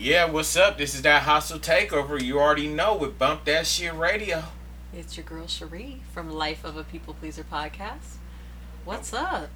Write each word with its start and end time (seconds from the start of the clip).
Yeah, 0.00 0.30
what's 0.30 0.56
up? 0.56 0.78
This 0.78 0.94
is 0.94 1.02
that 1.02 1.24
hostile 1.24 1.58
takeover. 1.58 2.22
You 2.22 2.38
already 2.38 2.68
know 2.68 2.96
with 2.96 3.18
Bump 3.18 3.44
That 3.46 3.66
Shit 3.66 3.92
Radio. 3.94 4.44
It's 4.94 5.16
your 5.16 5.26
girl 5.26 5.48
Cherie 5.48 6.02
from 6.14 6.30
Life 6.30 6.62
of 6.62 6.76
a 6.76 6.84
People 6.84 7.14
Pleaser 7.14 7.42
podcast. 7.42 8.18
What's 8.84 9.12
up? 9.12 9.50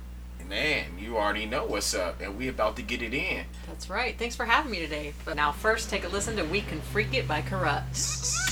Man, 0.49 0.99
you 0.99 1.17
already 1.17 1.47
know 1.47 1.65
what's 1.65 1.95
up, 1.95 2.21
and 2.21 2.37
we 2.37 2.49
about 2.49 2.75
to 2.75 2.83
get 2.83 3.03
it 3.03 3.15
in. 3.15 3.45
That's 3.69 3.89
right. 3.89 4.19
Thanks 4.19 4.35
for 4.35 4.45
having 4.45 4.73
me 4.73 4.81
today. 4.81 5.15
But 5.25 5.37
now 5.37 5.53
first, 5.53 5.89
take 5.89 6.03
a 6.03 6.09
listen 6.09 6.35
to 6.35 6.45
"We 6.45 6.63
Can 6.63 6.81
Freak 6.81 7.15
It" 7.15 7.29
by 7.29 7.43
Kurupt. 7.43 8.51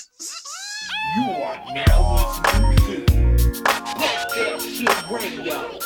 You 1.16 1.24
are 1.42 1.74
now 1.74 2.14
listening 2.14 3.06
to 3.06 3.62
That 3.64 4.60
Shit 4.60 5.10
Radio. 5.10 5.80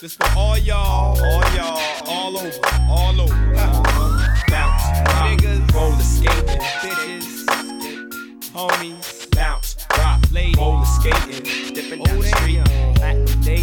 This 0.00 0.16
for 0.16 0.26
all 0.36 0.58
y'all, 0.58 1.16
all 1.22 1.54
y'all, 1.54 2.08
all 2.08 2.36
over, 2.36 2.60
all 2.90 3.20
over. 3.20 3.91
Roller 5.74 5.96
skating, 6.02 6.60
bitches, 6.82 7.46
homies, 8.52 9.30
bounce, 9.34 9.76
rock, 9.96 10.20
ladies, 10.30 10.56
roller 10.58 10.84
skating, 10.84 11.74
dipping 11.74 12.02
down 12.04 12.20
the 12.20 12.26
street. 12.28 12.60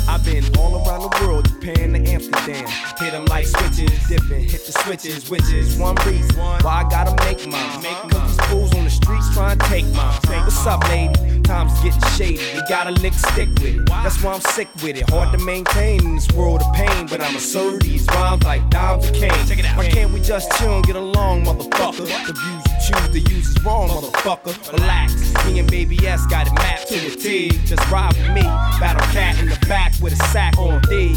I've 0.07 0.25
been 0.25 0.43
all 0.57 0.83
around 0.85 1.01
the 1.01 1.17
world, 1.21 1.47
Japan 1.47 1.93
to 1.93 2.11
Amsterdam. 2.11 2.67
Hit 2.99 3.13
'em 3.13 3.25
like 3.25 3.45
switches, 3.45 3.91
dipping, 4.07 4.43
hit 4.49 4.65
the 4.65 4.71
switches, 4.83 5.29
which 5.29 5.47
is 5.53 5.77
one 5.77 5.95
reason 6.07 6.35
why 6.35 6.59
I 6.63 6.89
gotta 6.89 7.15
make 7.23 7.45
mine. 7.47 7.83
Cause 8.09 8.37
these 8.37 8.45
fools 8.47 8.68
streets 9.09 9.33
trying 9.33 9.57
to 9.57 9.65
take 9.65 9.85
mine. 9.95 10.19
What's 10.43 10.65
up, 10.67 10.87
lady? 10.89 11.41
Time's 11.41 11.73
getting 11.81 12.01
shady. 12.11 12.43
You 12.55 12.61
gotta 12.69 12.91
lick 12.91 13.13
stick 13.13 13.49
with 13.49 13.65
it. 13.65 13.85
That's 13.87 14.21
why 14.23 14.33
I'm 14.33 14.41
sick 14.41 14.69
with 14.83 14.97
it. 14.97 15.09
Hard 15.09 15.31
to 15.37 15.43
maintain 15.43 16.05
in 16.05 16.15
this 16.15 16.31
world 16.33 16.61
of 16.61 16.73
pain, 16.73 17.07
but 17.07 17.21
I'ma 17.21 17.39
serve 17.39 17.79
these 17.81 18.05
rhymes 18.07 18.43
like 18.43 18.69
dimes 18.69 19.09
of 19.09 19.15
cane. 19.15 19.31
Check 19.47 19.59
it 19.59 19.65
out. 19.65 19.77
Why 19.77 19.89
can't 19.89 20.13
we 20.13 20.21
just 20.21 20.51
chill 20.57 20.75
and 20.75 20.85
get 20.85 20.95
along, 20.95 21.45
motherfucker? 21.45 22.68
Choose 22.79 23.09
to 23.09 23.19
use 23.19 23.47
is 23.49 23.63
wrong, 23.63 23.89
motherfucker. 23.89 24.73
Relax. 24.73 25.15
Me 25.45 25.59
and 25.59 25.69
Baby 25.69 25.97
S 26.07 26.25
got 26.27 26.47
it 26.47 26.53
mapped 26.53 26.87
to 26.87 26.95
the 26.99 27.15
T. 27.15 27.49
Just 27.65 27.89
ride 27.91 28.13
with 28.13 28.29
me. 28.29 28.41
Battle 28.79 29.05
cat 29.13 29.39
in 29.39 29.49
the 29.49 29.59
back 29.67 29.93
with 30.01 30.13
a 30.13 30.23
sack 30.27 30.57
on 30.57 30.81
D. 30.89 31.13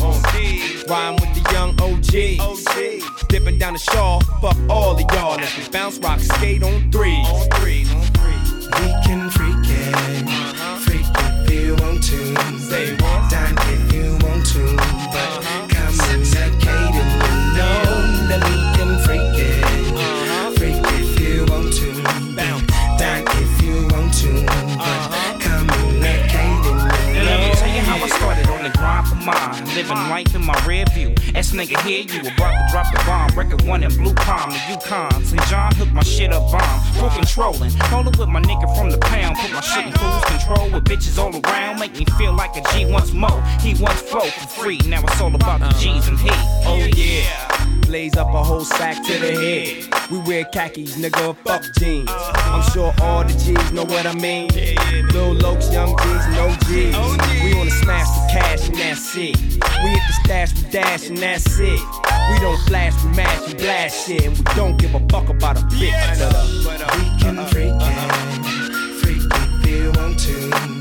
Rhyme 0.89 1.17
with 1.17 1.33
the 1.35 1.45
young 1.53 1.71
OG. 1.81 3.29
Dipping 3.29 3.59
down 3.59 3.75
the 3.75 3.79
shaw. 3.79 4.21
Fuck 4.41 4.57
all 4.69 4.95
of 4.95 5.01
y'all. 5.13 5.37
Let's 5.37 5.57
we 5.57 5.69
bounce, 5.71 5.99
rock, 5.99 6.21
skate 6.21 6.63
on. 6.63 6.73
On 6.73 6.91
on 6.93 7.51
threes. 7.61 7.89
We 8.83 8.89
can 9.05 9.31
freak 9.31 9.57
it, 9.65 10.29
freak 10.81 11.07
if 11.15 11.51
you 11.51 11.75
want 11.77 12.03
to. 12.05 12.59
Say 12.59 12.95
what? 12.97 13.32
Mine. 29.25 29.65
Living 29.75 29.97
life 30.11 30.35
in 30.35 30.45
my 30.45 30.59
rear 30.67 30.85
view. 30.93 31.15
S 31.35 31.53
nigga 31.53 31.81
here, 31.83 32.03
you 32.03 32.21
about 32.21 32.53
to 32.53 32.67
drop 32.71 32.93
the 32.93 33.03
bomb. 33.07 33.31
Record 33.39 33.63
one 33.63 33.83
in 33.83 33.91
Blue 33.97 34.15
Palm, 34.15 34.51
the 34.51 34.61
Yukon. 34.69 35.25
St. 35.25 35.43
John 35.49 35.75
hooked 35.77 35.93
my 35.93 36.03
shit 36.03 36.33
up 36.33 36.51
bomb. 36.51 36.81
Full 36.95 37.11
controlling. 37.11 37.73
Rolling 37.91 38.19
with 38.19 38.29
my 38.29 38.41
nigga 38.41 38.67
from 38.77 38.91
the 38.91 38.99
pound. 38.99 39.37
Put 39.37 39.53
my 39.53 39.61
shit 39.61 39.87
in 39.87 39.93
cruise 39.93 40.25
control 40.25 40.71
with 40.71 40.85
bitches 40.85 41.19
all 41.19 41.33
around. 41.47 41.81
Make 41.81 41.99
me 41.99 42.05
feel 42.19 42.33
like 42.33 42.57
a 42.57 42.63
G 42.73 42.87
once 42.87 43.13
more. 43.13 43.43
He 43.61 43.75
once 43.83 44.01
flow 44.03 44.27
for 44.27 44.49
free. 44.49 44.81
Now 44.87 45.03
it's 45.03 45.21
all 45.21 45.35
about 45.35 45.61
the 45.61 45.71
G's 45.79 46.09
and 46.09 46.19
he. 46.19 46.31
Oh 46.65 46.89
yeah. 46.95 47.62
Blaze 47.93 48.17
up 48.17 48.29
a 48.29 48.43
whole 48.43 48.65
sack 48.65 49.05
to 49.05 49.13
the 49.19 49.33
head. 49.33 50.11
We 50.11 50.19
wear 50.21 50.47
khakis, 50.47 50.97
nigga, 50.97 51.37
fuck 51.45 51.63
jeans. 51.79 52.09
I'm 52.09 52.63
sure 52.73 52.91
all 53.03 53.23
the 53.23 53.35
G's 53.35 53.71
know 53.71 53.85
what 53.85 54.07
I 54.07 54.15
mean. 54.15 54.49
Lil 55.13 55.35
Lokes, 55.35 55.71
young 55.71 55.95
G's, 55.99 56.25
and 56.25 56.39
OGs. 56.39 57.45
We 57.45 57.55
wanna 57.55 57.71
smash 57.71 58.09
the 58.09 58.29
cash 58.33 58.69
and 58.71 58.79
that's 58.79 59.15
it. 59.15 59.37
We 59.37 59.91
hit 59.91 60.01
the 60.09 60.15
stash, 60.25 60.55
we 60.55 60.71
dash 60.71 61.09
and 61.11 61.19
that's 61.19 61.59
it. 61.59 61.81
We 62.31 62.39
don't 62.41 62.59
flash, 62.67 62.95
we 63.05 63.11
mash, 63.11 63.47
we 63.47 63.55
blast 63.59 64.07
shit, 64.07 64.25
and 64.25 64.39
we 64.39 64.45
don't 64.55 64.79
give 64.79 64.95
a 64.95 65.01
fuck 65.11 65.29
about 65.29 65.59
a 65.59 65.61
bitch. 65.67 65.93
But, 66.65 66.81
uh, 66.81 66.97
We 66.97 67.21
can 67.21 67.39
uh, 67.39 67.43
uh, 67.43 67.45
uh, 67.45 67.49
freak 67.51 67.75
it, 67.77 69.03
freak 69.03 69.23
if 69.31 69.67
you 69.67 69.93
want 70.01 70.19
to. 70.21 70.72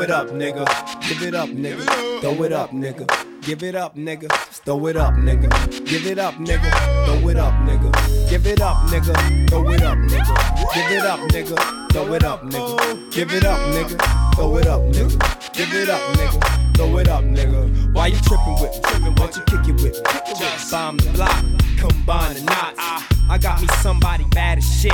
Throw 0.00 0.06
it 0.06 0.10
up, 0.12 0.28
nigga. 0.28 0.64
Give 1.06 1.22
it 1.24 1.34
up, 1.34 1.48
nigga. 1.50 2.20
Throw 2.22 2.42
it 2.42 2.52
up, 2.54 2.70
nigga. 2.70 3.42
Give 3.42 3.62
it 3.62 3.74
up, 3.74 3.94
nigga. 3.96 4.32
Throw 4.64 4.86
it 4.86 4.96
up, 4.96 5.12
nigga. 5.12 5.86
Give 5.86 6.06
it 6.06 6.18
up, 6.18 6.34
nigga. 6.36 7.04
Throw 7.04 7.28
it 7.28 7.36
up, 7.36 7.52
nigga. 7.52 8.30
Give 8.30 8.46
it 8.46 8.62
up, 8.62 8.78
nigga. 8.88 9.50
Throw 9.50 9.68
it 9.68 9.82
up, 9.82 9.98
nigga. 9.98 10.72
Give 10.72 10.90
it 10.90 11.04
up, 11.04 11.20
nigga. 11.20 11.92
Throw 11.92 12.14
it 12.14 12.24
up, 12.24 12.42
nigga. 12.44 13.10
Give 13.12 13.30
it 13.30 13.44
up, 13.44 13.58
nigga. 13.74 14.34
Throw 14.36 14.56
it 14.56 14.66
up, 14.66 14.80
nigga. 14.80 15.52
Give 15.52 15.74
it 15.74 15.90
up, 15.90 16.00
nigga. 16.16 16.76
Throw 16.76 16.96
it 16.96 17.08
up, 17.08 17.24
nigga. 17.24 17.92
Why 17.92 18.06
you 18.06 18.16
tripping 18.20 18.54
with 18.54 18.72
me? 19.02 19.10
Why 19.18 19.26
you 19.26 19.42
kick 19.42 19.68
it 19.68 19.82
with 19.82 19.96
me? 19.96 20.70
Bomb 20.70 20.96
the 20.96 21.10
block, 21.10 21.44
combine 21.76 22.36
the 22.36 22.42
knots. 22.44 23.19
I 23.30 23.38
got 23.38 23.60
me 23.60 23.68
somebody 23.80 24.24
bad 24.24 24.58
as 24.58 24.80
shit. 24.80 24.92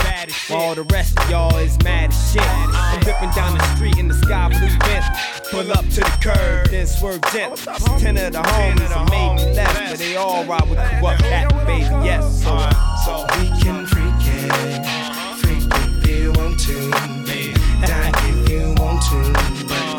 While 0.49 0.61
all 0.61 0.75
the 0.75 0.83
rest 0.93 1.19
of 1.19 1.31
y'all 1.31 1.57
is 1.57 1.83
mad 1.83 2.11
as 2.11 2.33
shit. 2.33 2.43
I'm 2.45 3.01
ripping 3.01 3.31
down 3.31 3.57
the 3.57 3.65
street 3.75 3.97
in 3.97 4.09
the 4.09 4.15
sky 4.15 4.49
blue 4.51 4.69
vent. 4.87 5.05
Pull 5.51 5.73
up 5.73 5.89
to 5.89 6.01
the 6.01 6.19
curb, 6.21 6.69
then 6.69 6.87
swerve 6.87 7.23
gent. 7.33 7.57
Ten 7.99 8.19
of 8.19 8.35
the 8.35 8.43
homies 8.43 8.95
are 8.95 9.07
me 9.07 9.55
left, 9.55 9.91
but 9.91 9.99
they 9.99 10.17
all 10.17 10.45
ride 10.45 10.69
with 10.69 10.79
corrupt 10.79 11.23
cat, 11.23 11.49
baby. 11.67 11.85
Yes, 12.05 12.43
so, 12.43 12.59
so 13.07 13.25
We 13.41 13.49
can 13.63 13.87
freak 13.87 14.13
it, 14.21 14.85
freak 15.41 15.65
if 15.73 16.07
you 16.07 16.33
want 16.33 16.61
to. 16.61 16.91
Dine 17.87 18.13
if 18.17 18.51
you 18.51 18.75
want 18.77 19.03
to, 19.05 19.67
but 19.67 19.96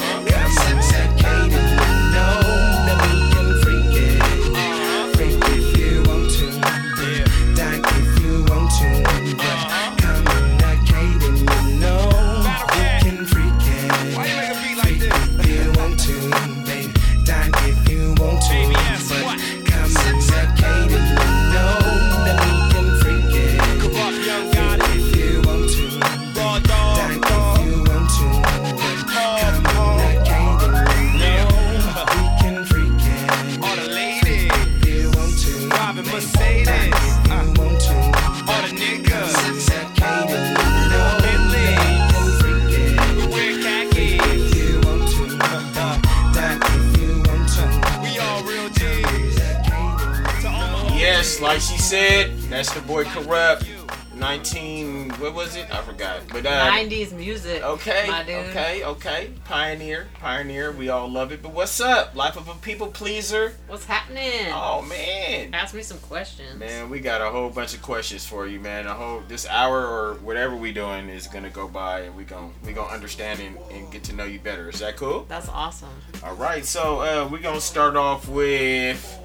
like 51.41 51.59
she 51.61 51.77
said, 51.77 52.35
that's 52.49 52.73
the 52.73 52.81
boy 52.81 53.03
Kurupt. 53.05 53.67
19, 54.15 55.11
what 55.19 55.35
was 55.35 55.55
it? 55.55 55.71
I 55.71 55.79
forgot. 55.83 56.21
But 56.29 56.43
uh, 56.47 56.71
90s 56.71 57.13
music. 57.15 57.61
Okay, 57.61 58.09
okay, 58.49 58.83
okay. 58.83 59.29
Pioneer, 59.45 60.07
pioneer. 60.19 60.71
We 60.71 60.89
all 60.89 61.07
love 61.07 61.31
it. 61.31 61.43
But 61.43 61.53
what's 61.53 61.79
up? 61.79 62.15
Life 62.15 62.35
of 62.35 62.47
a 62.47 62.55
people 62.55 62.87
pleaser. 62.87 63.53
What's 63.67 63.85
happening? 63.85 64.47
Oh 64.51 64.81
man, 64.81 65.53
Ask 65.53 65.75
me 65.75 65.83
some 65.83 65.99
questions. 65.99 66.57
man, 66.57 66.89
we 66.89 66.99
got 66.99 67.21
a 67.21 67.29
whole 67.29 67.51
bunch 67.51 67.75
of 67.75 67.83
questions 67.83 68.25
for 68.25 68.47
you, 68.47 68.59
man. 68.59 68.87
A 68.87 68.93
whole 68.95 69.21
this 69.27 69.47
hour 69.47 69.85
or 69.85 70.15
whatever 70.15 70.55
we 70.55 70.71
doing 70.73 71.09
is 71.09 71.27
gonna 71.27 71.51
go 71.51 71.67
by, 71.67 72.01
and 72.01 72.15
we 72.15 72.23
gon' 72.23 72.55
we 72.65 72.73
gonna 72.73 72.91
understand 72.91 73.39
and, 73.39 73.55
and 73.71 73.91
get 73.91 74.03
to 74.05 74.13
know 74.13 74.23
you 74.23 74.39
better. 74.39 74.67
Is 74.69 74.79
that 74.79 74.95
cool? 74.97 75.25
That's 75.29 75.49
awesome. 75.49 75.89
All 76.23 76.35
right, 76.35 76.65
so 76.65 77.01
uh, 77.01 77.29
we're 77.31 77.37
gonna 77.37 77.61
start 77.61 77.95
off 77.95 78.27
with 78.27 79.19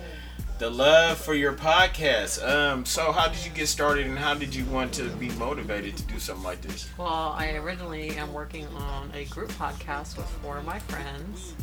the 0.59 0.71
love 0.71 1.19
for 1.19 1.35
your 1.35 1.53
podcast. 1.53 2.47
Um, 2.47 2.85
so 2.85 3.13
how 3.13 3.29
did 3.29 3.45
you 3.45 3.51
get 3.51 3.69
started, 3.69 4.07
and 4.07 4.19
how 4.19 4.35
did 4.35 4.55
you 4.55 4.65
want 4.67 4.93
to 4.95 5.09
be 5.17 5.29
motivated 5.31 5.97
to 5.97 6.03
do 6.05 6.19
something 6.19 6.45
like 6.45 6.61
this? 6.61 6.89
Well, 6.97 7.35
I 7.37 7.53
originally 7.57 8.11
am 8.11 8.33
working 8.33 8.67
on 8.69 9.11
a 9.15 9.25
group 9.27 9.51
podcast 9.53 10.17
with 10.17 10.29
four 10.43 10.59
of 10.59 10.65
my 10.65 10.79
friends 10.79 11.55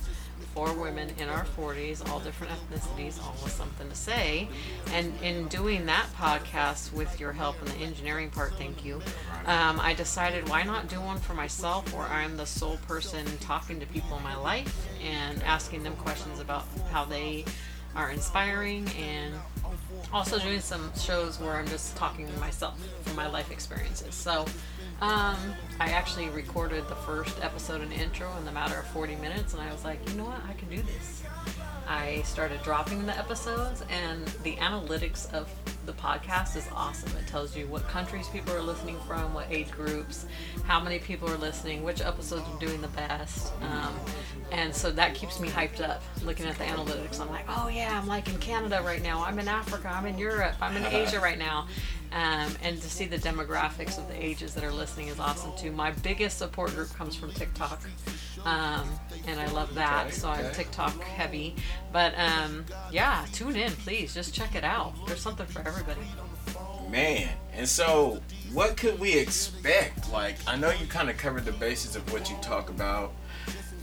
four 0.54 0.74
women 0.74 1.10
in 1.20 1.30
our 1.30 1.46
40s, 1.58 2.08
all 2.10 2.20
different 2.20 2.52
ethnicities, 2.52 3.22
all 3.24 3.36
with 3.44 3.52
something 3.52 3.88
to 3.90 3.96
say. 3.96 4.48
And 4.94 5.14
in 5.22 5.48
doing 5.48 5.86
that 5.86 6.08
podcast 6.18 6.92
with 6.92 7.20
your 7.20 7.32
help 7.32 7.56
in 7.62 7.68
the 7.68 7.86
engineering 7.86 8.30
part, 8.30 8.54
thank 8.56 8.84
you, 8.84 9.02
um, 9.46 9.80
I 9.80 9.94
decided 9.94 10.50
why 10.50 10.64
not 10.64 10.88
do 10.88 11.00
one 11.00 11.18
for 11.18 11.34
myself 11.34 11.94
where 11.94 12.08
I'm 12.08 12.36
the 12.38 12.46
sole 12.46 12.78
person 12.88 13.26
talking 13.40 13.80
to 13.80 13.86
people 13.88 14.18
in 14.18 14.24
my 14.24 14.36
life 14.36 14.88
and 15.02 15.42
asking 15.44 15.84
them 15.84 15.96
questions 15.96 16.40
about 16.40 16.66
how 16.92 17.06
they 17.06 17.46
are 17.96 18.12
inspiring 18.12 18.88
and 19.00 19.34
also 20.14 20.40
doing 20.40 20.60
some 20.60 20.92
shows 20.98 21.40
where 21.40 21.54
I'm 21.54 21.68
just 21.68 21.96
talking 21.96 22.28
to 22.32 22.40
myself 22.40 22.80
from 23.04 23.16
my 23.16 23.28
life 23.28 23.52
experiences. 23.52 24.16
So 24.16 24.46
um, 25.02 25.38
I 25.80 25.90
actually 25.90 26.30
recorded 26.30 26.88
the 26.88 26.96
first 26.96 27.42
episode 27.44 27.82
and 27.82 27.92
intro 27.94 28.36
in 28.38 28.46
the 28.46 28.52
matter 28.52 28.78
of 28.78 28.86
40 28.88 29.16
minutes, 29.16 29.54
and 29.54 29.62
I 29.62 29.72
was 29.72 29.84
like, 29.84 30.00
you 30.10 30.16
know 30.16 30.26
what, 30.26 30.42
I 30.50 30.54
can 30.54 30.70
do 30.70 30.82
this. 30.82 31.19
I 31.90 32.22
started 32.22 32.62
dropping 32.62 33.08
the 33.08 33.18
episodes, 33.18 33.84
and 33.90 34.24
the 34.44 34.56
analytics 34.58 35.34
of 35.34 35.52
the 35.88 35.94
podcast 35.94 36.56
is 36.56 36.68
awesome. 36.72 37.10
It 37.18 37.26
tells 37.26 37.58
you 37.58 37.66
what 37.66 37.88
countries 37.88 38.28
people 38.28 38.56
are 38.56 38.62
listening 38.62 39.00
from, 39.08 39.34
what 39.34 39.48
age 39.50 39.72
groups, 39.72 40.28
how 40.66 40.80
many 40.80 41.00
people 41.00 41.28
are 41.28 41.38
listening, 41.38 41.84
which 41.84 42.00
episodes 42.02 42.44
are 42.48 42.60
doing 42.60 42.80
the 42.80 42.90
best. 42.90 43.52
Um, 43.64 43.96
and 44.52 44.74
so 44.74 44.92
that 44.92 45.16
keeps 45.16 45.40
me 45.40 45.50
hyped 45.50 45.82
up 45.82 46.04
looking 46.24 46.46
at 46.46 46.60
the 46.60 46.66
analytics. 46.66 47.20
I'm 47.20 47.30
like, 47.30 47.46
oh 47.50 47.70
yeah, 47.70 48.00
I'm 48.00 48.08
like 48.08 48.30
in 48.30 48.38
Canada 48.38 48.84
right 48.86 49.02
now. 49.02 49.24
I'm 49.26 49.40
in 49.40 49.48
Africa. 49.48 49.92
I'm 49.92 50.06
in 50.06 50.20
Europe. 50.20 50.54
I'm 50.62 50.78
in 50.78 50.86
Asia 50.86 51.20
right 51.20 51.40
now. 51.40 51.68
Um, 52.12 52.56
and 52.62 52.80
to 52.80 52.90
see 52.90 53.06
the 53.06 53.18
demographics 53.18 53.98
of 53.98 54.08
the 54.08 54.24
ages 54.24 54.54
that 54.54 54.64
are 54.64 54.72
listening 54.72 55.08
is 55.08 55.20
awesome 55.20 55.54
too. 55.58 55.72
My 55.72 55.92
biggest 55.92 56.38
support 56.38 56.70
group 56.76 56.94
comes 56.96 57.16
from 57.16 57.32
TikTok. 57.32 57.82
Um, 58.46 58.88
and 59.28 59.40
I 59.40 59.48
love 59.52 59.74
that. 59.76 60.08
Okay, 60.08 60.16
so 60.16 60.30
I'm 60.30 60.46
okay. 60.46 60.54
TikTok 60.56 61.00
heavy. 61.02 61.56
But 61.92 62.14
um, 62.18 62.66
yeah, 62.92 63.26
tune 63.34 63.56
in, 63.56 63.72
please. 63.72 64.14
Just 64.14 64.34
check 64.34 64.56
it 64.56 64.64
out. 64.64 64.94
There's 65.08 65.22
something 65.22 65.46
for 65.46 65.60
everybody. 65.68 66.02
Man, 66.90 67.30
and 67.54 67.68
so 67.68 68.20
what 68.52 68.76
could 68.76 69.00
we 69.00 69.14
expect? 69.14 70.12
Like, 70.12 70.36
I 70.48 70.56
know 70.56 70.72
you 70.72 70.88
kind 70.88 71.10
of 71.10 71.18
covered 71.18 71.46
the 71.46 71.52
basis 71.54 71.96
of 71.96 72.12
what 72.12 72.30
you 72.30 72.36
talk 72.42 72.70
about. 72.70 73.14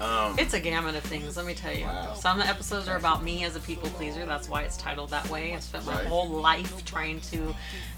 Um, 0.01 0.39
It's 0.39 0.53
a 0.53 0.61
gamut 0.61 0.95
of 0.95 1.03
things, 1.05 1.37
let 1.37 1.47
me 1.47 1.55
tell 1.55 1.73
you. 1.73 1.85
Wow. 1.87 2.15
Some 2.15 2.41
episodes 2.43 2.87
are 2.87 2.97
about 2.97 3.23
me 3.23 3.45
as 3.45 3.57
a 3.57 3.61
people 3.61 3.89
pleaser. 3.91 4.27
That's 4.27 4.49
why 4.49 4.63
it's 4.63 4.77
titled 4.77 5.11
that 5.11 5.29
way. 5.31 5.55
I 5.55 5.59
spent 5.61 5.87
my 5.87 5.95
Right. 5.95 6.07
whole 6.07 6.29
life 6.29 6.85
trying 6.85 7.21
to 7.33 7.55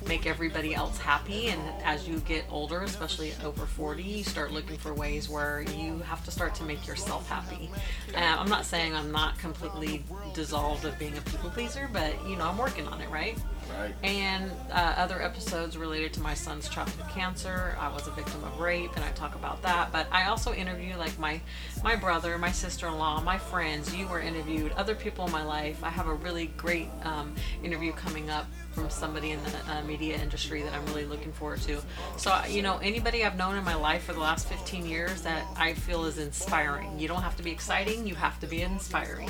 make 0.07 0.25
everybody 0.27 0.75
else 0.75 0.99
happy. 0.99 1.49
And 1.49 1.61
as 1.85 2.07
you 2.07 2.21
get 2.21 2.45
older, 2.51 2.83
especially 2.83 3.35
over 3.45 3.67
40, 3.67 4.03
you 4.05 4.25
start 4.25 4.53
looking 4.53 4.77
for 4.79 4.95
ways 4.95 5.29
where 5.29 5.63
you 5.63 5.99
have 6.01 6.25
to 6.25 6.31
start 6.31 6.55
to 6.57 6.63
make 6.63 6.87
yourself 6.87 7.29
happy. 7.29 7.71
Uh, 8.15 8.19
I'm 8.21 8.49
not 8.49 8.65
saying 8.65 8.95
I'm 8.95 9.11
not 9.11 9.37
completely 9.39 10.05
dissolved 10.35 10.85
of 10.85 10.97
being 10.99 11.17
a 11.19 11.21
people 11.23 11.51
pleaser, 11.51 11.89
but 11.93 12.15
you 12.29 12.37
know, 12.37 12.49
I'm 12.49 12.59
working 12.59 12.87
on 12.87 13.01
it, 13.01 13.11
right? 13.11 13.37
Right. 13.79 13.95
and 14.03 14.51
uh, 14.71 14.95
other 14.97 15.21
episodes 15.23 15.77
related 15.77 16.13
to 16.15 16.21
my 16.21 16.35
son's 16.35 16.69
childhood 16.69 17.09
cancer. 17.11 17.77
I 17.79 17.93
was 17.93 18.07
a 18.07 18.11
victim 18.11 18.43
of 18.45 18.59
rape, 18.61 18.95
and 18.97 19.05
I 19.05 19.11
talk 19.13 19.35
about 19.35 19.63
that. 19.63 19.93
But 19.93 20.07
I 20.11 20.27
also 20.29 20.53
interview 20.53 20.97
like 20.97 21.19
my 21.19 21.41
my 21.83 21.97
brother, 21.97 22.37
my 22.39 22.53
sister-in-law, 22.53 23.23
my 23.23 23.39
friends. 23.39 23.95
You 23.95 24.07
were 24.09 24.21
interviewed, 24.21 24.73
other 24.73 24.95
people 24.95 25.27
in 25.27 25.33
my 25.33 25.45
life. 25.45 25.83
I 25.83 25.91
have 25.91 26.09
a 26.09 26.15
really 26.15 26.47
great 26.57 26.89
um, 27.03 27.35
interview 27.63 27.93
coming 27.93 28.31
up 28.31 28.47
from 28.73 28.91
somebody 28.91 29.31
in 29.31 29.41
the 29.43 29.73
uh, 29.73 29.83
media 29.83 30.17
industry 30.17 30.63
that 30.63 30.73
I'm 30.73 30.87
really 30.87 31.05
looking 31.05 31.33
forward 31.33 31.61
to. 31.63 31.81
So 32.17 32.39
you 32.49 32.63
know, 32.63 32.79
anybody 32.79 33.25
I've 33.25 33.37
known 33.37 33.57
in 33.57 33.65
my 33.65 33.75
life 33.75 34.05
for 34.05 34.13
the 34.13 34.21
last 34.21 34.49
15 34.49 34.87
years 34.87 35.23
that 35.23 35.47
I 35.57 35.75
feel 35.75 36.05
is 36.05 36.19
inspiring. 36.19 36.99
You 36.99 37.09
don't 37.09 37.23
have 37.23 37.37
to 37.37 37.43
be 37.43 37.51
exciting. 37.51 38.07
You 38.07 38.15
have 38.15 38.39
to 38.41 38.47
be 38.47 38.63
inspiring. 38.63 39.29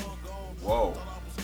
Whoa. 0.61 0.95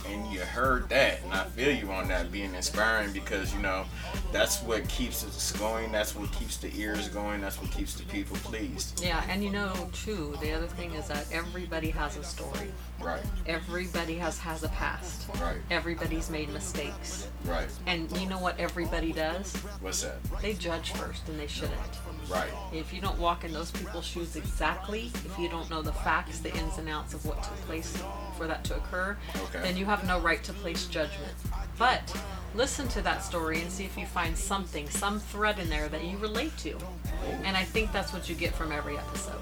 And 0.07 0.31
you 0.31 0.39
heard 0.41 0.89
that, 0.89 1.21
and 1.23 1.33
I 1.33 1.43
feel 1.45 1.71
you 1.75 1.91
on 1.91 2.07
that 2.09 2.31
being 2.31 2.53
inspiring 2.53 3.11
because 3.11 3.53
you 3.53 3.61
know 3.61 3.85
that's 4.31 4.61
what 4.61 4.87
keeps 4.87 5.23
us 5.25 5.51
going. 5.53 5.91
That's 5.91 6.15
what 6.15 6.31
keeps 6.31 6.57
the 6.57 6.71
ears 6.79 7.07
going. 7.09 7.41
That's 7.41 7.59
what 7.61 7.71
keeps 7.71 7.95
the 7.95 8.03
people 8.05 8.37
pleased. 8.37 9.03
Yeah, 9.03 9.23
and 9.29 9.43
you 9.43 9.49
know, 9.49 9.89
too, 9.93 10.35
the 10.41 10.51
other 10.53 10.67
thing 10.67 10.93
is 10.93 11.07
that 11.07 11.25
everybody 11.31 11.89
has 11.91 12.17
a 12.17 12.23
story. 12.23 12.71
Right, 13.01 13.21
Everybody 13.45 14.15
has 14.15 14.39
has 14.39 14.63
a 14.63 14.69
past. 14.69 15.27
right, 15.41 15.57
Everybody's 15.69 16.29
made 16.29 16.49
mistakes. 16.49 17.27
right. 17.43 17.67
And 17.85 18.09
you 18.19 18.27
know 18.27 18.39
what 18.39 18.57
everybody 18.59 19.11
does? 19.11 19.53
What's 19.81 20.01
that? 20.03 20.23
They 20.41 20.53
judge 20.53 20.91
first 20.93 21.27
and 21.27 21.39
they 21.39 21.47
shouldn't. 21.47 21.73
Right, 22.29 22.49
If 22.73 22.91
you 22.93 23.01
don't 23.01 23.19
walk 23.19 23.43
in 23.43 23.53
those 23.53 23.71
people's 23.71 24.05
shoes 24.05 24.35
exactly, 24.35 25.11
if 25.25 25.37
you 25.37 25.47
don't 25.47 25.69
know 25.69 25.81
the 25.81 25.93
facts, 25.93 26.39
the 26.39 26.53
ins 26.55 26.77
and 26.77 26.89
outs 26.89 27.13
of 27.13 27.25
what 27.25 27.43
took 27.43 27.55
place 27.61 27.95
for 28.37 28.47
that 28.47 28.63
to 28.65 28.75
occur, 28.75 29.15
Okay. 29.35 29.61
then 29.61 29.77
you 29.77 29.85
have 29.85 30.05
no 30.07 30.19
right 30.19 30.43
to 30.43 30.53
place 30.53 30.87
judgment. 30.87 31.33
But 31.77 32.15
listen 32.55 32.87
to 32.89 33.01
that 33.03 33.23
story 33.23 33.61
and 33.61 33.71
see 33.71 33.85
if 33.85 33.97
you 33.97 34.05
find 34.05 34.35
something, 34.37 34.89
some 34.89 35.19
thread 35.19 35.59
in 35.59 35.69
there 35.69 35.87
that 35.89 36.03
you 36.03 36.17
relate 36.17 36.57
to. 36.59 36.73
Oh. 36.77 37.41
And 37.43 37.55
I 37.55 37.63
think 37.63 37.91
that's 37.91 38.11
what 38.11 38.27
you 38.27 38.35
get 38.35 38.53
from 38.55 38.71
every 38.71 38.97
episode. 38.97 39.41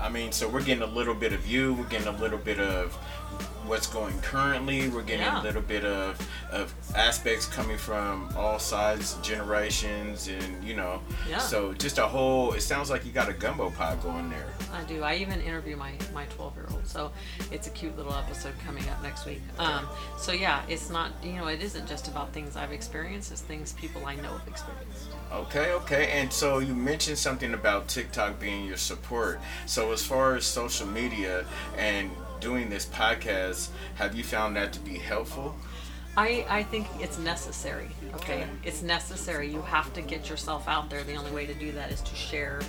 I 0.00 0.08
mean, 0.08 0.32
so 0.32 0.48
we're 0.48 0.62
getting 0.62 0.82
a 0.82 0.86
little 0.86 1.14
bit 1.14 1.34
of 1.34 1.46
you. 1.46 1.74
We're 1.74 1.84
getting 1.84 2.06
a 2.08 2.18
little 2.18 2.38
bit 2.38 2.58
of 2.58 2.96
what's 3.66 3.86
going 3.86 4.18
currently. 4.20 4.88
We're 4.88 5.02
getting 5.02 5.26
Yeah. 5.26 5.40
a 5.40 5.44
little 5.44 5.62
bit 5.62 5.84
of 5.84 6.18
of 6.50 6.74
aspects 6.96 7.46
coming 7.46 7.78
from 7.78 8.28
all 8.36 8.58
sides, 8.58 9.14
generations, 9.22 10.26
and 10.28 10.64
you 10.64 10.74
know. 10.74 11.00
Yeah. 11.28 11.38
So 11.38 11.72
just 11.74 11.98
a 11.98 12.06
whole. 12.06 12.52
It 12.54 12.60
sounds 12.62 12.90
like 12.90 13.04
you 13.04 13.12
got 13.12 13.28
a 13.28 13.32
gumbo 13.32 13.70
pot 13.70 14.02
going 14.02 14.28
there. 14.30 14.46
I 14.72 14.82
do. 14.84 15.02
I 15.02 15.14
even 15.16 15.40
interview 15.40 15.76
my 15.76 15.92
my 16.12 16.24
12 16.26 16.56
year 16.56 16.66
old, 16.72 16.86
so 16.86 17.12
it's 17.52 17.66
a 17.66 17.70
cute 17.70 17.96
little 17.96 18.14
episode 18.14 18.54
coming 18.66 18.88
up 18.88 19.02
next 19.02 19.26
week. 19.26 19.40
Um, 19.58 19.88
so 20.18 20.32
yeah, 20.32 20.62
it's 20.68 20.90
not 20.90 21.12
you 21.22 21.32
know 21.34 21.46
it 21.46 21.62
isn't 21.62 21.86
just 21.88 22.08
about 22.08 22.32
things 22.32 22.56
I've 22.56 22.72
experienced. 22.72 23.30
It's 23.32 23.40
things 23.42 23.72
people 23.74 24.04
I 24.06 24.16
know 24.16 24.32
have 24.36 24.48
experienced. 24.48 25.08
Okay, 25.32 25.72
okay. 25.72 26.10
And 26.10 26.32
so 26.32 26.58
you 26.58 26.74
mentioned 26.74 27.18
something 27.18 27.54
about 27.54 27.86
TikTok 27.86 28.40
being 28.40 28.64
your 28.66 28.76
support. 28.76 29.40
So 29.66 29.92
as 29.92 30.04
far 30.04 30.34
as 30.34 30.44
social 30.44 30.86
media 30.88 31.44
and 31.78 32.10
doing 32.40 32.70
this 32.70 32.86
podcast, 32.86 33.68
have 33.96 34.14
you 34.14 34.24
found 34.24 34.56
that 34.56 34.72
to 34.72 34.80
be 34.80 34.94
helpful? 34.94 35.54
I, 36.16 36.44
I 36.48 36.62
think 36.64 36.88
it's 36.98 37.18
necessary. 37.18 37.90
Okay? 38.14 38.42
Okay. 38.42 38.48
it's 38.64 38.82
necessary. 38.82 39.50
You 39.50 39.62
have 39.62 39.92
to 39.94 40.02
get 40.02 40.28
yourself 40.28 40.66
out 40.66 40.90
there. 40.90 41.04
The 41.04 41.14
only 41.14 41.30
way 41.30 41.46
to 41.46 41.54
do 41.54 41.70
that 41.72 41.92
is 41.92 42.00
to 42.00 42.14
share 42.14 42.60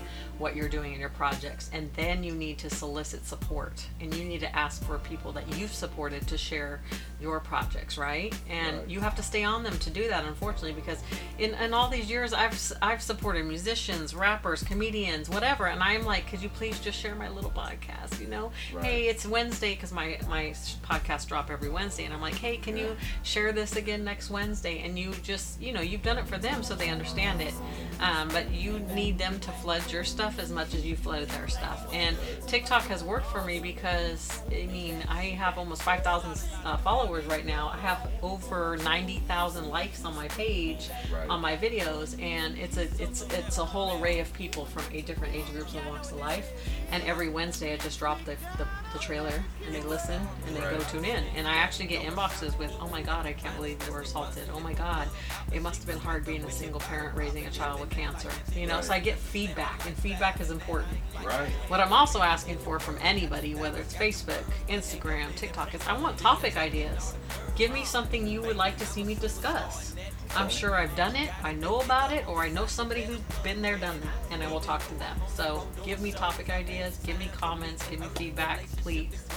what 0.41 0.55
you're 0.55 0.67
doing 0.69 0.93
in 0.93 0.99
your 0.99 1.09
projects, 1.09 1.69
and 1.71 1.89
then 1.95 2.23
you 2.23 2.33
need 2.33 2.57
to 2.59 2.69
solicit 2.69 3.25
support, 3.25 3.85
and 4.01 4.13
you 4.13 4.25
need 4.25 4.39
to 4.41 4.55
ask 4.55 4.83
for 4.83 4.97
people 4.99 5.31
that 5.33 5.43
you've 5.57 5.73
supported 5.73 6.27
to 6.27 6.37
share 6.37 6.81
your 7.21 7.39
projects, 7.39 7.97
right? 7.97 8.33
And 8.49 8.77
Right. 8.79 8.89
you 8.89 8.99
have 9.01 9.15
to 9.15 9.23
stay 9.23 9.43
on 9.43 9.63
them 9.63 9.77
to 9.79 9.89
do 9.89 10.07
that, 10.07 10.25
unfortunately, 10.25 10.73
because 10.73 11.01
in, 11.37 11.53
in 11.55 11.73
all 11.73 11.87
these 11.89 12.09
years, 12.09 12.33
I've 12.33 12.59
I've 12.81 13.01
supported 13.01 13.45
musicians, 13.45 14.15
rappers, 14.15 14.63
comedians, 14.63 15.29
whatever, 15.29 15.67
and 15.67 15.81
I'm 15.83 16.03
like, 16.05 16.27
could 16.27 16.41
you 16.41 16.49
please 16.49 16.79
just 16.79 16.99
share 16.99 17.15
my 17.15 17.29
little 17.29 17.51
podcast? 17.51 18.19
You 18.19 18.27
know, 18.27 18.51
Right. 18.73 18.83
hey, 18.85 19.07
it's 19.07 19.25
Wednesday 19.25 19.75
because 19.75 19.91
my 19.91 20.17
my 20.27 20.53
podcast 20.89 21.27
drop 21.27 21.51
every 21.51 21.69
Wednesday, 21.69 22.05
and 22.05 22.13
I'm 22.13 22.21
like, 22.21 22.35
hey, 22.35 22.57
can 22.57 22.75
you 22.77 22.95
share 23.23 23.51
this 23.51 23.75
again 23.75 24.03
next 24.03 24.29
Wednesday? 24.31 24.81
And 24.83 24.97
you 24.97 25.13
just, 25.23 25.61
you 25.61 25.71
know, 25.73 25.81
you've 25.81 26.01
done 26.03 26.17
it 26.17 26.27
for 26.27 26.37
them 26.39 26.63
so 26.63 26.73
they 26.75 26.89
understand 26.89 27.41
it, 27.41 27.53
um, 27.99 28.27
but 28.29 28.49
you 28.51 28.79
need 28.95 29.17
them 29.19 29.39
to 29.41 29.51
flood 29.51 29.83
your 29.91 30.03
stuff 30.03 30.30
as 30.39 30.51
much 30.51 30.73
as 30.73 30.85
you 30.85 30.95
flooded 30.95 31.29
their 31.29 31.47
stuff. 31.47 31.87
And 31.93 32.17
TikTok 32.47 32.83
has 32.83 33.03
worked 33.03 33.27
for 33.27 33.43
me 33.43 33.59
because 33.59 34.41
I 34.51 34.65
mean, 34.67 35.03
I 35.07 35.23
have 35.23 35.57
almost 35.57 35.83
5,000 35.83 36.31
uh, 36.65 36.77
followers 36.77 37.25
right 37.25 37.45
now. 37.45 37.69
I 37.73 37.77
have 37.77 38.09
over 38.21 38.77
90,000 38.83 39.69
likes 39.69 40.05
on 40.05 40.15
my 40.15 40.27
page 40.29 40.89
Right. 41.11 41.29
on 41.29 41.41
my 41.41 41.57
videos, 41.57 42.21
and 42.21 42.57
it's 42.57 42.77
a 42.77 42.83
it's 43.01 43.21
it's 43.33 43.57
a 43.57 43.65
whole 43.65 44.01
array 44.01 44.19
of 44.19 44.31
people 44.33 44.65
from 44.65 44.83
eight 44.93 45.05
different 45.05 45.33
age 45.35 45.45
groups 45.51 45.73
and 45.73 45.85
walks 45.87 46.11
of 46.11 46.17
life. 46.17 46.51
And 46.91 47.03
every 47.03 47.29
Wednesday, 47.29 47.73
I 47.73 47.77
just 47.77 47.99
drop 47.99 48.23
the, 48.25 48.35
the, 48.57 48.67
the 48.93 48.99
trailer, 48.99 49.43
and 49.65 49.73
they 49.75 49.81
listen, 49.81 50.21
and 50.47 50.55
they 50.55 50.59
go 50.61 50.71
Right. 50.77 50.89
tune 50.89 51.05
in. 51.05 51.23
And 51.35 51.47
I 51.47 51.55
actually 51.55 51.87
get 51.87 52.01
inboxes 52.03 52.57
with, 52.57 52.71
"Oh 52.79 52.87
my 52.89 53.01
God, 53.01 53.25
I 53.25 53.33
can't 53.33 53.55
believe 53.55 53.77
you 53.87 53.93
were 53.93 54.01
assaulted. 54.01 54.43
Oh 54.53 54.59
my 54.59 54.73
God, 54.73 55.07
it 55.53 55.61
must 55.61 55.77
have 55.79 55.87
been 55.87 55.97
hard 55.99 56.25
being 56.25 56.43
a 56.45 56.51
single 56.51 56.79
parent 56.79 57.15
raising 57.15 57.45
a 57.47 57.51
child 57.51 57.79
with 57.81 57.89
cancer." 57.89 58.29
You 58.55 58.67
know, 58.67 58.79
so 58.81 58.93
I 58.93 58.99
get 58.99 59.17
feedback, 59.17 59.85
and 59.85 59.95
feedback 59.97 60.20
is 60.39 60.51
important. 60.51 60.97
Right. 61.25 61.49
What 61.67 61.79
I'm 61.79 61.93
also 61.93 62.21
asking 62.21 62.57
for 62.59 62.79
from 62.79 62.97
anybody, 63.01 63.55
whether 63.55 63.79
it's 63.79 63.93
Facebook, 63.93 64.43
Instagram, 64.69 65.35
TikTok, 65.35 65.73
is 65.73 65.81
I 65.87 65.97
want 65.97 66.17
topic 66.17 66.57
ideas. 66.57 67.15
Give 67.55 67.71
me 67.71 67.83
something 67.83 68.27
you 68.27 68.41
would 68.43 68.55
like 68.55 68.77
to 68.77 68.85
see 68.85 69.03
me 69.03 69.15
discuss. 69.15 69.95
I'm 70.35 70.47
sure 70.47 70.75
I've 70.75 70.95
done 70.95 71.15
it, 71.15 71.29
I 71.43 71.53
know 71.53 71.81
about 71.81 72.13
it, 72.13 72.27
or 72.27 72.41
I 72.41 72.49
know 72.49 72.65
somebody 72.65 73.01
who's 73.01 73.19
been 73.43 73.61
there, 73.61 73.77
done 73.77 73.99
that, 73.99 74.33
and 74.33 74.43
I 74.43 74.51
will 74.51 74.61
talk 74.61 74.87
to 74.87 74.95
them. 74.95 75.19
So 75.27 75.67
give 75.83 76.01
me 76.01 76.11
topic 76.11 76.49
ideas, 76.49 76.99
give 77.03 77.17
me 77.19 77.29
comments, 77.35 77.85
give 77.87 77.99
me 77.99 78.07
feedback, 78.15 78.65
please. 78.77 79.27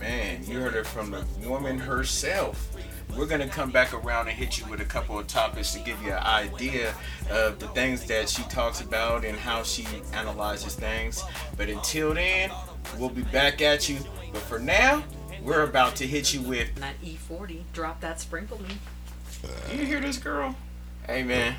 Man, 0.00 0.44
you 0.44 0.60
heard 0.60 0.74
it 0.74 0.86
from 0.86 1.12
the 1.12 1.24
woman 1.48 1.78
herself. 1.78 2.68
We're 3.14 3.26
gonna 3.26 3.48
come 3.48 3.70
back 3.70 3.92
around 3.92 4.28
and 4.28 4.36
hit 4.36 4.58
you 4.58 4.66
with 4.66 4.80
a 4.80 4.84
couple 4.84 5.18
of 5.18 5.26
topics 5.26 5.72
to 5.74 5.78
give 5.80 6.02
you 6.02 6.12
an 6.12 6.22
idea 6.22 6.94
of 7.30 7.58
the 7.58 7.68
things 7.68 8.04
that 8.06 8.28
she 8.28 8.42
talks 8.44 8.80
about 8.80 9.24
and 9.24 9.38
how 9.38 9.62
she 9.62 9.86
analyzes 10.12 10.74
things. 10.74 11.22
But 11.56 11.68
until 11.68 12.14
then, 12.14 12.50
We'll 12.98 13.10
be 13.10 13.22
back 13.22 13.60
at 13.60 13.88
you. 13.88 13.98
But 14.32 14.42
for 14.42 14.58
now, 14.58 15.04
we're 15.42 15.62
about 15.62 15.96
to 15.96 16.06
hit 16.06 16.32
you 16.32 16.40
with. 16.42 16.74
That 16.76 17.00
E40, 17.02 17.62
drop 17.72 18.00
that 18.00 18.20
sprinkle 18.20 18.60
me. 18.62 18.76
You 19.72 19.84
hear 19.84 20.00
this 20.00 20.18
girl? 20.18 20.56
Hey 21.06 21.22
man, 21.22 21.54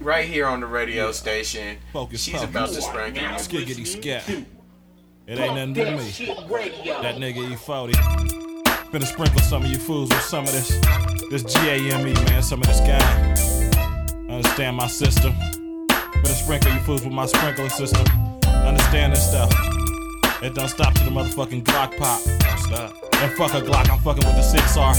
right 0.00 0.26
here 0.26 0.46
on 0.46 0.60
the 0.60 0.66
radio 0.66 1.10
station. 1.12 1.78
Focus, 1.92 2.22
She's 2.22 2.34
focus. 2.34 2.50
about 2.50 2.68
to 2.70 2.74
You 2.74 2.80
sprinkle 2.82 3.22
now 3.22 3.32
you. 3.32 3.38
Skiggity 3.38 3.86
scat. 3.86 4.26
listening 4.28 4.46
It 5.26 5.38
ain't 5.38 5.54
nothing 5.54 5.74
to 5.74 5.96
me. 5.96 6.10
That 7.02 7.16
nigga 7.16 7.56
E40. 7.56 8.49
Finna 8.92 9.06
sprinkle 9.06 9.40
some 9.42 9.62
of 9.64 9.70
you 9.70 9.78
fools 9.78 10.08
with 10.08 10.20
some 10.22 10.44
of 10.44 10.50
this, 10.50 10.68
this 11.30 11.44
GAME, 11.54 12.12
man, 12.12 12.42
some 12.42 12.60
of 12.60 12.66
this 12.66 12.80
guy. 12.80 12.98
Understand 14.28 14.76
my 14.76 14.88
system. 14.88 15.32
Finna 15.32 16.34
sprinkle 16.34 16.72
you 16.72 16.80
fools 16.80 17.04
with 17.04 17.12
my 17.12 17.26
sprinkler 17.26 17.68
system. 17.68 18.04
Understand 18.46 19.12
this 19.12 19.28
stuff. 19.28 19.52
It 20.42 20.54
don't 20.54 20.68
stop 20.68 20.92
to 20.94 21.04
the 21.04 21.10
motherfucking 21.10 21.62
Glock 21.62 21.96
pop. 21.98 22.20
Stop. 22.58 22.96
And 23.14 23.32
fuck 23.34 23.54
a 23.54 23.64
Glock, 23.64 23.88
I'm 23.90 23.98
fucking 24.00 24.26
with 24.26 24.34
the 24.34 24.58
6R. 24.58 24.94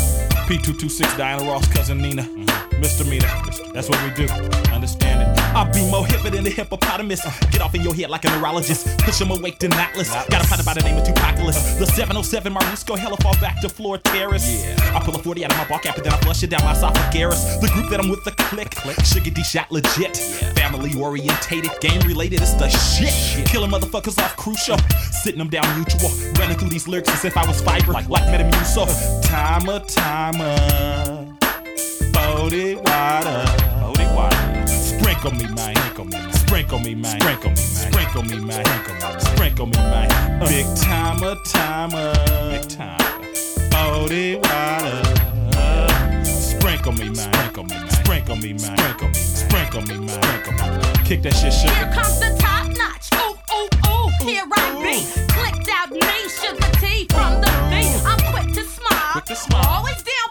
P226 0.48 1.18
Diana 1.18 1.44
Ross, 1.44 1.68
cousin 1.68 1.98
Nina. 1.98 2.22
Mm-hmm. 2.22 2.80
Misdemeanor. 2.80 3.28
That's 3.74 3.90
what 3.90 4.02
we 4.04 4.12
do. 4.12 4.32
Understand 4.72 5.21
it. 5.51 5.55
I 5.55 5.70
be 5.72 5.81
more 5.89 6.05
hipper 6.05 6.31
than 6.31 6.43
the 6.43 6.50
hippopotamus. 6.50 7.22
Get 7.51 7.62
off 7.62 7.75
in 7.75 7.81
your 7.81 7.93
head 7.93 8.10
like 8.10 8.25
a 8.25 8.29
neurologist. 8.29 8.88
Push 9.00 9.22
him 9.22 9.31
awake 9.31 9.60
to 9.60 9.67
Atlas. 9.67 10.10
Got 10.29 10.46
a 10.46 10.48
partner 10.48 10.63
by 10.63 10.74
the 10.74 10.81
name 10.81 10.98
of 10.98 11.03
Tupaculus. 11.03 11.77
The 11.77 11.86
707 11.86 12.53
Marisco 12.53 12.98
hella 12.98 13.17
fall 13.17 13.36
back 13.39 13.62
to 13.62 13.70
floor 13.70 13.98
terrace. 13.98 14.65
Yeah. 14.65 14.96
I 14.96 15.03
pull 15.03 15.15
a 15.15 15.20
40 15.20 15.46
out 15.46 15.51
of 15.51 15.58
my 15.58 15.67
bar 15.67 15.79
cap 15.79 15.96
and 15.98 16.05
then 16.05 16.13
I 16.13 16.17
flush 16.17 16.43
it 16.43 16.50
down 16.50 16.63
my 16.63 16.74
esophagus. 16.74 17.58
The 17.58 17.67
group 17.67 17.89
that 17.89 18.00
I'm 18.00 18.10
with, 18.10 18.24
the 18.24 18.31
click. 18.31 18.74
Sugar 19.03 19.31
D 19.31 19.43
shot 19.43 19.72
legit. 19.72 20.17
Family 20.55 20.91
orientated, 21.00 21.72
game 21.81 22.01
related, 22.01 22.41
it's 22.41 22.53
the 22.53 22.70
shit. 22.70 23.46
Killing 23.48 23.72
motherfuckers 23.72 24.17
off 24.20 24.36
crucial. 24.38 24.77
Sitting 25.24 25.39
them 25.39 25.50
down 25.50 25.65
mutual. 25.75 26.10
Running 26.39 26.58
through 26.58 26.70
these 26.70 26.88
lyrics 26.88 27.10
as 27.10 27.25
if 27.25 27.38
I 27.38 27.46
was 27.48 27.62
fiber. 27.62 27.91
Like, 27.91 28.10
like 28.10 28.24
Metamucil. 28.24 28.88
Timer, 29.24 29.79
timer. 29.88 31.38
Body 32.12 32.75
water. 32.75 33.71
Sprinkle 35.22 35.48
me, 35.48 35.54
man. 35.54 35.75
Sprinkle 35.75 36.06
me, 36.06 36.16
man. 36.16 36.34
Sprinkle 36.34 36.80
me, 36.80 36.96
man. 36.96 37.22
Sprinkle 37.22 38.24
me, 38.24 38.40
man. 38.40 38.63
Sprinkle 38.66 38.82
me, 38.88 38.98
man. 38.98 39.20
Sprinkle 39.20 39.66
me, 39.68 39.78
man. 39.78 40.40
Big 40.48 40.66
timer, 40.75 41.36
timer. 41.46 42.13
Big 42.50 42.68
timer. 42.68 43.30
Body 43.70 44.38
water. 44.38 46.25
Sprinkle 46.25 46.94
me, 46.94 47.10
man. 47.10 47.13
Sprinkle 47.13 47.63
me, 47.66 47.70
man. 47.70 47.90
Sprinkle 47.92 48.36
me, 48.36 48.54
man. 48.54 48.58
Sprinkle 48.58 48.98
me, 48.98 49.06
man. 49.06 49.13
Sprinkle 49.13 49.82
me, 49.82 49.98
man. 50.00 50.24
Sprinkle 50.24 50.54
me, 50.54 50.58
man. 50.58 51.06
Kick 51.06 51.22
that 51.22 51.34
shit, 51.36 51.54
Here 51.54 51.92
comes 51.94 52.20
the 52.20 52.36
top 52.40 52.66
notch. 52.75 53.13
Ooh, 53.13 53.38
ooh, 53.54 53.70
ooh. 53.94 54.25
Here 54.25 54.44
I 54.51 54.74
be. 54.82 55.06
Clicked 55.30 55.70
out 55.70 55.92
me, 55.92 56.01
sugar 56.34 56.72
tea 56.82 57.06
from 57.13 57.42
the 57.42 57.51
beat. 57.70 57.94
I'm 58.10 58.18
quick 58.34 58.56
to 58.56 58.63
smile. 58.66 59.12
Quick 59.12 59.25
to 59.25 59.36
smile. 59.36 59.68
Always 59.68 60.01
down 60.01 60.31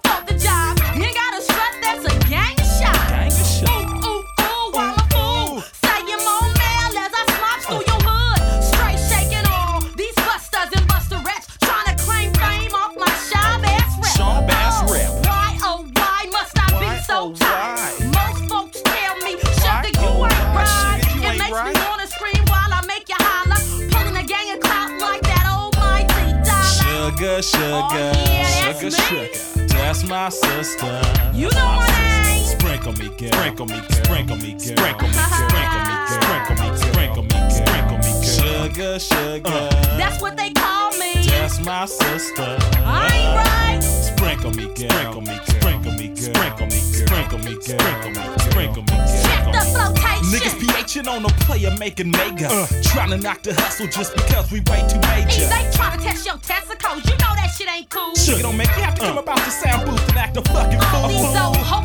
Sugar, 27.41 27.57
sugar, 27.57 27.73
Oh, 27.73 28.33
yeah, 28.33 28.73
that's 28.73 28.81
sugar, 28.81 29.15
me. 29.15 29.29
sugar. 29.33 29.67
That's 29.69 30.05
my 30.05 30.29
sister. 30.29 31.01
You 31.33 31.49
know 31.51 31.65
my 31.65 31.77
my 31.77 31.87
sister. 31.87 32.23
name. 32.29 32.45
Sprinkle 32.45 32.93
me, 32.93 33.09
girl. 33.17 33.33
Sprinkle 33.33 33.67
me, 33.67 33.75
girl. 33.81 34.05
Sprinkle 34.05 34.37
me, 34.37 34.51
girl. 34.51 34.61
Sprinkle 34.61 35.09
me, 35.09 35.15
girl. 35.15 35.41
Sprinkle 35.49 35.81
me, 35.81 35.95
girl. 35.97 36.21
Sprinkle 36.21 36.55
me, 36.55 36.69
girl. 36.69 36.77
Sprinkle 36.77 37.23
me, 37.23 37.29
girl. 37.31 37.51
Sprinkle 37.51 37.99
me, 37.99 38.13
girl. 38.13 38.23
Sugar, 38.23 38.99
sugar. 38.99 39.51
Uh. 39.51 39.97
That's 39.97 40.21
what 40.21 40.37
they 40.37 40.51
call 40.51 40.91
me. 40.99 41.15
That's 41.27 41.61
my 41.61 41.87
sister. 41.87 42.59
I 42.85 43.09
ain't 43.09 43.37
right. 43.41 44.10
Sprinkle 44.21 44.51
me, 44.53 44.67
girl. 44.75 44.91
Sprinkle 44.91 45.21
me, 45.23 45.37
girl. 45.39 45.47
Sprinkle 45.47 45.93
me, 45.93 46.09
girl. 46.09 46.17
Sprinkle 46.17 46.67
me, 46.69 46.77
girl. 46.77 46.93
Sprinkle 46.93 47.39
me, 47.39 47.55
girl. 47.55 47.63
Sprinkle 47.65 48.11
me, 48.11 48.21
girl. 48.21 48.39
Sprinkle 48.39 48.83
me, 48.83 48.97
girl. 49.01 49.23
Check 49.25 49.45
the 49.49 49.61
flotation. 49.73 50.29
Niggas 50.29 50.57
PHing 50.61 51.09
on 51.09 51.25
a 51.25 51.29
player 51.49 51.75
making 51.79 52.11
mega. 52.11 52.49
Uh. 52.51 52.67
Trying 52.85 53.11
to 53.11 53.17
knock 53.17 53.43
the 53.43 53.55
hustle 53.55 53.87
just 53.87 54.15
because 54.15 54.53
we 54.53 54.61
way 54.69 54.85
too 54.89 55.01
Hey, 55.09 55.25
major. 55.25 55.49
they 55.49 55.65
try 55.73 55.97
to 55.97 56.03
test 56.03 56.27
your 56.27 56.37
testicles. 56.37 57.03
You 57.07 57.13
know 57.17 57.33
that 57.35 57.49
shit 57.57 57.69
ain't 57.73 57.89
cool. 57.89 58.15
Sugar 58.15 58.43
don't 58.43 58.59
make 58.59 58.69
me 58.77 58.83
have 58.83 58.95
to 58.97 59.01
come 59.01 59.17
uh. 59.17 59.23
about 59.23 59.39
the 59.39 59.51
sound 59.51 59.89
booth 59.89 60.07
and 60.11 60.19
act 60.19 60.37
a 60.37 60.43
fucking 60.43 60.81
All 60.93 61.09
these 61.09 61.21
fool. 61.25 61.39
old 61.39 61.57
hoe 61.57 61.81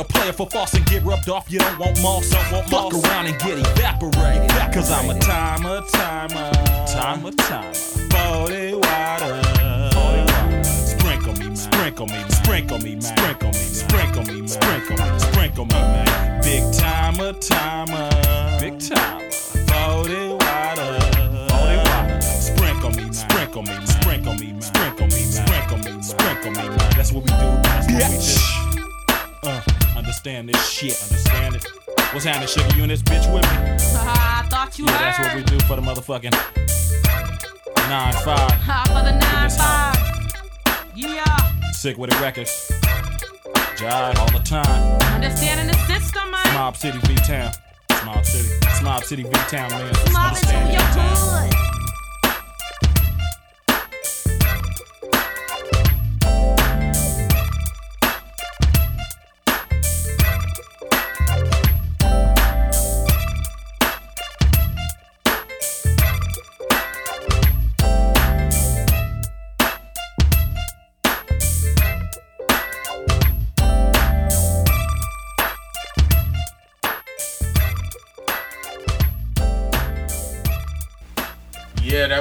Player, 0.00 0.22
player 0.22 0.32
for 0.32 0.48
false 0.48 0.72
and 0.74 0.86
get 0.86 1.04
rubbed 1.04 1.28
off. 1.28 1.50
You 1.50 1.58
don't 1.58 1.78
want 1.78 2.00
moss, 2.00 2.30
don't 2.30 2.52
want 2.52 2.70
Fuck 2.70 2.94
around 2.94 3.26
and 3.26 3.38
get 3.38 3.58
evaporated. 3.58 4.50
Cause 4.72 4.90
I'm 4.90 5.10
a 5.10 5.18
Timer, 5.18 5.82
timer. 5.92 6.50
Timer, 6.86 7.30
timer. 7.32 7.72
Body 8.08 8.72
water. 8.72 9.42
Body 9.92 10.32
water. 10.32 10.64
Sprinkle 10.64 11.34
me, 11.34 11.48
man. 11.48 11.56
Sprinkle 11.56 12.06
me, 12.06 12.12
man. 12.14 12.30
Sprinkle 12.30 12.78
me, 12.78 12.94
man. 12.94 13.02
Sprinkle 13.02 13.50
me, 13.50 13.62
man. 13.62 13.78
Sprinkle 13.78 14.24
me, 14.24 14.40
man. 14.40 14.48
Sprinkle 14.48 14.96
me, 14.96 15.18
sprinkle 15.18 15.64
me, 15.66 15.74
man. 15.74 16.42
Big 16.42 16.72
timer, 16.72 17.32
timer. 17.34 18.10
Big 18.58 18.80
timer. 18.80 19.28
Body 19.66 20.28
water. 20.28 20.98
Body 21.48 21.76
water. 21.76 22.20
Sprinkle 22.22 22.90
me. 22.92 23.12
Sprinkle 23.12 23.62
me, 23.62 23.68
man. 23.68 23.86
Sprinkle 23.86 24.34
me, 24.34 24.52
man. 24.52 24.62
Sprinkle 24.62 25.06
me, 25.08 25.20
man. 25.20 25.32
Sprinkle 25.32 25.76
me, 25.76 25.84
man. 25.84 26.02
Sprinkle 26.02 26.50
me, 26.52 26.68
man. 26.68 26.90
That's 26.96 27.12
what 27.12 27.22
we 27.22 27.28
do. 27.28 27.60
That's 27.62 27.86
what 27.92 28.64
we 28.64 28.64
do. 28.64 28.69
Understand 30.10 30.48
this 30.48 30.68
shit. 30.68 31.00
Understand 31.04 31.54
it. 31.54 31.64
What's 32.12 32.24
happening, 32.24 32.48
sugar? 32.48 32.66
You 32.76 32.82
in 32.82 32.88
this 32.88 33.00
bitch 33.00 33.32
with 33.32 33.44
me? 33.44 33.76
I 33.96 34.44
thought 34.50 34.76
you 34.76 34.84
Yeah, 34.84 34.90
heard. 34.90 35.00
that's 35.04 35.18
what 35.20 35.36
we 35.36 35.42
do 35.44 35.64
for 35.66 35.76
the 35.76 35.82
motherfucking 35.82 36.32
nine 37.88 38.12
five. 38.24 38.50
Ha, 38.66 38.82
for 38.90 39.04
the 39.06 39.14
nine 39.14 39.50
five. 39.54 40.96
Yeah. 40.96 41.70
Sick 41.70 41.96
with 41.96 42.10
the 42.10 42.16
records. 42.16 42.50
Jive 43.78 44.18
all 44.18 44.26
the 44.36 44.42
time. 44.44 44.98
Understanding 45.14 45.68
the 45.68 45.78
system, 45.86 46.28
man. 46.32 46.54
Mob 46.54 46.76
City 46.76 46.98
V 47.04 47.14
Town. 47.14 47.52
Mob 48.04 48.24
City. 48.24 48.48
Mob 48.82 49.04
City 49.04 49.22
V 49.22 49.30
Town, 49.48 49.70
man. 49.70 49.86
Mob 49.86 49.94
into 49.94 50.18
Understand 50.18 50.72
your 50.72 50.82
that. 50.82 51.79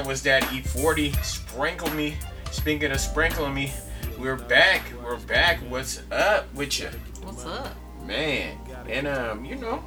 Was 0.10 0.24
that 0.24 0.42
E40. 0.46 1.24
Sprinkle 1.24 1.92
me. 1.92 2.18
Speaking 2.50 2.92
of 2.92 3.00
sprinkling 3.00 3.54
me, 3.54 3.72
we're 4.18 4.38
back. 4.38 4.82
We're 5.04 5.20
back. 5.20 5.60
What's 5.70 6.02
up 6.12 6.52
with 6.56 6.80
you? 6.80 6.90
What's 7.22 7.46
up? 7.46 7.76
Man. 8.08 8.58
And 8.88 9.08
um, 9.08 9.46
you 9.46 9.54
know, 9.54 9.86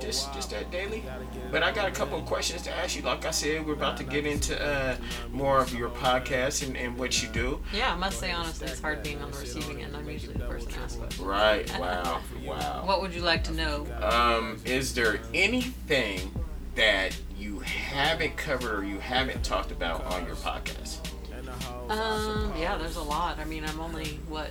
just 0.00 0.34
just 0.34 0.50
that 0.50 0.72
daily. 0.72 1.04
But 1.52 1.62
I 1.62 1.70
got 1.70 1.86
a 1.86 1.92
couple 1.92 2.18
of 2.18 2.26
questions 2.26 2.62
to 2.62 2.76
ask 2.76 2.96
you. 2.96 3.02
Like 3.02 3.24
I 3.24 3.30
said, 3.30 3.64
we're 3.64 3.74
about 3.74 3.96
to 3.98 4.02
get 4.02 4.26
into 4.26 4.60
uh 4.60 4.96
more 5.30 5.60
of 5.60 5.72
your 5.72 5.90
podcast 5.90 6.66
and, 6.66 6.76
and 6.76 6.98
what 6.98 7.22
you 7.22 7.28
do. 7.28 7.60
Yeah, 7.72 7.92
I 7.92 7.96
must 7.96 8.18
say 8.18 8.32
honestly, 8.32 8.66
it's 8.66 8.80
hard 8.80 9.04
being 9.04 9.22
on 9.22 9.30
the 9.30 9.38
receiving 9.38 9.80
end. 9.80 9.96
I'm 9.96 10.10
usually 10.10 10.34
the 10.34 10.46
person 10.46 10.72
asked 10.82 10.98
questions. 10.98 11.24
Right. 11.24 11.78
Wow. 11.78 12.20
Wow. 12.44 12.82
What 12.84 13.00
would 13.00 13.14
you 13.14 13.22
like 13.22 13.44
to 13.44 13.52
know? 13.52 13.86
Um, 14.02 14.60
is 14.64 14.92
there 14.92 15.20
anything 15.32 16.32
that 16.74 17.16
you 17.38 17.58
haven't 17.60 18.36
covered 18.36 18.80
or 18.80 18.84
you 18.84 18.98
haven't 18.98 19.44
talked 19.44 19.70
about 19.70 20.04
on 20.04 20.26
your 20.26 20.36
podcast? 20.36 20.98
Um, 21.88 22.52
yeah, 22.58 22.76
there's 22.78 22.96
a 22.96 23.02
lot. 23.02 23.38
I 23.38 23.44
mean, 23.44 23.64
I'm 23.64 23.80
only 23.80 24.20
what 24.28 24.50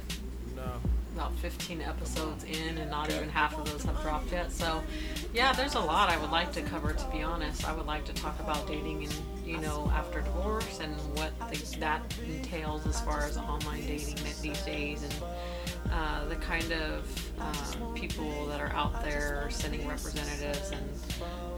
about 1.15 1.35
15 1.35 1.81
episodes 1.81 2.43
in, 2.45 2.77
and 2.77 2.89
not 2.89 3.11
even 3.11 3.27
half 3.29 3.57
of 3.57 3.69
those 3.69 3.83
have 3.83 4.01
dropped 4.01 4.31
yet. 4.31 4.51
So, 4.51 4.81
yeah, 5.33 5.51
there's 5.51 5.75
a 5.75 5.79
lot 5.79 6.09
I 6.09 6.17
would 6.17 6.31
like 6.31 6.51
to 6.53 6.61
cover. 6.61 6.93
To 6.93 7.05
be 7.11 7.21
honest, 7.21 7.67
I 7.67 7.75
would 7.75 7.85
like 7.85 8.05
to 8.05 8.13
talk 8.13 8.39
about 8.39 8.65
dating 8.67 9.03
and 9.03 9.13
you 9.13 9.21
you 9.51 9.57
know, 9.57 9.91
after 9.93 10.21
divorce 10.21 10.79
and 10.79 10.95
what 11.17 11.37
the, 11.51 11.77
that 11.79 12.01
entails 12.25 12.87
as 12.87 13.01
far 13.01 13.23
as 13.23 13.37
online 13.37 13.85
dating 13.85 14.17
these 14.41 14.61
days 14.61 15.03
and 15.03 15.13
uh, 15.91 16.25
the 16.25 16.35
kind 16.35 16.71
of 16.71 17.31
um, 17.39 17.93
people 17.93 18.45
that 18.47 18.59
are 18.59 18.71
out 18.73 19.03
there 19.03 19.47
sending 19.49 19.87
representatives 19.87 20.71
and 20.71 20.89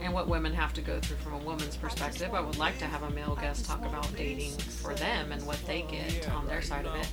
and 0.02 0.12
what 0.12 0.28
women 0.28 0.52
have 0.52 0.74
to 0.74 0.82
go 0.82 1.00
through 1.00 1.16
from 1.16 1.32
a 1.32 1.38
woman's 1.38 1.76
perspective. 1.76 2.34
I 2.34 2.40
would 2.40 2.58
like 2.58 2.78
to 2.78 2.84
have 2.84 3.02
a 3.04 3.10
male 3.10 3.36
guest 3.40 3.64
talk 3.64 3.84
about 3.86 4.14
dating 4.16 4.52
for 4.52 4.94
them 4.94 5.32
and 5.32 5.44
what 5.46 5.64
they 5.66 5.82
get 5.82 6.28
on 6.30 6.46
their 6.46 6.60
side 6.60 6.84
of 6.84 6.94
it. 6.94 7.08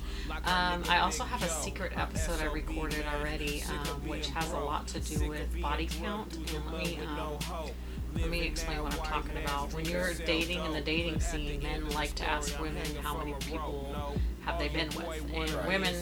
Um, 0.46 0.84
I 0.88 0.98
also 1.00 1.24
have 1.24 1.42
a 1.42 1.48
secret 1.48 1.92
episode 1.96 2.40
I 2.42 2.52
recorded 2.52 3.04
already, 3.14 3.62
um, 3.62 4.08
which 4.08 4.28
has 4.28 4.52
a 4.52 4.58
lot 4.58 4.88
to 4.88 5.00
do 5.00 5.28
with 5.28 5.60
body 5.62 5.88
count. 6.02 6.36
And 6.36 6.66
let 6.66 6.84
me 6.84 6.98
um, 7.16 7.38
let 8.14 8.28
me 8.28 8.42
explain 8.42 8.82
what 8.82 8.92
I'm 8.92 9.06
talking 9.06 9.38
about. 9.42 9.72
When 9.72 9.86
you're 9.86 10.12
dating 10.12 10.62
in 10.64 10.72
the 10.72 10.82
dating 10.82 11.20
scene, 11.20 11.62
men 11.62 11.88
like 11.90 12.14
to 12.16 12.28
ask 12.28 12.58
women 12.60 12.84
how 13.02 13.16
many 13.16 13.32
people 13.40 14.14
have 14.44 14.58
they 14.58 14.68
been 14.68 14.88
with, 14.88 15.06
and 15.34 15.66
women 15.68 15.94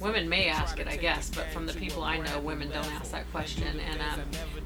women 0.00 0.28
may 0.28 0.48
ask 0.48 0.78
it, 0.80 0.88
I 0.88 0.96
guess, 0.96 1.30
but 1.30 1.46
from 1.48 1.66
the 1.66 1.74
people 1.74 2.02
I 2.02 2.18
know, 2.18 2.40
women 2.40 2.70
don't 2.70 2.92
ask 2.94 3.10
that 3.12 3.30
question. 3.30 3.78
And 3.90 4.00
um, 4.00 4.20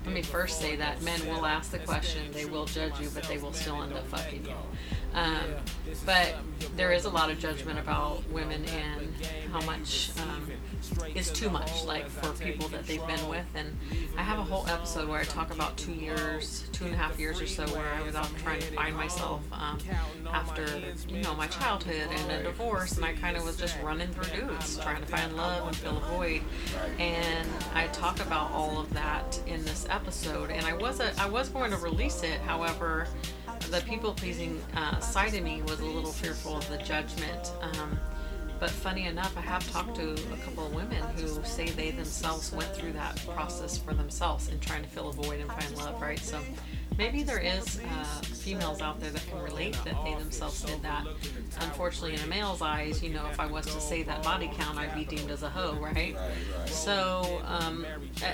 let 0.04 0.14
me 0.14 0.22
first 0.22 0.60
say 0.60 0.76
that 0.76 1.02
men 1.02 1.20
will 1.26 1.44
ask 1.44 1.70
the 1.70 1.78
question, 1.80 2.22
they 2.32 2.44
will 2.44 2.66
judge 2.66 2.98
you, 3.00 3.08
but 3.14 3.24
they 3.24 3.38
will 3.38 3.52
still 3.52 3.82
end 3.82 3.92
up 3.92 4.06
fucking 4.06 4.44
you. 4.44 4.54
Um, 5.14 5.40
but 6.04 6.36
there 6.76 6.92
is 6.92 7.06
a 7.06 7.10
lot 7.10 7.30
of 7.30 7.38
judgment 7.38 7.78
about 7.78 8.28
women 8.30 8.64
and 8.66 9.08
how 9.50 9.60
much 9.62 10.10
um, 10.20 10.50
is 11.14 11.30
too 11.30 11.50
much, 11.50 11.84
like 11.84 12.08
for 12.08 12.32
people 12.42 12.68
that 12.68 12.86
they've 12.86 13.04
been 13.06 13.28
with. 13.28 13.46
And 13.54 13.76
I 14.16 14.22
have 14.22 14.38
a 14.38 14.44
whole 14.44 14.66
episode 14.68 15.08
where 15.08 15.18
I 15.18 15.24
talk 15.24 15.52
about 15.52 15.76
two 15.76 15.92
years, 15.92 16.68
two 16.72 16.84
and 16.84 16.94
a 16.94 16.96
half 16.96 17.18
years 17.18 17.40
or 17.40 17.46
so, 17.46 17.66
where 17.68 17.88
I 17.94 18.02
was 18.02 18.14
out 18.14 18.30
trying 18.42 18.60
to 18.60 18.66
find 18.72 18.94
myself 18.94 19.42
um, 19.52 19.78
after, 20.32 20.66
you 21.08 21.22
know, 21.22 21.34
my 21.34 21.46
childhood 21.48 22.08
and 22.10 22.30
a 22.30 22.42
divorce, 22.44 22.96
and 22.96 23.04
I 23.04 23.07
kind 23.12 23.36
of 23.36 23.44
was 23.44 23.56
just 23.56 23.76
running 23.82 24.08
through 24.08 24.40
dudes, 24.40 24.78
trying 24.78 25.00
to 25.00 25.08
find 25.08 25.36
love 25.36 25.66
and 25.66 25.76
fill 25.76 25.96
a 25.96 26.00
void. 26.16 26.42
And 26.98 27.48
I 27.74 27.86
talk 27.88 28.20
about 28.20 28.50
all 28.52 28.80
of 28.80 28.92
that 28.94 29.40
in 29.46 29.64
this 29.64 29.86
episode, 29.90 30.50
and 30.50 30.64
I 30.66 30.74
was 30.74 31.00
a, 31.00 31.12
I 31.20 31.28
was 31.28 31.48
going 31.48 31.70
to 31.70 31.76
release 31.78 32.22
it, 32.22 32.40
however 32.40 33.08
the 33.70 33.80
people 33.82 34.14
pleasing 34.14 34.62
uh, 34.76 34.98
side 35.00 35.34
of 35.34 35.42
me 35.42 35.62
was 35.62 35.80
a 35.80 35.84
little 35.84 36.12
fearful 36.12 36.56
of 36.56 36.68
the 36.70 36.78
judgment. 36.78 37.52
Um, 37.60 37.98
but 38.58 38.70
funny 38.70 39.06
enough, 39.06 39.36
I 39.36 39.40
have 39.42 39.70
talked 39.70 39.96
to 39.96 40.12
a 40.12 40.36
couple 40.44 40.66
of 40.66 40.74
women 40.74 41.02
who 41.16 41.28
say 41.44 41.68
they 41.68 41.90
themselves 41.92 42.52
went 42.52 42.74
through 42.74 42.92
that 42.92 43.20
process 43.26 43.78
for 43.78 43.94
themselves 43.94 44.48
in 44.48 44.58
trying 44.58 44.82
to 44.82 44.88
fill 44.88 45.10
a 45.10 45.12
void 45.12 45.40
and 45.40 45.50
find 45.50 45.76
love, 45.76 46.00
right? 46.00 46.18
So 46.18 46.40
maybe 46.98 47.22
there 47.22 47.38
is 47.38 47.78
uh, 47.78 48.20
females 48.22 48.82
out 48.82 49.00
there 49.00 49.10
that 49.10 49.24
can 49.28 49.40
relate 49.40 49.78
that 49.84 49.96
they 50.04 50.14
themselves 50.16 50.62
did 50.62 50.82
that. 50.82 51.06
Unfortunately, 51.60 52.14
in 52.14 52.20
a 52.20 52.26
male's 52.26 52.60
eyes, 52.60 53.02
you 53.02 53.10
know, 53.10 53.26
if 53.30 53.38
I 53.40 53.46
was 53.46 53.64
to 53.66 53.80
say 53.80 54.02
that 54.02 54.22
body 54.22 54.50
count, 54.58 54.76
I'd 54.76 54.94
be 54.94 55.04
deemed 55.04 55.30
as 55.30 55.42
a 55.44 55.48
hoe, 55.48 55.74
right? 55.80 56.16
So, 56.66 57.40
um, 57.46 57.86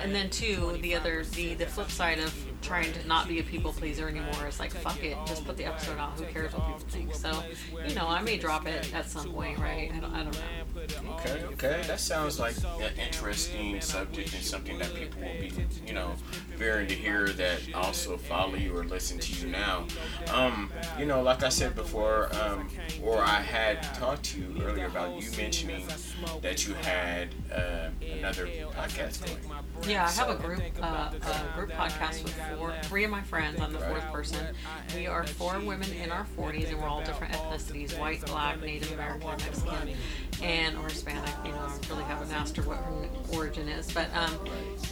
and 0.02 0.14
then 0.14 0.30
two, 0.30 0.78
the 0.80 0.94
other, 0.94 1.24
the 1.24 1.54
the 1.54 1.66
flip 1.66 1.90
side 1.90 2.18
of 2.18 2.34
trying 2.64 2.92
to 2.92 3.06
not 3.06 3.28
be 3.28 3.38
a 3.38 3.42
people 3.42 3.72
pleaser 3.72 4.08
anymore 4.08 4.48
is 4.48 4.58
like, 4.58 4.72
fuck 4.72 5.02
it, 5.04 5.16
just 5.26 5.44
put 5.44 5.56
the 5.56 5.64
episode 5.64 5.98
out. 5.98 6.18
Who 6.18 6.24
cares 6.24 6.52
what 6.52 6.66
people 6.66 6.80
think? 6.88 7.14
So, 7.14 7.42
you 7.86 7.94
know, 7.94 8.08
I 8.08 8.22
may 8.22 8.38
drop 8.38 8.66
it 8.66 8.92
at 8.94 9.08
some 9.08 9.32
point, 9.32 9.58
right? 9.58 9.90
I 9.94 9.98
don't, 9.98 10.14
I 10.14 10.24
don't 10.24 10.34
know. 10.34 11.12
Okay, 11.14 11.44
okay, 11.52 11.82
that 11.86 12.00
sounds 12.00 12.40
like 12.40 12.56
an 12.80 12.92
interesting 12.98 13.80
subject 13.80 14.34
and 14.34 14.42
something 14.42 14.78
that 14.78 14.94
people 14.94 15.20
will 15.20 15.40
be, 15.40 15.52
you 15.86 15.92
know, 15.92 16.12
bearing 16.58 16.88
to 16.88 16.94
hear 16.94 17.28
that 17.28 17.60
also 17.74 18.16
follow 18.16 18.54
you 18.54 18.76
or 18.76 18.84
listen 18.84 19.18
to 19.18 19.32
you 19.32 19.48
now. 19.48 19.86
Um, 20.32 20.70
you 20.98 21.06
know, 21.06 21.22
like 21.22 21.42
I 21.42 21.48
said 21.48 21.74
before, 21.74 22.34
um, 22.36 22.68
or 23.02 23.20
I 23.20 23.40
had 23.40 23.82
talked 23.94 24.24
to 24.24 24.40
you 24.40 24.62
earlier 24.62 24.86
about 24.86 25.20
you 25.20 25.30
mentioning 25.36 25.86
that 26.42 26.66
you 26.66 26.74
had 26.74 27.28
uh, 27.52 27.90
another 28.18 28.46
podcast 28.46 29.24
going. 29.26 29.38
Yeah, 29.88 30.06
I 30.06 30.10
have 30.10 30.30
a 30.30 30.36
group 30.36 30.62
uh, 30.80 31.10
a 31.12 31.56
group 31.56 31.70
podcast 31.70 32.22
with 32.24 32.38
four, 32.56 32.74
three 32.84 33.04
of 33.04 33.10
my 33.10 33.22
friends. 33.22 33.60
I'm 33.60 33.72
the 33.72 33.78
fourth 33.78 34.04
person. 34.12 34.46
We 34.94 35.06
are 35.06 35.26
four 35.26 35.58
women 35.60 35.90
in 35.92 36.10
our 36.10 36.26
40s, 36.36 36.70
and 36.70 36.80
we're 36.80 36.88
all 36.88 37.02
different 37.02 37.32
ethnicities: 37.34 37.98
white, 37.98 38.24
black, 38.26 38.60
Native 38.60 38.92
American, 38.92 39.28
Mexican, 39.28 39.90
and 40.42 40.76
or 40.78 40.88
Hispanic. 40.88 41.30
You 41.44 41.52
know, 41.52 41.58
I 41.58 41.78
really 41.90 42.04
haven't 42.04 42.32
asked 42.32 42.56
her 42.56 42.62
what 42.62 42.78
her 42.78 43.08
origin 43.32 43.68
is, 43.68 43.92
but 43.92 44.08
um, 44.14 44.38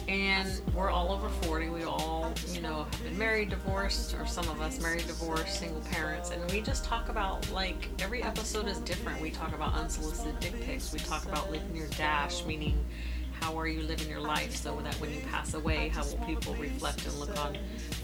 and 0.07 0.61
we're 0.73 0.89
all 0.89 1.11
over 1.11 1.29
40. 1.29 1.69
We 1.69 1.83
all, 1.83 2.33
you 2.49 2.61
know, 2.61 2.83
have 2.83 3.03
been 3.03 3.17
married, 3.17 3.49
divorced, 3.49 4.15
or 4.15 4.25
some 4.25 4.47
of 4.49 4.61
us 4.61 4.79
married, 4.81 5.07
divorced, 5.07 5.59
single 5.59 5.81
parents, 5.81 6.31
and 6.31 6.51
we 6.51 6.61
just 6.61 6.83
talk 6.85 7.09
about 7.09 7.49
like 7.51 7.89
every 7.99 8.23
episode 8.23 8.67
is 8.67 8.79
different. 8.79 9.21
We 9.21 9.31
talk 9.31 9.53
about 9.53 9.73
unsolicited 9.73 10.39
dick 10.39 10.59
pics. 10.61 10.93
We 10.93 10.99
talk 10.99 11.25
about 11.25 11.51
living 11.51 11.75
your 11.75 11.87
dash, 11.87 12.45
meaning 12.45 12.83
how 13.43 13.59
are 13.59 13.67
you 13.67 13.81
living 13.81 14.09
your 14.09 14.21
life 14.21 14.55
so 14.55 14.79
that 14.81 14.95
when 14.95 15.13
you 15.13 15.19
pass 15.29 15.53
away, 15.53 15.89
how 15.89 16.01
will 16.05 16.25
people 16.25 16.55
reflect 16.55 17.05
and 17.05 17.13
look 17.19 17.37
on 17.43 17.57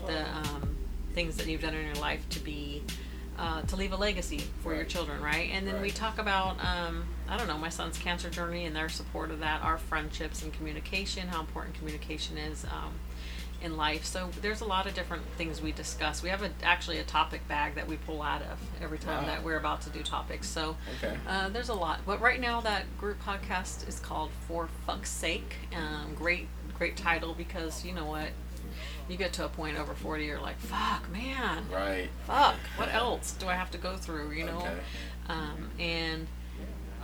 the 0.06 0.30
um, 0.36 0.76
things 1.14 1.38
that 1.38 1.48
you've 1.48 1.62
done 1.62 1.74
in 1.74 1.86
your 1.86 1.96
life 1.96 2.28
to 2.30 2.40
be 2.42 2.84
uh, 3.38 3.62
to 3.62 3.78
leave 3.78 3.94
a 3.94 3.96
legacy 3.96 4.40
for 4.62 4.76
your 4.76 4.84
children, 4.84 5.22
right? 5.22 5.50
And 5.54 5.66
then 5.66 5.82
we 5.82 5.92
talk 5.92 6.20
about 6.20 6.58
um, 6.60 7.06
I 7.30 7.38
don't 7.38 7.48
know 7.48 7.58
my 7.58 7.70
son's 7.70 7.98
cancer 7.98 8.30
journey 8.30 8.66
and 8.66 8.76
their 8.76 8.90
support 8.90 9.32
of 9.32 9.40
that, 9.40 9.62
our 9.64 9.78
friendships 9.78 10.44
and 10.44 10.52
communication, 10.52 11.30
how 11.30 11.40
important 11.40 11.76
communication 11.76 12.38
is. 12.38 12.66
Um, 12.66 12.92
in 13.62 13.76
life. 13.78 14.06
So 14.06 14.30
there's 14.42 14.62
a 14.62 14.66
lot 14.66 14.86
of 14.88 14.94
different 14.94 15.24
things 15.38 15.62
we 15.62 15.72
discuss. 15.72 16.24
We 16.24 16.30
have 16.30 16.44
a, 16.44 16.52
actually 16.64 16.98
a 17.00 17.04
topic 17.04 17.46
bag 17.48 17.76
that 17.76 17.88
we 17.88 17.98
pull 17.98 18.22
out 18.22 18.42
of 18.42 18.58
every 18.82 18.98
time 18.98 19.24
Wow. 19.24 19.30
that 19.30 19.44
we're 19.44 19.58
about 19.58 19.82
to 19.82 19.90
do 19.90 20.02
topics. 20.02 20.48
So 20.48 20.78
Okay. 20.98 21.18
uh, 21.28 21.50
there's 21.50 21.70
a 21.70 21.74
lot. 21.74 22.00
But 22.06 22.22
right 22.22 22.40
now 22.40 22.62
that 22.62 22.86
group 22.98 23.22
podcast 23.24 23.88
is 23.88 24.00
called 24.00 24.32
For 24.48 24.70
Fuck's 24.86 25.10
Sake. 25.10 25.56
Um, 25.76 26.14
great, 26.16 26.48
great 26.78 26.96
title 26.98 27.34
because 27.34 27.84
you 27.86 27.94
know 27.94 28.06
what? 28.06 28.30
You 29.10 29.18
get 29.18 29.34
to 29.34 29.46
a 29.46 29.50
point 29.50 29.78
over 29.78 29.94
40, 29.96 30.24
you're 30.26 30.40
like, 30.40 30.60
fuck, 30.60 31.10
man. 31.12 31.66
Right. 31.74 32.10
Fuck. 32.28 32.56
What 32.78 32.94
else 32.94 33.32
do 33.40 33.48
I 33.48 33.56
have 33.56 33.72
to 33.72 33.78
go 33.78 33.98
through? 33.98 34.32
You 34.32 34.46
know. 34.46 34.58
Okay. 34.60 34.78
Um, 35.28 35.70
and 35.80 36.28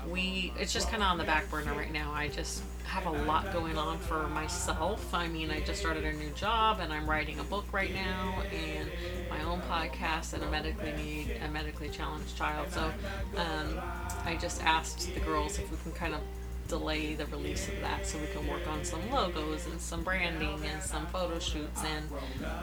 we 0.07 0.53
it's 0.59 0.71
just 0.71 0.89
kind 0.89 1.01
of 1.01 1.09
on 1.09 1.17
the 1.17 1.23
back 1.23 1.49
burner 1.49 1.73
right 1.73 1.91
now 1.91 2.11
i 2.13 2.27
just 2.27 2.61
have 2.85 3.05
a 3.05 3.11
lot 3.25 3.51
going 3.51 3.77
on 3.77 3.97
for 3.97 4.27
myself 4.29 5.13
i 5.13 5.27
mean 5.27 5.49
i 5.51 5.59
just 5.61 5.79
started 5.79 6.05
a 6.05 6.13
new 6.13 6.29
job 6.31 6.79
and 6.79 6.93
i'm 6.93 7.09
writing 7.09 7.39
a 7.39 7.43
book 7.43 7.65
right 7.71 7.93
now 7.93 8.41
and 8.53 8.89
my 9.29 9.41
own 9.43 9.61
podcast 9.61 10.33
and 10.33 10.43
a 10.43 10.49
medically 10.51 10.91
need 10.93 11.31
a 11.43 11.47
medically 11.49 11.89
challenged 11.89 12.35
child 12.37 12.71
so 12.71 12.91
um, 13.37 13.81
i 14.25 14.35
just 14.35 14.63
asked 14.63 15.13
the 15.13 15.19
girls 15.21 15.57
if 15.59 15.69
we 15.71 15.77
can 15.83 15.91
kind 15.91 16.13
of 16.13 16.21
delay 16.67 17.13
the 17.13 17.25
release 17.27 17.67
of 17.67 17.79
that 17.81 18.07
so 18.07 18.17
we 18.17 18.25
can 18.27 18.47
work 18.47 18.67
on 18.67 18.83
some 18.83 18.99
logos 19.11 19.67
and 19.67 19.79
some 19.79 20.03
branding 20.03 20.59
and 20.65 20.81
some 20.81 21.05
photo 21.07 21.37
shoots 21.39 21.83
and 21.83 22.05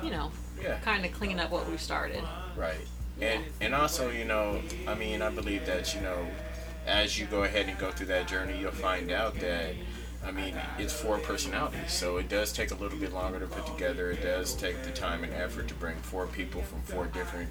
you 0.02 0.10
know 0.10 0.30
Yeah. 0.60 0.78
kind 0.78 1.04
of 1.04 1.12
clean 1.12 1.38
up 1.40 1.50
what 1.50 1.68
we've 1.68 1.80
started 1.80 2.22
Right. 2.56 2.86
And 3.20 3.44
and 3.60 3.74
also, 3.74 4.10
you 4.10 4.24
know, 4.24 4.60
I 4.88 4.94
mean, 4.94 5.22
I 5.22 5.30
believe 5.30 5.64
that, 5.66 5.94
you 5.94 6.00
know, 6.00 6.26
as 6.86 7.18
you 7.18 7.26
go 7.26 7.44
ahead 7.44 7.68
and 7.68 7.78
go 7.78 7.90
through 7.92 8.06
that 8.06 8.26
journey, 8.26 8.58
you'll 8.58 8.72
find 8.72 9.12
out 9.12 9.38
that 9.40 9.74
I 10.24 10.30
mean, 10.30 10.54
it's 10.78 10.92
four 10.92 11.18
personalities, 11.18 11.92
so 11.92 12.16
it 12.18 12.28
does 12.28 12.52
take 12.52 12.70
a 12.70 12.74
little 12.74 12.98
bit 12.98 13.12
longer 13.12 13.40
to 13.40 13.46
put 13.46 13.66
together. 13.66 14.12
It 14.12 14.22
does 14.22 14.54
take 14.54 14.82
the 14.84 14.90
time 14.90 15.24
and 15.24 15.32
effort 15.34 15.66
to 15.68 15.74
bring 15.74 15.96
four 15.96 16.26
people 16.28 16.62
from 16.62 16.80
four 16.82 17.06
different, 17.06 17.50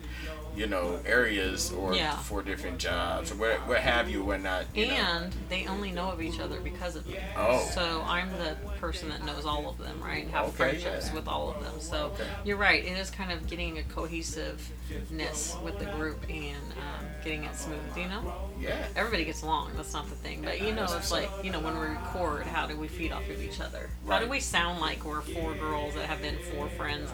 you 0.55 0.67
know, 0.67 0.99
areas 1.05 1.71
or 1.71 1.93
Yeah. 1.95 2.15
four 2.17 2.41
different 2.41 2.77
jobs 2.77 3.31
or 3.31 3.35
what, 3.35 3.67
what 3.67 3.79
have 3.79 4.09
you, 4.09 4.23
what 4.23 4.41
not. 4.41 4.65
You 4.75 4.87
know. 4.87 4.93
and 4.93 5.35
they 5.49 5.65
only 5.67 5.91
know 5.91 6.09
of 6.11 6.21
each 6.21 6.39
other 6.39 6.59
because 6.59 6.95
of 6.95 7.05
me. 7.07 7.17
Oh. 7.37 7.65
So 7.73 8.03
I'm 8.07 8.29
the 8.37 8.55
person 8.79 9.09
that 9.09 9.23
knows 9.25 9.45
all 9.45 9.69
of 9.69 9.77
them, 9.77 10.01
right? 10.01 10.23
And 10.23 10.31
have 10.31 10.47
Okay, 10.49 10.55
friendships 10.57 11.07
yeah. 11.07 11.13
with 11.15 11.27
all 11.27 11.49
of 11.49 11.63
them. 11.63 11.79
So 11.79 12.11
Okay. 12.13 12.25
you're 12.43 12.57
right. 12.57 12.83
It 12.83 12.97
is 12.97 13.09
kind 13.09 13.31
of 13.31 13.47
getting 13.47 13.77
a 13.77 13.83
cohesiveness 13.83 15.55
with 15.63 15.79
the 15.79 15.85
group 15.85 16.23
and 16.29 16.57
um, 16.73 17.05
getting 17.23 17.43
it 17.43 17.55
smooth. 17.55 17.79
You 17.95 18.07
know, 18.07 18.33
Yeah. 18.59 18.85
everybody 18.95 19.25
gets 19.25 19.41
along. 19.43 19.71
That's 19.75 19.93
not 19.93 20.09
the 20.09 20.15
thing. 20.15 20.41
But 20.43 20.61
you 20.61 20.73
know, 20.73 20.83
it's 20.83 21.11
like 21.11 21.29
you 21.43 21.51
know 21.51 21.59
when 21.59 21.79
we 21.79 21.85
record, 21.87 22.43
how 22.45 22.67
do 22.67 22.77
we 22.77 22.87
feed 22.87 23.11
off 23.11 23.27
of 23.29 23.41
each 23.41 23.59
other? 23.61 23.89
How 24.07 24.19
do 24.19 24.27
we 24.27 24.39
sound 24.39 24.79
like 24.81 25.03
we're 25.05 25.21
four 25.21 25.53
girls 25.55 25.93
that 25.95 26.05
have 26.07 26.21
been 26.21 26.37
four 26.55 26.67
friends 26.69 27.09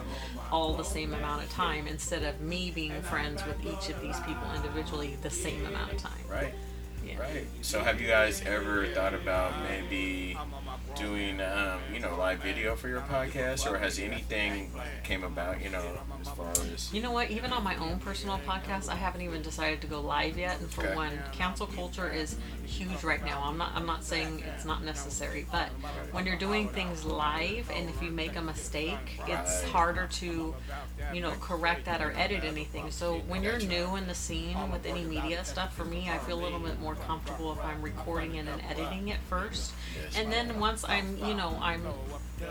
all 0.51 0.73
the 0.75 0.83
same 0.83 1.13
amount 1.13 1.43
of 1.43 1.49
time 1.51 1.87
instead 1.87 2.23
of 2.23 2.39
me 2.39 2.71
being 2.71 3.01
friends 3.01 3.26
with 3.35 3.65
each 3.65 3.89
of 3.89 4.01
these 4.01 4.19
people 4.21 4.47
individually 4.55 5.17
the 5.21 5.29
same 5.29 5.65
amount 5.65 5.93
of 5.93 5.97
time? 5.97 6.11
Right. 6.29 6.53
Yeah. 7.07 7.19
right. 7.19 7.47
So 7.61 7.83
have 7.83 8.01
you 8.01 8.07
guys 8.07 8.41
ever 8.45 8.87
thought 8.87 9.13
about 9.13 9.53
maybe 9.63 10.37
doing, 10.95 11.39
um, 11.41 11.79
you 11.93 11.99
know, 11.99 12.15
live 12.17 12.39
video 12.39 12.75
for 12.75 12.87
your 12.89 13.01
podcast, 13.01 13.71
or 13.71 13.77
has 13.77 13.99
anything 13.99 14.71
came 15.03 15.23
about, 15.23 15.61
you 15.61 15.69
know, 15.69 15.99
as 16.21 16.29
far 16.29 16.51
as 16.73 16.91
You 16.93 17.01
know 17.01 17.11
what? 17.11 17.29
Even 17.31 17.53
on 17.53 17.63
my 17.63 17.75
own 17.77 17.99
personal 17.99 18.39
podcast, 18.39 18.89
I 18.89 18.95
haven't 18.95 19.21
even 19.21 19.41
decided 19.41 19.81
to 19.81 19.87
go 19.87 20.01
live 20.01 20.37
yet. 20.37 20.59
And 20.59 20.69
for 20.69 20.81
Okay. 20.85 20.95
one, 20.95 21.23
cancel 21.31 21.67
culture 21.67 22.09
is 22.09 22.35
huge 22.65 23.03
right 23.03 23.23
now. 23.23 23.41
I'm 23.43 23.57
not. 23.57 23.71
I'm 23.75 23.85
not 23.85 24.03
saying 24.03 24.43
it's 24.45 24.65
not 24.65 24.83
necessary, 24.83 25.45
but 25.51 25.69
when 26.11 26.25
you're 26.25 26.37
doing 26.37 26.67
things 26.69 27.05
live, 27.05 27.69
and 27.71 27.89
if 27.89 28.01
you 28.01 28.11
make 28.11 28.35
a 28.35 28.41
mistake, 28.41 29.21
it's 29.27 29.63
harder 29.63 30.07
to, 30.07 30.55
you 31.13 31.21
know, 31.21 31.31
correct 31.39 31.85
that 31.85 32.01
or 32.01 32.13
edit 32.17 32.43
anything. 32.43 32.91
So 32.91 33.19
when 33.27 33.43
you're 33.43 33.59
new 33.59 33.95
in 33.95 34.07
the 34.07 34.15
scene 34.15 34.69
with 34.71 34.85
any 34.85 35.03
media 35.05 35.43
stuff, 35.45 35.75
for 35.75 35.85
me, 35.85 36.09
I 36.09 36.17
feel 36.19 36.39
a 36.39 36.43
little 36.43 36.59
bit 36.59 36.79
more 36.81 36.95
comfortable 37.05 37.53
if 37.53 37.63
I'm 37.63 37.81
recording 37.81 38.35
it 38.35 38.47
and 38.47 38.61
editing 38.69 39.09
it 39.09 39.17
first, 39.29 39.73
and 40.15 40.31
then 40.31 40.59
once 40.59 40.85
I'm, 40.87 41.17
you 41.17 41.33
know, 41.33 41.57
I'm 41.61 41.81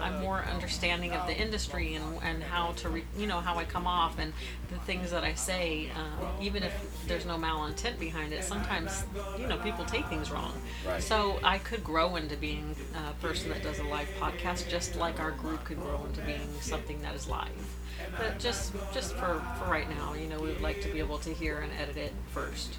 I'm 0.00 0.20
more 0.20 0.44
understanding 0.44 1.12
of 1.12 1.26
the 1.26 1.36
industry 1.36 1.94
and, 1.94 2.04
and 2.22 2.42
how 2.42 2.72
to, 2.72 2.88
re, 2.88 3.04
you 3.16 3.26
know, 3.26 3.38
how 3.40 3.56
I 3.56 3.64
come 3.64 3.86
off 3.86 4.18
and 4.18 4.32
the 4.68 4.78
things 4.78 5.12
that 5.12 5.22
I 5.22 5.34
say, 5.34 5.90
um, 5.94 6.26
even 6.42 6.64
if 6.64 6.72
there's 7.06 7.24
no 7.24 7.36
malintent 7.36 7.98
behind 8.00 8.32
it, 8.32 8.42
sometimes, 8.42 9.04
you 9.38 9.46
know, 9.46 9.58
people 9.58 9.84
take 9.84 10.06
things 10.08 10.30
wrong. 10.30 10.52
Right. 10.86 11.02
So 11.02 11.38
I 11.44 11.58
could 11.58 11.84
grow 11.84 12.16
into 12.16 12.36
being 12.36 12.74
a 13.08 13.12
person 13.24 13.48
that 13.50 13.62
does 13.62 13.78
a 13.78 13.84
live 13.84 14.08
podcast, 14.18 14.68
just 14.68 14.96
like 14.96 15.20
our 15.20 15.30
group 15.30 15.64
could 15.64 15.80
grow 15.80 16.04
into 16.04 16.20
being 16.22 16.48
something 16.60 17.00
that 17.02 17.14
is 17.14 17.28
live. 17.28 17.75
But 18.18 18.38
just, 18.38 18.72
just 18.92 19.14
for, 19.14 19.42
for 19.58 19.70
right 19.70 19.88
now, 19.88 20.14
you 20.14 20.26
know, 20.26 20.38
we 20.38 20.48
would 20.48 20.60
like 20.60 20.80
to 20.82 20.88
be 20.92 20.98
able 20.98 21.18
to 21.18 21.30
hear 21.32 21.58
and 21.60 21.72
edit 21.80 21.96
it 21.96 22.12
first. 22.32 22.76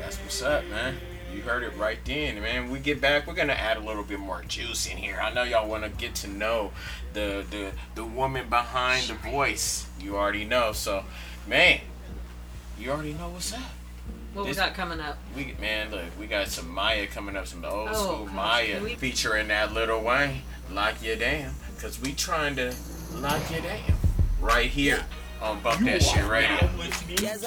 That's 0.00 0.16
what's 0.18 0.42
up, 0.42 0.64
man. 0.66 0.96
You 1.32 1.42
heard 1.42 1.62
it 1.64 1.76
right 1.76 1.98
then, 2.04 2.40
man. 2.40 2.70
We 2.70 2.78
get 2.78 3.00
back, 3.00 3.26
we're 3.26 3.34
gonna 3.34 3.54
add 3.54 3.76
a 3.76 3.80
little 3.80 4.04
bit 4.04 4.20
more 4.20 4.42
juice 4.46 4.86
in 4.86 4.96
here. 4.96 5.18
I 5.20 5.32
know 5.32 5.42
y'all 5.42 5.68
wanna 5.68 5.88
get 5.88 6.14
to 6.16 6.28
know 6.28 6.70
the 7.12 7.44
the 7.50 7.72
the 7.96 8.04
woman 8.04 8.48
behind 8.48 9.08
the 9.08 9.14
voice. 9.14 9.86
You 10.00 10.16
already 10.16 10.44
know, 10.44 10.72
so 10.72 11.04
man, 11.48 11.80
you 12.78 12.90
already 12.90 13.14
know 13.14 13.30
what's 13.30 13.52
up. 13.52 13.60
What 14.32 14.46
This- 14.46 14.56
we 14.56 14.62
got 14.62 14.74
coming 14.74 15.00
up? 15.00 15.18
We 15.34 15.56
man, 15.60 15.90
look, 15.90 16.04
we 16.20 16.26
got 16.26 16.46
some 16.48 16.72
Mya 16.72 17.06
coming 17.08 17.36
up, 17.36 17.46
some 17.48 17.64
old 17.64 17.88
Oh, 17.90 17.94
school 17.94 18.26
gosh, 18.26 18.68
Mya 18.68 18.80
we- 18.82 18.94
featuring 18.94 19.48
that 19.48 19.72
Lil 19.72 20.00
Wayne. 20.02 20.42
Lock 20.70 21.02
your 21.02 21.16
down, 21.16 21.54
cause 21.80 22.00
we 22.00 22.12
trying 22.12 22.54
to 22.56 22.74
lock 23.14 23.50
you 23.50 23.60
down 23.60 23.80
right 24.44 24.68
here 24.70 25.04
on 25.42 25.60
Bump 25.60 25.80
That 25.80 26.02
Shit 26.02 26.26
Radio. 26.28 26.70
Yes, 27.20 27.44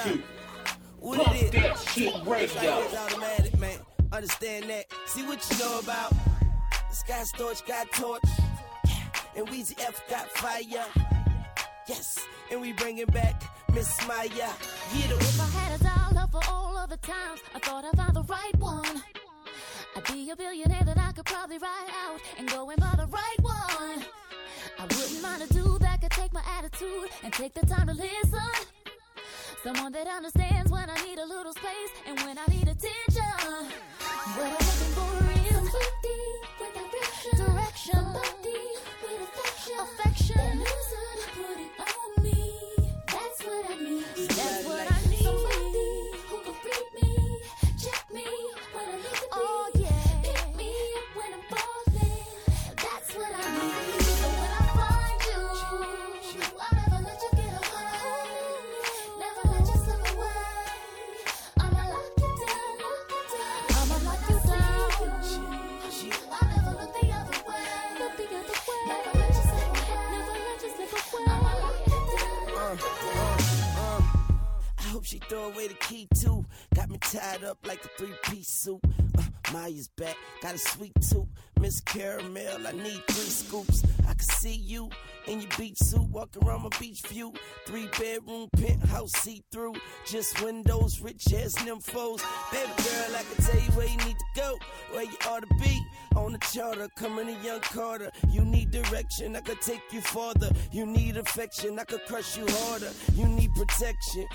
What 0.99 1.17
Bump 1.23 1.35
it 1.35 1.43
is? 1.45 1.51
that 1.51 1.77
shit 1.93 2.13
It's 2.15 2.25
radio. 2.55 2.71
automatic, 2.97 3.57
man. 3.59 3.79
Understand 4.11 4.69
that. 4.69 4.85
See 5.05 5.23
what 5.25 5.45
you 5.51 5.57
know 5.59 5.79
about. 5.79 6.13
Sky 6.91 7.23
Storch 7.23 7.65
got 7.67 7.91
torch. 7.91 8.21
And 9.35 9.47
Weezy 9.47 9.79
F 9.79 10.01
got 10.09 10.29
fire. 10.31 10.85
Yes. 11.87 12.19
And 12.49 12.59
we 12.61 12.73
bringing 12.73 13.05
back 13.05 13.43
Miss 13.73 13.95
Mya. 14.07 14.27
Get 14.27 14.47
her. 14.47 15.15
If 15.15 15.39
I 15.41 15.59
had 15.59 15.79
a 15.79 15.83
dollar 15.83 16.27
for 16.31 16.41
all 16.51 16.77
of 16.77 16.89
the 16.89 16.97
times 16.97 17.41
I 17.53 17.59
thought 17.59 17.85
I 17.85 17.91
found 17.95 18.15
the 18.15 18.23
right 18.23 18.57
one, 18.57 19.03
I'd 19.95 20.03
be 20.11 20.29
a 20.31 20.35
billionaire 20.35 20.83
that 20.85 20.97
I 20.97 21.11
could 21.11 21.25
probably 21.25 21.57
ride 21.59 21.89
out 22.07 22.19
and 22.39 22.49
go 22.49 22.69
and 22.71 22.79
buy 22.79 22.93
the 22.97 23.05
right 23.07 23.37
one. 23.41 24.03
I 24.79 24.83
wouldn't 24.83 25.21
mind 25.23 25.41
a 25.41 25.47
dude 25.51 25.81
that 25.81 26.01
could 26.01 26.11
take 26.11 26.31
my 26.31 26.43
attitude 26.57 27.09
and 27.23 27.33
take 27.33 27.53
the 27.55 27.65
time 27.65 27.87
to 27.87 27.93
listen. 27.93 28.39
Someone 29.63 29.91
that 29.93 30.07
understands 30.07 30.71
when 30.71 30.87
I 30.87 30.95
need 31.03 31.17
a 31.17 31.25
little 31.25 31.51
space 31.51 31.91
and 32.05 32.19
when 32.21 32.37
I 32.37 32.45
need 32.47 32.67
attention. 32.67 33.23
What 34.35 34.45
I'm 34.45 34.51
looking 34.53 34.93
for 34.93 35.17
is 35.49 35.71
somebody 35.73 36.19
with 36.59 36.73
direction, 37.37 38.03
somebody 38.13 38.46
away 75.47 75.67
the 75.67 75.73
key 75.75 76.07
too. 76.15 76.45
Got 76.75 76.89
me 76.89 76.97
tied 76.99 77.43
up 77.43 77.57
like 77.65 77.83
a 77.83 77.87
three 77.97 78.13
piece 78.23 78.49
suit. 78.49 78.79
Uh, 79.17 79.23
Mya's 79.53 79.87
back, 79.87 80.15
got 80.41 80.55
a 80.55 80.57
sweet 80.57 80.93
tooth. 81.01 81.27
Miss 81.59 81.81
Caramel, 81.81 82.67
I 82.67 82.71
need 82.71 83.01
three 83.07 83.29
scoops. 83.29 83.83
I 84.07 84.13
can 84.13 84.19
see 84.19 84.53
you 84.53 84.89
in 85.25 85.41
your 85.41 85.49
beach 85.57 85.77
suit, 85.77 86.07
walking 86.09 86.43
around 86.47 86.63
my 86.63 86.69
beach 86.79 87.01
view. 87.01 87.33
Three 87.65 87.87
bedroom 87.97 88.49
penthouse, 88.55 89.11
see 89.13 89.43
through. 89.51 89.73
Just 90.05 90.41
windows, 90.43 91.01
rich 91.01 91.33
ass 91.33 91.55
nymphos. 91.55 92.21
Baby 92.51 92.71
girl, 92.77 93.15
I 93.15 93.23
can 93.23 93.43
tell 93.43 93.59
you 93.59 93.71
where 93.71 93.87
you 93.87 93.97
need 93.97 94.17
to 94.17 94.41
go, 94.41 94.57
where 94.91 95.03
you 95.03 95.17
ought 95.27 95.41
to 95.41 95.55
be. 95.55 95.81
On 96.15 96.31
the 96.31 96.39
charter, 96.39 96.87
coming 96.95 97.27
to 97.27 97.45
young 97.45 97.59
Carter. 97.61 98.11
You 98.29 98.43
need 98.43 98.71
direction, 98.71 99.35
I 99.35 99.41
could 99.41 99.61
take 99.61 99.81
you 99.91 100.01
farther. 100.01 100.49
You 100.71 100.85
need 100.85 101.17
affection, 101.17 101.77
I 101.79 101.83
could 101.83 102.05
crush 102.05 102.37
you 102.37 102.45
harder. 102.47 102.91
You 103.13 103.27
need 103.27 103.53
protection, 103.53 104.27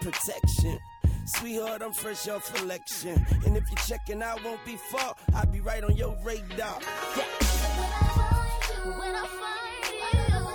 protection. 0.00 0.78
Sweetheart, 1.26 1.82
I'm 1.82 1.92
fresh 1.92 2.28
off 2.28 2.62
election. 2.62 3.24
And 3.46 3.56
if 3.56 3.64
you're 3.70 3.78
checking, 3.86 4.22
I 4.22 4.36
won't 4.44 4.64
be 4.64 4.76
far. 4.76 5.14
I'll 5.34 5.46
be 5.46 5.60
right 5.60 5.84
on 5.84 5.96
your 5.96 6.16
radar. 6.24 6.78
Yeah. 7.16 7.24
When 8.84 9.14
I 9.14 9.26
find 9.26 9.92
you, 9.92 10.00
I'll 10.32 10.50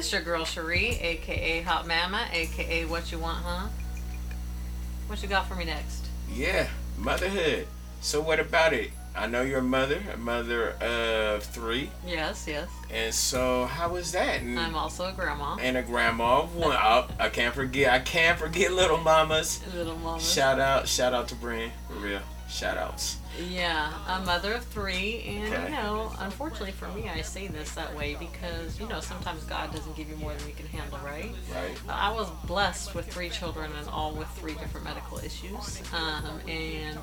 This 0.00 0.12
your 0.12 0.22
girl 0.22 0.46
Cherie, 0.46 0.98
aka 1.02 1.60
Hot 1.60 1.86
Mama, 1.86 2.26
aka 2.32 2.86
What 2.86 3.12
You 3.12 3.18
Want, 3.18 3.44
Huh? 3.44 3.68
What 5.08 5.22
you 5.22 5.28
got 5.28 5.46
for 5.46 5.54
me 5.54 5.66
next? 5.66 6.06
Yeah, 6.32 6.68
motherhood. 6.96 7.66
So 8.00 8.22
what 8.22 8.40
about 8.40 8.72
it? 8.72 8.92
I 9.14 9.26
know 9.26 9.42
you're 9.42 9.58
a 9.58 9.62
mother, 9.62 10.00
a 10.14 10.16
mother 10.16 10.70
of 10.80 11.42
three, 11.42 11.90
Yes, 12.06 12.46
yes. 12.48 12.70
and 12.90 13.12
so 13.14 13.66
how 13.66 13.90
was 13.90 14.12
that? 14.12 14.40
And, 14.40 14.58
I'm 14.58 14.74
also 14.74 15.04
a 15.04 15.12
grandma. 15.12 15.56
and 15.60 15.76
a 15.76 15.82
grandma 15.82 16.44
of 16.44 16.56
one. 16.56 16.74
I, 16.74 17.06
I 17.18 17.28
can't 17.28 17.54
forget. 17.54 17.92
I 17.92 17.98
can't 17.98 18.38
forget 18.38 18.72
little 18.72 18.96
mamas. 18.96 19.60
Little 19.74 19.98
mama. 19.98 20.18
Shout 20.22 20.58
out, 20.58 20.88
shout 20.88 21.12
out 21.12 21.28
to 21.28 21.34
Brian, 21.34 21.72
for 21.88 21.96
real. 21.96 22.20
Shout 22.48 22.78
outs. 22.78 23.18
Yeah, 23.48 23.92
a 24.08 24.24
mother 24.24 24.52
of 24.54 24.64
three, 24.64 25.22
and 25.26 25.52
Okay. 25.54 25.64
you 25.64 25.70
know, 25.70 26.12
unfortunately 26.18 26.72
for 26.72 26.88
me, 26.88 27.08
I 27.08 27.22
say 27.22 27.46
this 27.46 27.72
that 27.74 27.94
way 27.96 28.14
because 28.18 28.78
you 28.78 28.86
know 28.86 29.00
sometimes 29.00 29.44
God 29.44 29.72
doesn't 29.72 29.96
give 29.96 30.08
you 30.08 30.16
more 30.16 30.34
than 30.34 30.46
you 30.48 30.54
can 30.54 30.66
handle, 30.66 30.98
right? 31.04 31.30
Right. 31.54 31.76
I 31.88 32.12
was 32.12 32.28
blessed 32.46 32.94
with 32.94 33.06
three 33.12 33.30
children 33.30 33.70
and 33.78 33.88
all 33.88 34.12
with 34.12 34.28
three 34.30 34.54
different 34.54 34.84
medical 34.84 35.18
issues, 35.18 35.80
um, 35.92 36.40
and 36.48 36.98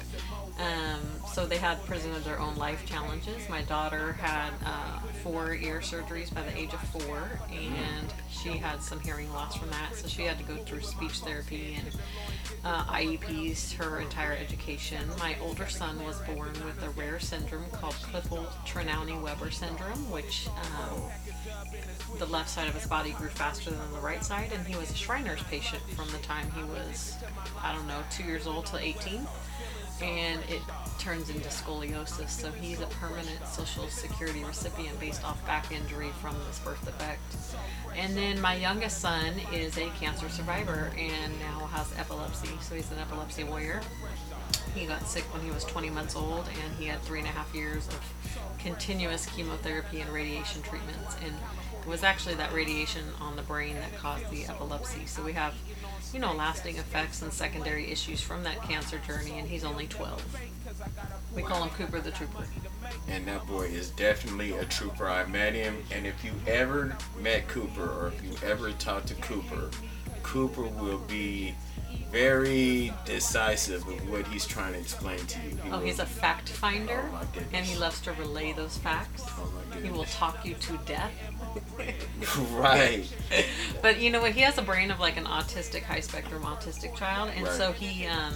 um, 0.59 1.01
so 1.33 1.45
they 1.45 1.57
had 1.57 1.83
presented 1.85 2.23
their 2.23 2.39
own 2.39 2.55
life 2.55 2.85
challenges. 2.85 3.47
My 3.49 3.61
daughter 3.63 4.13
had 4.13 4.51
uh, 4.65 4.99
four 5.23 5.53
ear 5.55 5.79
surgeries 5.79 6.33
by 6.33 6.41
the 6.43 6.55
age 6.57 6.73
of 6.73 6.81
four, 6.89 7.39
and 7.51 8.13
she 8.29 8.49
had 8.49 8.81
some 8.81 8.99
hearing 8.99 9.31
loss 9.33 9.55
from 9.55 9.69
that, 9.71 9.95
so 9.95 10.07
she 10.07 10.23
had 10.23 10.37
to 10.37 10.43
go 10.43 10.57
through 10.63 10.81
speech 10.81 11.19
therapy 11.19 11.77
and 11.79 11.95
uh, 12.63 12.83
IEPs 12.85 13.73
her 13.73 13.99
entire 13.99 14.33
education. 14.33 14.99
My 15.19 15.35
older 15.41 15.67
son 15.67 16.03
was 16.03 16.19
born 16.35 16.53
with 16.65 16.81
a 16.83 16.89
rare 16.91 17.19
syndrome 17.19 17.69
called 17.71 17.95
Klippel-Trenaunay-Weber 17.95 19.51
syndrome, 19.51 20.11
which 20.11 20.47
um, 20.47 21.01
the 22.17 22.25
left 22.25 22.49
side 22.49 22.67
of 22.67 22.75
his 22.75 22.85
body 22.85 23.11
grew 23.11 23.29
faster 23.29 23.69
than 23.69 23.93
the 23.93 23.99
right 23.99 24.23
side, 24.23 24.51
and 24.53 24.65
he 24.67 24.75
was 24.75 24.91
a 24.91 24.93
Shriner's 24.93 25.43
patient 25.43 25.81
from 25.95 26.09
the 26.11 26.17
time 26.19 26.49
he 26.51 26.63
was, 26.63 27.15
I 27.61 27.73
don't 27.73 27.87
know, 27.87 28.01
two 28.11 28.23
years 28.23 28.47
old 28.47 28.65
till 28.65 28.79
18. 28.79 29.25
And 30.01 30.39
it 30.47 30.61
turns 30.99 31.29
into 31.29 31.49
scoliosis, 31.49 32.29
so 32.29 32.51
he's 32.51 32.81
a 32.81 32.85
permanent 32.87 33.45
Social 33.47 33.87
Security 33.87 34.43
recipient 34.43 34.99
based 34.99 35.23
off 35.23 35.43
back 35.47 35.71
injury 35.71 36.09
from 36.21 36.35
this 36.47 36.59
birth 36.59 36.83
defect. 36.85 37.19
And 37.95 38.15
then 38.15 38.39
my 38.39 38.55
youngest 38.55 38.99
son 38.99 39.33
is 39.51 39.77
a 39.77 39.89
cancer 39.99 40.29
survivor 40.29 40.91
and 40.97 41.33
now 41.39 41.65
has 41.67 41.91
epilepsy, 41.97 42.49
so 42.61 42.75
he's 42.75 42.91
an 42.91 42.99
epilepsy 42.99 43.43
warrior. 43.43 43.81
He 44.75 44.85
got 44.85 45.07
sick 45.07 45.23
when 45.33 45.43
he 45.43 45.51
was 45.51 45.63
20 45.65 45.89
months 45.89 46.15
old, 46.15 46.47
and 46.47 46.75
he 46.77 46.85
had 46.85 47.01
three 47.01 47.19
and 47.19 47.27
a 47.27 47.31
half 47.31 47.53
years 47.53 47.87
of 47.87 47.99
continuous 48.59 49.25
chemotherapy 49.25 50.01
and 50.01 50.09
radiation 50.11 50.61
treatments. 50.61 51.15
And 51.23 51.33
it 51.81 51.87
was 51.87 52.03
actually 52.03 52.35
that 52.35 52.53
radiation 52.53 53.03
on 53.21 53.35
the 53.35 53.41
brain 53.41 53.75
that 53.75 53.95
caused 53.97 54.29
the 54.29 54.45
epilepsy. 54.45 55.05
So 55.05 55.23
we 55.23 55.33
have, 55.33 55.53
you 56.13 56.19
know, 56.19 56.33
lasting 56.33 56.75
effects 56.77 57.21
and 57.21 57.31
secondary 57.31 57.89
issues 57.91 58.21
from 58.21 58.43
that 58.43 58.61
cancer 58.63 58.99
journey, 58.99 59.39
and 59.39 59.47
he's 59.47 59.63
only 59.63 59.87
12. 59.87 60.21
We 61.33 61.43
call 61.43 61.63
him 61.63 61.69
Cooper 61.69 61.99
the 61.99 62.11
Trooper. 62.11 62.45
And 63.07 63.25
that 63.27 63.45
boy 63.47 63.67
is 63.67 63.91
definitely 63.91 64.51
a 64.57 64.65
trooper. 64.65 65.07
I 65.09 65.25
met 65.25 65.53
him, 65.53 65.77
and 65.91 66.05
if 66.05 66.23
you 66.23 66.31
ever 66.45 66.95
met 67.21 67.47
Cooper 67.47 67.83
or 67.83 68.07
if 68.07 68.23
you 68.23 68.31
ever 68.47 68.71
talked 68.71 69.07
to 69.07 69.15
Cooper, 69.15 69.69
Cooper 70.23 70.63
will 70.63 70.99
be 70.99 71.55
very 72.11 72.93
decisive 73.05 73.85
of 73.87 74.09
what 74.09 74.25
he's 74.27 74.45
trying 74.45 74.73
to 74.73 74.79
explain 74.79 75.19
to 75.19 75.39
you. 75.41 75.49
He 75.49 75.57
Oh, 75.69 75.71
will- 75.71 75.79
he's 75.85 75.99
a 75.99 76.05
fact 76.05 76.49
finder, 76.49 77.09
Oh, 77.13 77.21
and 77.53 77.65
he 77.65 77.75
loves 77.77 77.99
to 78.01 78.13
relay 78.13 78.53
those 78.53 78.77
facts. 78.77 79.23
Oh, 79.27 79.51
my 79.73 79.81
He 79.81 79.89
will 79.89 80.05
talk 80.05 80.45
you 80.45 80.53
to 80.55 80.77
death. 80.85 81.11
right. 82.51 83.05
But 83.81 83.99
you 83.99 84.09
know 84.09 84.21
what? 84.21 84.31
He 84.31 84.41
has 84.41 84.57
a 84.57 84.61
brain 84.61 84.89
of 84.91 84.99
like 84.99 85.17
an 85.17 85.25
autistic, 85.25 85.83
high 85.83 85.99
spectrum 85.99 86.43
autistic 86.43 86.95
child, 86.95 87.31
and 87.35 87.45
Right. 87.45 87.55
so 87.55 87.71
he, 87.71 88.05
um, 88.07 88.33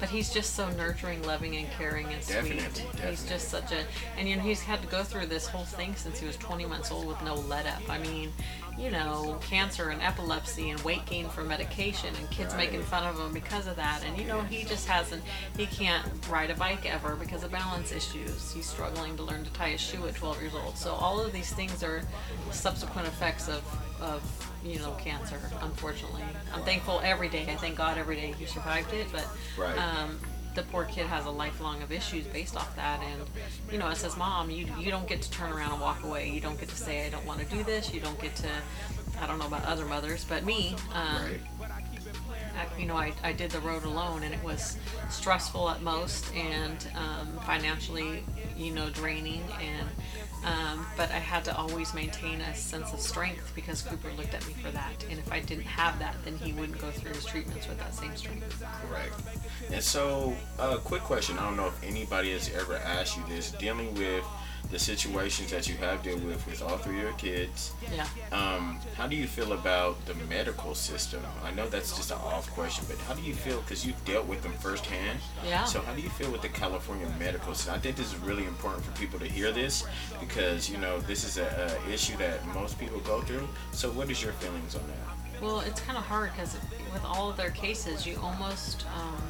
but 0.00 0.08
he's 0.08 0.32
just 0.32 0.54
so 0.56 0.68
nurturing, 0.70 1.22
loving, 1.22 1.56
and 1.56 1.70
caring 1.72 2.06
and 2.06 2.26
Definitely, 2.26 2.60
sweet. 2.74 3.00
He's 3.08 3.24
just 3.28 3.48
such 3.48 3.70
a, 3.72 3.84
and 4.18 4.28
you 4.28 4.36
know, 4.36 4.42
he's 4.42 4.60
had 4.62 4.80
to 4.82 4.88
go 4.88 5.04
through 5.04 5.26
this 5.26 5.46
whole 5.46 5.64
thing 5.64 5.94
since 5.94 6.18
he 6.18 6.26
was 6.26 6.36
20 6.38 6.66
months 6.66 6.90
old 6.90 7.06
with 7.06 7.22
no 7.22 7.34
let 7.34 7.66
up. 7.66 7.82
I 7.88 7.98
mean, 7.98 8.32
you 8.78 8.90
know, 8.90 9.38
cancer 9.42 9.90
and 9.90 10.00
epilepsy 10.02 10.70
and 10.70 10.80
weight 10.80 11.04
gain 11.06 11.28
from 11.28 11.48
medication, 11.48 12.14
and 12.16 12.30
kids 12.30 12.54
Right. 12.54 12.64
making 12.70 12.82
fun 12.84 13.04
of 13.06 13.18
him 13.18 13.32
because 13.32 13.66
of 13.66 13.76
that. 13.76 14.02
And 14.04 14.16
you 14.18 14.24
know, 14.26 14.40
he 14.42 14.64
just 14.64 14.86
hasn't, 14.88 15.22
he 15.56 15.66
can't 15.66 16.04
ride 16.28 16.50
a 16.50 16.54
bike 16.54 16.86
ever 16.90 17.14
because 17.16 17.44
of 17.44 17.50
balance 17.52 17.92
issues. 17.92 18.52
He's 18.52 18.66
struggling 18.66 19.16
to 19.16 19.22
learn 19.22 19.44
to 19.44 19.50
tie 19.52 19.70
his 19.70 19.80
shoe 19.80 20.06
at 20.06 20.14
12 20.16 20.40
years 20.40 20.54
old. 20.54 20.76
So 20.76 20.92
all 20.92 21.20
of 21.20 21.32
these 21.32 21.52
things 21.52 21.82
are 21.82 22.02
subsequent 22.50 23.06
effects 23.08 23.48
of, 23.48 23.62
of 24.00 24.22
you 24.64 24.78
know, 24.78 24.92
cancer, 24.92 25.40
unfortunately. 25.60 26.22
I'm 26.54 26.62
thankful 26.62 27.00
every 27.04 27.28
day. 27.28 27.46
I 27.50 27.56
thank 27.56 27.76
God 27.76 27.98
every 27.98 28.16
day 28.16 28.32
he 28.38 28.46
survived 28.46 28.92
it, 28.94 29.06
but 29.12 29.26
Right. 29.58 29.76
um, 29.76 30.18
the 30.54 30.62
poor 30.64 30.84
kid 30.84 31.06
has 31.06 31.24
a 31.26 31.30
lifelong 31.30 31.82
of 31.82 31.90
issues 31.92 32.26
based 32.26 32.56
off 32.56 32.74
that. 32.76 33.00
And, 33.02 33.22
you 33.70 33.78
know, 33.78 33.88
it 33.88 33.96
says, 33.96 34.16
Mom, 34.16 34.50
you, 34.50 34.66
you 34.78 34.90
don't 34.90 35.06
get 35.08 35.22
to 35.22 35.30
turn 35.30 35.52
around 35.52 35.72
and 35.72 35.80
walk 35.80 36.02
away. 36.04 36.28
You 36.28 36.40
don't 36.40 36.58
get 36.58 36.68
to 36.68 36.76
say, 36.76 37.06
I 37.06 37.10
don't 37.10 37.24
want 37.26 37.40
to 37.40 37.46
do 37.46 37.62
this. 37.64 37.92
You 37.92 38.00
don't 38.00 38.20
get 38.20 38.34
to, 38.36 38.48
I 39.20 39.26
don't 39.26 39.38
know 39.38 39.46
about 39.46 39.64
other 39.64 39.86
mothers, 39.86 40.24
but 40.28 40.44
me, 40.44 40.76
um, 40.94 41.22
Right. 41.24 41.40
I- 41.60 42.78
you 42.78 42.86
know, 42.86 42.96
I, 42.96 43.12
I 43.22 43.32
did 43.32 43.50
the 43.50 43.60
road 43.60 43.84
alone 43.84 44.22
and 44.24 44.34
it 44.34 44.42
was 44.44 44.76
stressful 45.08 45.70
at 45.70 45.82
most 45.82 46.32
and 46.34 46.86
um, 46.94 47.28
financially, 47.46 48.22
you 48.56 48.72
know, 48.72 48.90
draining. 48.90 49.42
And 49.60 49.88
um, 50.44 50.86
but 50.96 51.10
I 51.10 51.18
had 51.18 51.44
to 51.44 51.56
always 51.56 51.94
maintain 51.94 52.40
a 52.40 52.54
sense 52.54 52.92
of 52.92 53.00
strength 53.00 53.52
because 53.54 53.82
Cooper 53.82 54.10
looked 54.16 54.34
at 54.34 54.46
me 54.46 54.54
for 54.54 54.70
that. 54.70 55.04
And 55.08 55.18
if 55.18 55.30
I 55.32 55.40
didn't 55.40 55.64
have 55.64 55.98
that, 56.00 56.16
then 56.24 56.36
he 56.36 56.52
wouldn't 56.52 56.80
go 56.80 56.90
through 56.90 57.12
his 57.12 57.24
treatments 57.24 57.68
with 57.68 57.78
that 57.78 57.94
same 57.94 58.16
strength. 58.16 58.64
Correct. 58.88 59.14
And 59.70 59.82
so, 59.82 60.36
uh, 60.58 60.78
quick 60.78 61.02
question. 61.02 61.38
I 61.38 61.44
don't 61.44 61.56
know 61.56 61.68
if 61.68 61.82
anybody 61.84 62.32
has 62.32 62.52
ever 62.54 62.76
asked 62.76 63.16
you 63.16 63.22
this. 63.28 63.52
Dealing 63.52 63.94
with 63.94 64.24
the 64.72 64.78
situations 64.78 65.50
that 65.50 65.68
you 65.68 65.76
have 65.76 66.02
dealt 66.02 66.22
with 66.22 66.44
with 66.46 66.62
all 66.62 66.78
three 66.78 66.96
of 66.96 67.02
your 67.02 67.12
kids, 67.12 67.72
Yeah. 67.94 68.06
um, 68.32 68.80
how 68.96 69.06
do 69.06 69.14
you 69.14 69.26
feel 69.26 69.52
about 69.52 70.04
the 70.06 70.14
medical 70.14 70.74
system? 70.74 71.22
I 71.44 71.50
know 71.50 71.68
that's 71.68 71.94
just 71.94 72.10
an 72.10 72.16
off 72.18 72.50
question, 72.52 72.86
but 72.88 72.96
how 73.06 73.12
do 73.12 73.20
you 73.22 73.34
feel? 73.34 73.60
Because 73.60 73.84
you've 73.86 74.02
dealt 74.06 74.26
with 74.26 74.42
them 74.42 74.54
firsthand. 74.54 75.18
Yeah. 75.46 75.64
So 75.64 75.82
how 75.82 75.92
do 75.92 76.00
you 76.00 76.08
feel 76.08 76.30
with 76.32 76.40
the 76.40 76.48
California 76.48 77.06
medical 77.18 77.54
system? 77.54 77.74
I 77.74 77.78
think 77.78 77.96
this 77.96 78.06
is 78.14 78.18
really 78.20 78.44
important 78.44 78.82
for 78.82 78.92
people 78.98 79.18
to 79.18 79.26
hear 79.26 79.52
this 79.52 79.84
because 80.18 80.70
you 80.70 80.78
know 80.78 81.00
this 81.00 81.22
is 81.22 81.36
a, 81.36 81.78
a 81.86 81.92
issue 81.92 82.16
that 82.16 82.44
most 82.54 82.78
people 82.80 82.98
go 83.00 83.20
through. 83.20 83.46
So 83.72 83.90
what 83.90 84.10
is 84.10 84.22
your 84.22 84.32
feelings 84.34 84.74
on 84.74 84.82
that? 84.88 85.42
Well, 85.42 85.60
it's 85.60 85.80
kind 85.82 85.98
of 85.98 86.04
hard 86.04 86.30
because 86.32 86.56
with 86.94 87.04
all 87.04 87.28
of 87.28 87.36
their 87.36 87.50
cases, 87.50 88.06
you 88.06 88.18
almost. 88.22 88.86
Um, 88.96 89.22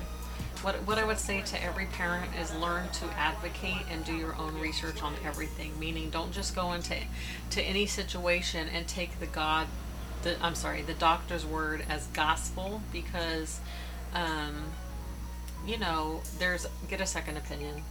what, 0.62 0.76
what 0.86 0.98
I 0.98 1.04
would 1.04 1.18
say 1.18 1.42
to 1.42 1.62
every 1.62 1.86
parent 1.86 2.30
is 2.40 2.54
learn 2.54 2.88
to 2.90 3.04
advocate 3.16 3.84
and 3.90 4.04
do 4.04 4.14
your 4.14 4.34
own 4.36 4.58
research 4.60 5.02
on 5.02 5.14
everything. 5.24 5.78
Meaning, 5.78 6.10
don't 6.10 6.32
just 6.32 6.54
go 6.54 6.72
into 6.72 6.96
to 7.50 7.62
any 7.62 7.86
situation 7.86 8.68
and 8.72 8.86
take 8.86 9.18
the 9.20 9.26
God, 9.26 9.66
the 10.22 10.36
I'm 10.44 10.54
sorry, 10.54 10.82
the 10.82 10.94
doctor's 10.94 11.44
word 11.44 11.84
as 11.88 12.06
gospel 12.08 12.80
because, 12.92 13.60
um, 14.14 14.64
you 15.66 15.78
know, 15.78 16.22
there's 16.38 16.66
get 16.88 17.00
a 17.00 17.06
second 17.06 17.36
opinion. 17.36 17.82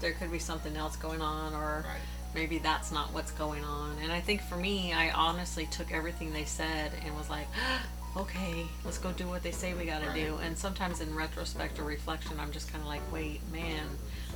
There 0.00 0.12
could 0.12 0.30
be 0.30 0.38
something 0.38 0.76
else 0.76 0.96
going 0.96 1.22
on, 1.22 1.54
or 1.54 1.84
Right. 1.86 2.00
maybe 2.34 2.58
that's 2.58 2.92
not 2.92 3.12
what's 3.14 3.30
going 3.32 3.64
on. 3.64 3.96
And 4.02 4.12
I 4.12 4.20
think 4.20 4.42
for 4.42 4.56
me, 4.56 4.92
I 4.92 5.10
honestly 5.10 5.66
took 5.66 5.90
everything 5.92 6.32
they 6.32 6.44
said 6.44 6.92
and 7.04 7.16
was 7.16 7.30
like, 7.30 7.46
okay, 8.16 8.66
let's 8.84 8.98
go 8.98 9.12
do 9.12 9.26
what 9.28 9.42
they 9.42 9.50
say 9.50 9.74
we 9.74 9.84
got 9.84 10.02
to 10.02 10.12
do. 10.14 10.38
And 10.42 10.56
sometimes 10.56 11.00
in 11.00 11.14
retrospect 11.14 11.78
or 11.78 11.84
reflection, 11.84 12.38
I'm 12.40 12.50
just 12.50 12.70
kind 12.72 12.82
of 12.82 12.88
like, 12.88 13.02
wait, 13.12 13.40
man, 13.52 13.84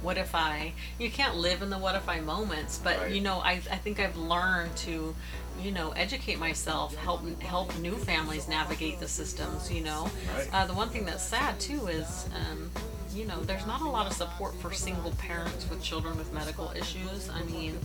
what 0.03 0.19
if 0.19 0.35
I? 0.35 0.73
You 0.99 1.11
can't 1.11 1.37
live 1.37 1.62
in 1.62 1.71
the 1.71 1.79
what 1.79 1.95
if 1.95 2.09
I 2.09 2.21
moments, 2.21 2.79
but 2.83 2.99
Right. 2.99 3.11
you 3.11 3.21
know, 3.21 3.40
I, 3.40 3.53
I 3.71 3.77
think 3.77 3.99
I've 4.01 4.16
learned 4.16 4.77
to, 4.79 5.14
you 5.61 5.71
know, 5.73 5.90
educate 5.93 6.38
myself, 6.38 6.95
help 6.97 7.23
help 7.40 7.77
new 7.79 7.97
families 7.97 8.49
navigate 8.49 9.01
the 9.01 9.09
systems. 9.09 9.71
You 9.73 9.83
know, 9.83 10.11
Right. 10.37 10.49
uh, 10.53 10.66
the 10.66 10.75
one 10.75 10.88
thing 10.90 11.05
that's 11.05 11.25
sad 11.25 11.59
too 11.61 11.87
is. 11.88 12.27
Um, 12.35 12.71
you 13.14 13.27
know, 13.27 13.40
there's 13.42 13.66
not 13.66 13.81
a 13.81 13.88
lot 13.88 14.07
of 14.07 14.12
support 14.12 14.55
for 14.57 14.73
single 14.73 15.11
parents 15.12 15.68
with 15.68 15.83
children 15.83 16.16
with 16.16 16.33
medical 16.33 16.73
issues. 16.77 17.29
I 17.29 17.42
mean, 17.44 17.79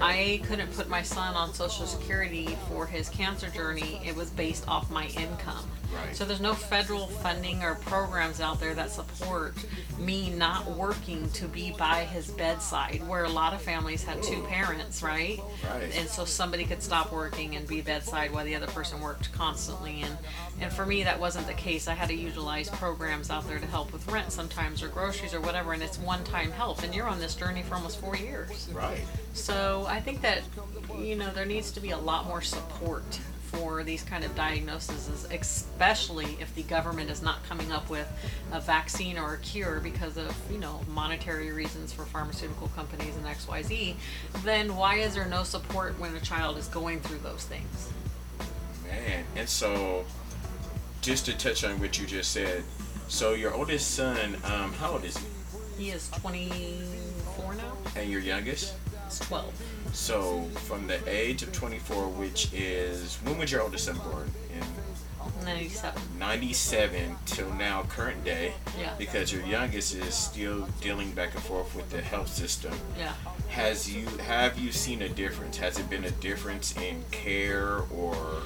I 0.00 0.40
couldn't 0.46 0.72
put 0.74 0.88
my 0.88 1.02
son 1.02 1.34
on 1.34 1.52
Social 1.52 1.86
Security 1.86 2.56
for 2.68 2.86
his 2.86 3.08
cancer 3.08 3.48
journey. 3.50 4.00
It 4.04 4.14
was 4.14 4.30
based 4.30 4.68
off 4.68 4.90
my 4.90 5.06
income. 5.08 5.68
Right. 5.92 6.14
So 6.14 6.24
there's 6.24 6.40
no 6.40 6.54
federal 6.54 7.08
funding 7.08 7.64
or 7.64 7.74
programs 7.74 8.40
out 8.40 8.60
there 8.60 8.74
that 8.74 8.90
support 8.90 9.54
me 9.98 10.30
not 10.30 10.70
working 10.70 11.28
to 11.30 11.46
be 11.46 11.72
by 11.72 12.04
his 12.04 12.30
bedside, 12.30 13.02
where 13.08 13.24
a 13.24 13.28
lot 13.28 13.54
of 13.54 13.60
families 13.60 14.04
had 14.04 14.22
two 14.22 14.40
parents, 14.42 15.02
right? 15.02 15.40
Right. 15.68 15.92
And 15.98 16.08
so 16.08 16.24
somebody 16.24 16.64
could 16.64 16.80
stop 16.80 17.12
working 17.12 17.56
and 17.56 17.66
be 17.66 17.80
bedside 17.80 18.32
while 18.32 18.44
the 18.44 18.54
other 18.54 18.68
person 18.68 19.00
worked 19.00 19.32
constantly. 19.32 20.02
And 20.02 20.16
and 20.60 20.72
for 20.72 20.86
me, 20.86 21.02
that 21.02 21.18
wasn't 21.18 21.48
the 21.48 21.54
case. 21.54 21.88
I 21.88 21.94
had 21.94 22.08
to 22.08 22.14
utilize 22.14 22.68
programs 22.68 23.28
out 23.28 23.48
there 23.48 23.58
to 23.58 23.66
help 23.66 23.92
with 23.92 24.06
rent 24.06 24.30
sometimes 24.30 24.59
or 24.82 24.88
groceries 24.88 25.32
or 25.32 25.40
whatever, 25.40 25.72
and 25.72 25.82
it's 25.82 25.98
one-time 25.98 26.50
help. 26.52 26.82
And 26.82 26.94
you're 26.94 27.08
on 27.08 27.18
this 27.18 27.34
journey 27.34 27.62
for 27.62 27.74
almost 27.74 27.98
four 27.98 28.16
years. 28.16 28.68
Right. 28.72 29.00
So 29.32 29.86
I 29.88 30.00
think 30.00 30.20
that 30.20 30.42
you 30.98 31.16
know 31.16 31.30
there 31.32 31.46
needs 31.46 31.70
to 31.72 31.80
be 31.80 31.90
a 31.90 31.98
lot 31.98 32.26
more 32.26 32.42
support 32.42 33.18
for 33.44 33.82
these 33.82 34.04
kind 34.04 34.22
of 34.22 34.32
diagnoses, 34.36 35.08
especially 35.32 36.36
if 36.40 36.54
the 36.54 36.62
government 36.62 37.10
is 37.10 37.20
not 37.20 37.42
coming 37.48 37.72
up 37.72 37.90
with 37.90 38.06
a 38.52 38.60
vaccine 38.60 39.18
or 39.18 39.34
a 39.34 39.38
cure 39.38 39.80
because 39.80 40.16
of 40.16 40.34
you 40.52 40.58
know 40.58 40.80
monetary 40.92 41.50
reasons 41.50 41.92
for 41.92 42.04
pharmaceutical 42.04 42.68
companies 42.76 43.16
and 43.16 43.26
X 43.26 43.48
Y 43.48 43.62
Z, 43.62 43.96
then 44.44 44.76
why 44.76 44.96
is 44.96 45.14
there 45.14 45.26
no 45.26 45.42
support 45.42 45.98
when 45.98 46.14
a 46.14 46.20
child 46.20 46.58
is 46.58 46.68
going 46.68 47.00
through 47.00 47.18
those 47.18 47.44
things? 47.44 47.90
Man, 48.86 49.24
and 49.36 49.48
so 49.48 50.04
just 51.00 51.24
to 51.26 51.36
touch 51.36 51.64
on 51.64 51.80
what 51.80 51.98
you 51.98 52.06
just 52.06 52.30
said, 52.32 52.62
so 53.10 53.34
your 53.34 53.52
oldest 53.52 53.90
son, 53.90 54.36
um, 54.44 54.72
how 54.74 54.92
old 54.92 55.04
is 55.04 55.18
he? 55.18 55.26
He 55.84 55.90
is 55.90 56.08
24 56.10 57.54
now. 57.54 57.72
And 57.96 58.10
your 58.10 58.20
youngest? 58.20 58.74
He's 59.06 59.18
12. 59.18 59.52
So 59.92 60.42
from 60.66 60.86
the 60.86 61.00
age 61.08 61.42
of 61.42 61.52
24, 61.52 62.08
which 62.08 62.52
is 62.52 63.16
when 63.24 63.36
was 63.36 63.50
your 63.50 63.62
oldest 63.62 63.86
son 63.86 63.96
born? 63.98 64.30
In 64.54 65.44
97. 65.44 66.00
97 66.18 67.16
till 67.26 67.52
now, 67.54 67.82
current 67.88 68.24
day. 68.24 68.52
Yeah. 68.78 68.94
Because 68.96 69.32
your 69.32 69.42
youngest 69.44 69.94
is 69.96 70.14
still 70.14 70.68
dealing 70.80 71.10
back 71.12 71.34
and 71.34 71.42
forth 71.42 71.74
with 71.74 71.90
the 71.90 72.00
health 72.00 72.28
system. 72.28 72.72
Yeah. 72.96 73.12
Has 73.48 73.92
you 73.92 74.06
have 74.18 74.58
you 74.58 74.70
seen 74.70 75.02
a 75.02 75.08
difference? 75.08 75.56
Has 75.56 75.78
it 75.78 75.90
been 75.90 76.04
a 76.04 76.10
difference 76.12 76.76
in 76.76 77.02
care 77.10 77.80
or? 77.92 78.42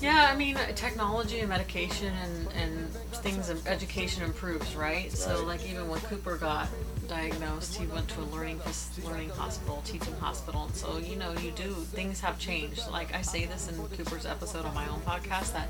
Yeah, 0.00 0.30
I 0.32 0.36
mean, 0.36 0.56
technology 0.76 1.40
and 1.40 1.48
medication 1.48 2.12
and, 2.22 2.52
and 2.52 2.88
things 3.16 3.50
education 3.66 4.22
improves, 4.22 4.76
right? 4.76 5.10
So, 5.10 5.44
like, 5.44 5.68
even 5.68 5.88
when 5.88 5.98
Cooper 6.02 6.36
got 6.36 6.68
diagnosed, 7.08 7.74
he 7.74 7.86
went 7.88 8.06
to 8.10 8.20
a 8.20 8.26
learning 8.26 8.60
learning 9.04 9.30
hospital, 9.30 9.82
teaching 9.84 10.14
hospital. 10.14 10.66
And 10.66 10.74
so, 10.76 10.98
you 10.98 11.16
know, 11.16 11.32
you 11.32 11.50
do, 11.50 11.72
things 11.72 12.20
have 12.20 12.38
changed. 12.38 12.88
Like, 12.92 13.12
I 13.12 13.22
say 13.22 13.46
this 13.46 13.68
in 13.68 13.74
Cooper's 13.88 14.24
episode 14.24 14.64
on 14.66 14.74
my 14.74 14.86
own 14.88 15.00
podcast 15.00 15.52
that 15.54 15.68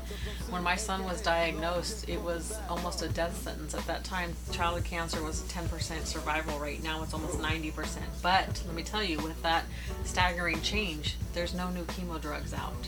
when 0.51 0.61
my 0.61 0.75
son 0.75 1.05
was 1.05 1.21
diagnosed, 1.23 2.07
it 2.07 2.21
was 2.21 2.55
almost 2.69 3.01
a 3.01 3.07
death 3.07 3.35
sentence. 3.41 3.73
At 3.73 3.87
that 3.87 4.03
time, 4.03 4.35
childhood 4.51 4.85
cancer 4.85 5.23
was 5.23 5.41
a 5.41 5.45
10% 5.45 6.05
survival 6.05 6.59
rate. 6.59 6.83
Now 6.83 7.01
it's 7.01 7.15
almost 7.15 7.39
90%. 7.39 7.97
But 8.21 8.61
let 8.67 8.75
me 8.75 8.83
tell 8.83 9.03
you, 9.03 9.17
with 9.23 9.41
that 9.41 9.65
staggering 10.03 10.61
change, 10.61 11.15
there's 11.33 11.55
no 11.55 11.71
new 11.71 11.83
chemo 11.85 12.21
drugs 12.21 12.53
out. 12.53 12.87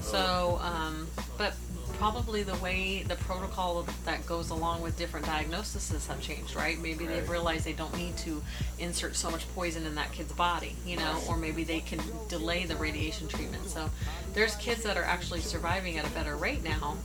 So, 0.00 0.58
um, 0.62 1.06
but 1.36 1.54
probably 1.98 2.44
the 2.44 2.54
way 2.56 3.02
the 3.02 3.16
protocol 3.16 3.84
that 4.04 4.24
goes 4.24 4.50
along 4.50 4.80
with 4.80 4.96
different 4.96 5.26
diagnoses 5.26 6.06
have 6.06 6.20
changed, 6.20 6.54
right? 6.54 6.78
Maybe 6.78 7.06
they've 7.06 7.28
realized 7.28 7.64
they 7.64 7.72
don't 7.72 7.96
need 7.96 8.16
to 8.18 8.40
insert 8.78 9.16
so 9.16 9.30
much 9.30 9.52
poison 9.54 9.84
in 9.84 9.96
that 9.96 10.12
kid's 10.12 10.32
body, 10.32 10.76
you 10.86 10.96
know, 10.96 11.18
or 11.28 11.36
maybe 11.36 11.64
they 11.64 11.80
can 11.80 12.00
delay 12.28 12.64
the 12.64 12.76
radiation 12.76 13.26
treatment. 13.26 13.66
So, 13.66 13.90
there's 14.34 14.54
kids 14.56 14.84
that 14.84 14.96
are 14.96 15.02
actually 15.02 15.40
surviving 15.40 15.98
at 15.98 16.06
a 16.06 16.10
better 16.10 16.36
rate 16.36 16.62
now. 16.62 16.96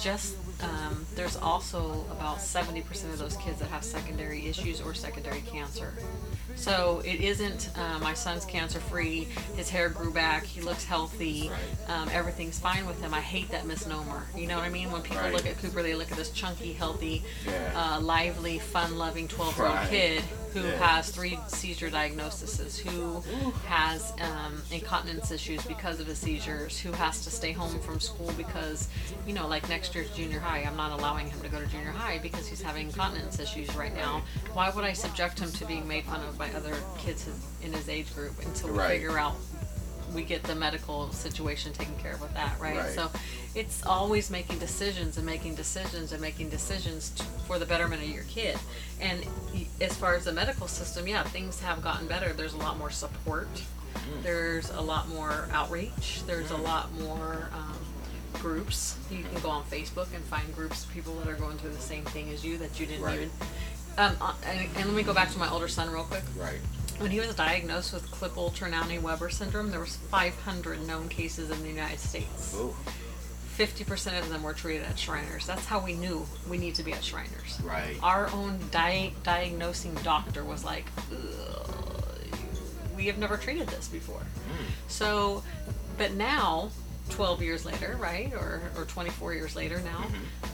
Just 0.00 0.36
um, 0.62 1.06
there's 1.14 1.36
also 1.36 2.04
about 2.10 2.38
70% 2.38 2.82
of 3.04 3.18
those 3.18 3.36
kids 3.36 3.60
that 3.60 3.68
have 3.68 3.84
secondary 3.84 4.46
issues 4.46 4.80
or 4.80 4.94
secondary 4.94 5.40
cancer. 5.42 5.94
So 6.54 7.00
it 7.04 7.20
isn't 7.20 7.70
uh, 7.76 7.98
my 8.00 8.14
son's 8.14 8.44
cancer 8.44 8.80
free. 8.80 9.28
His 9.56 9.70
hair 9.70 9.88
grew 9.88 10.12
back. 10.12 10.44
He 10.44 10.60
looks 10.60 10.84
healthy. 10.84 11.50
Um, 11.88 12.08
everything's 12.12 12.58
fine 12.58 12.86
with 12.86 13.00
him. 13.00 13.14
I 13.14 13.20
hate 13.20 13.50
that 13.50 13.66
misnomer. 13.66 14.26
You 14.40 14.46
know 14.46 14.56
what 14.56 14.64
I 14.64 14.70
mean? 14.70 14.90
When 14.90 15.02
people 15.02 15.18
Right. 15.18 15.34
look 15.34 15.44
at 15.44 15.58
Cooper, 15.60 15.82
they 15.82 15.94
look 15.94 16.10
at 16.10 16.16
this 16.16 16.30
chunky, 16.30 16.72
healthy, 16.72 17.22
Yeah. 17.46 17.72
uh, 17.96 18.00
lively, 18.00 18.58
fun-loving 18.58 19.28
12-year-old 19.28 19.76
Right. 19.76 19.90
kid 19.90 20.22
who 20.54 20.62
Yeah. 20.62 20.78
has 20.78 21.10
three 21.10 21.38
seizure 21.46 21.90
diagnoses, 21.90 22.78
who 22.78 23.22
has 23.66 24.12
um, 24.20 24.62
incontinence 24.70 25.30
issues 25.30 25.62
because 25.66 26.00
of 26.00 26.06
his 26.06 26.18
seizures, 26.18 26.78
who 26.80 26.90
has 26.92 27.22
to 27.24 27.30
stay 27.30 27.52
home 27.52 27.78
from 27.80 28.00
school 28.00 28.32
because, 28.32 28.88
you 29.26 29.34
know, 29.34 29.46
like 29.46 29.68
next 29.68 29.94
year's 29.94 30.08
junior 30.10 30.40
high, 30.40 30.60
I'm 30.66 30.76
not 30.76 30.98
allowing 30.98 31.28
him 31.30 31.40
to 31.42 31.48
go 31.48 31.60
to 31.60 31.66
junior 31.66 31.90
high 31.92 32.18
because 32.18 32.48
he's 32.48 32.62
having 32.62 32.86
incontinence 32.86 33.38
issues 33.38 33.72
right 33.76 33.94
now. 33.94 34.22
Why 34.54 34.70
would 34.70 34.84
I 34.84 34.94
subject 34.94 35.38
him 35.38 35.52
to 35.52 35.66
being 35.66 35.86
made 35.86 36.04
fun 36.06 36.20
of 36.24 36.38
by 36.38 36.50
other 36.52 36.74
kids 36.98 37.26
in 37.62 37.72
his 37.74 37.88
age 37.90 38.12
group 38.14 38.38
until 38.44 38.70
we 38.72 38.78
Right. 38.78 38.88
figure 38.92 39.18
out 39.18 39.36
we 40.14 40.22
get 40.24 40.42
the 40.42 40.54
medical 40.54 41.10
situation 41.12 41.72
taken 41.72 41.94
care 41.98 42.12
of 42.14 42.20
with 42.20 42.32
that, 42.34 42.58
right? 42.60 42.76
Right. 42.76 42.90
So 42.94 43.10
it's 43.54 43.84
always 43.86 44.30
making 44.30 44.58
decisions 44.58 45.16
and 45.16 45.24
making 45.26 45.54
decisions 45.54 46.12
and 46.12 46.20
making 46.20 46.48
decisions 46.50 47.10
t- 47.10 47.24
for 47.46 47.58
the 47.58 47.66
betterment 47.66 48.02
of 48.02 48.08
your 48.08 48.24
kid. 48.24 48.58
And 49.00 49.24
as 49.80 49.96
far 49.96 50.14
as 50.14 50.24
the 50.24 50.32
medical 50.32 50.66
system, 50.68 51.06
yeah, 51.06 51.22
things 51.24 51.60
have 51.60 51.82
gotten 51.82 52.06
better. 52.06 52.32
There's 52.32 52.54
a 52.54 52.58
lot 52.58 52.78
more 52.78 52.90
support. 52.90 53.48
There's 54.22 54.70
a 54.70 54.80
lot 54.80 55.08
more 55.08 55.48
outreach. 55.52 56.22
There's 56.26 56.50
a 56.50 56.56
lot 56.56 56.92
more 57.00 57.48
um, 57.52 57.76
groups. 58.34 58.96
You 59.10 59.22
can 59.24 59.40
go 59.42 59.50
on 59.50 59.62
Facebook 59.64 60.06
and 60.14 60.22
find 60.24 60.52
groups 60.54 60.84
of 60.84 60.92
people 60.92 61.14
that 61.16 61.28
are 61.28 61.34
going 61.36 61.58
through 61.58 61.70
the 61.72 61.78
same 61.80 62.04
thing 62.04 62.30
as 62.30 62.44
you 62.44 62.56
that 62.58 62.78
you 62.80 62.86
didn't 62.86 63.02
Right. 63.02 63.14
even. 63.16 63.30
Um, 63.98 64.16
uh, 64.20 64.32
and, 64.46 64.60
and 64.76 64.86
let 64.86 64.94
me 64.94 65.02
go 65.02 65.12
back 65.12 65.30
to 65.32 65.38
my 65.38 65.50
older 65.50 65.68
son 65.68 65.90
real 65.90 66.04
quick. 66.04 66.22
Right. 66.36 66.60
When 67.00 67.10
he 67.10 67.18
was 67.18 67.34
diagnosed 67.34 67.94
with 67.94 68.10
Klippel-Trenaunay-Weber 68.10 69.30
syndrome, 69.30 69.70
there 69.70 69.80
was 69.80 69.96
500 69.96 70.86
known 70.86 71.08
cases 71.08 71.50
in 71.50 71.62
the 71.62 71.68
United 71.68 71.98
States. 71.98 72.54
Ooh. 72.54 72.74
50% 73.56 74.18
of 74.20 74.28
them 74.28 74.42
were 74.42 74.52
treated 74.52 74.84
at 74.84 74.98
Shriners. 74.98 75.46
That's 75.46 75.64
how 75.64 75.82
we 75.82 75.94
knew 75.94 76.26
we 76.46 76.58
need 76.58 76.74
to 76.74 76.82
be 76.82 76.92
at 76.92 77.02
Shriners. 77.02 77.58
Right. 77.64 77.96
Our 78.02 78.30
own 78.32 78.60
di- 78.70 79.14
diagnosing 79.22 79.94
doctor 80.02 80.44
was 80.44 80.62
like, 80.62 80.84
we 82.94 83.06
have 83.06 83.16
never 83.16 83.38
treated 83.38 83.68
this 83.68 83.88
before. 83.88 84.22
So, 84.88 85.42
but 85.96 86.12
now, 86.12 86.68
12 87.08 87.40
years 87.40 87.64
later, 87.64 87.96
right, 87.98 88.30
or, 88.34 88.60
or 88.76 88.84
24 88.84 89.32
years 89.32 89.56
later 89.56 89.80
now, 89.80 90.06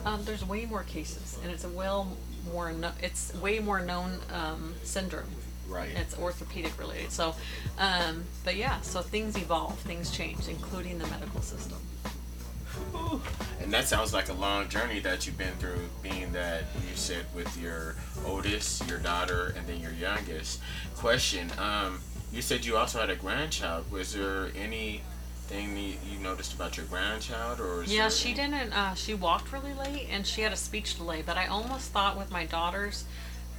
um, 0.09 0.25
there's 0.25 0.45
way 0.45 0.65
more 0.65 0.85
cases, 0.85 1.39
and 1.43 1.51
it's 1.51 1.65
a 1.65 1.69
well 1.69 2.17
more 2.53 2.71
no- 2.73 2.93
it's 3.03 3.35
way 3.35 3.59
more 3.59 3.81
known 3.81 4.21
um, 4.33 4.75
syndrome. 4.85 5.27
Right. 5.69 5.91
It's 5.97 6.17
orthopedic 6.19 6.79
related. 6.79 7.11
So, 7.13 7.35
um, 7.79 8.25
but 8.45 8.57
yeah, 8.57 8.81
so 8.83 9.03
things 9.03 9.37
evolve, 9.37 9.79
things 9.81 10.11
change, 10.11 10.49
including 10.49 10.99
the 10.99 11.07
medical 11.09 11.41
system. 11.43 11.79
And 13.63 13.73
that 13.73 13.89
sounds 13.89 14.13
like 14.13 14.29
a 14.29 14.33
long 14.35 14.69
journey 14.69 15.01
that 15.01 15.27
you've 15.27 15.39
been 15.39 15.55
through, 15.55 15.89
being 16.03 16.33
that 16.33 16.65
you 16.89 16.95
said 16.95 17.25
with 17.35 17.57
your 17.61 17.95
oldest, 18.25 18.87
your 18.89 18.99
daughter, 18.99 19.55
and 19.57 19.67
then 19.67 19.81
your 19.81 19.93
youngest. 19.93 20.61
Question: 20.97 21.51
um, 21.59 22.01
You 22.33 22.43
said 22.43 22.65
you 22.65 22.77
also 22.77 23.01
had 23.01 23.11
a 23.11 23.17
grandchild. 23.17 23.91
Was 23.91 24.13
there 24.13 24.51
anything 24.57 25.01
that 25.75 26.07
you 26.11 26.19
noticed 26.23 26.53
about 26.55 26.77
your 26.77 26.87
grandchild, 26.87 27.61
or 27.61 27.83
Yeah, 27.85 28.09
she 28.11 28.31
any- 28.31 28.51
didn't. 28.51 28.73
Uh, 28.73 28.95
she 28.95 29.15
walked 29.15 29.53
really 29.53 29.73
late, 29.75 30.09
and 30.11 30.27
she 30.27 30.43
had 30.43 30.53
a 30.53 30.57
speech 30.57 30.97
delay. 30.97 31.23
But 31.23 31.39
I 31.39 31.47
almost 31.47 31.91
thought 31.93 32.17
with 32.19 32.31
my 32.31 32.45
daughter's 32.45 33.05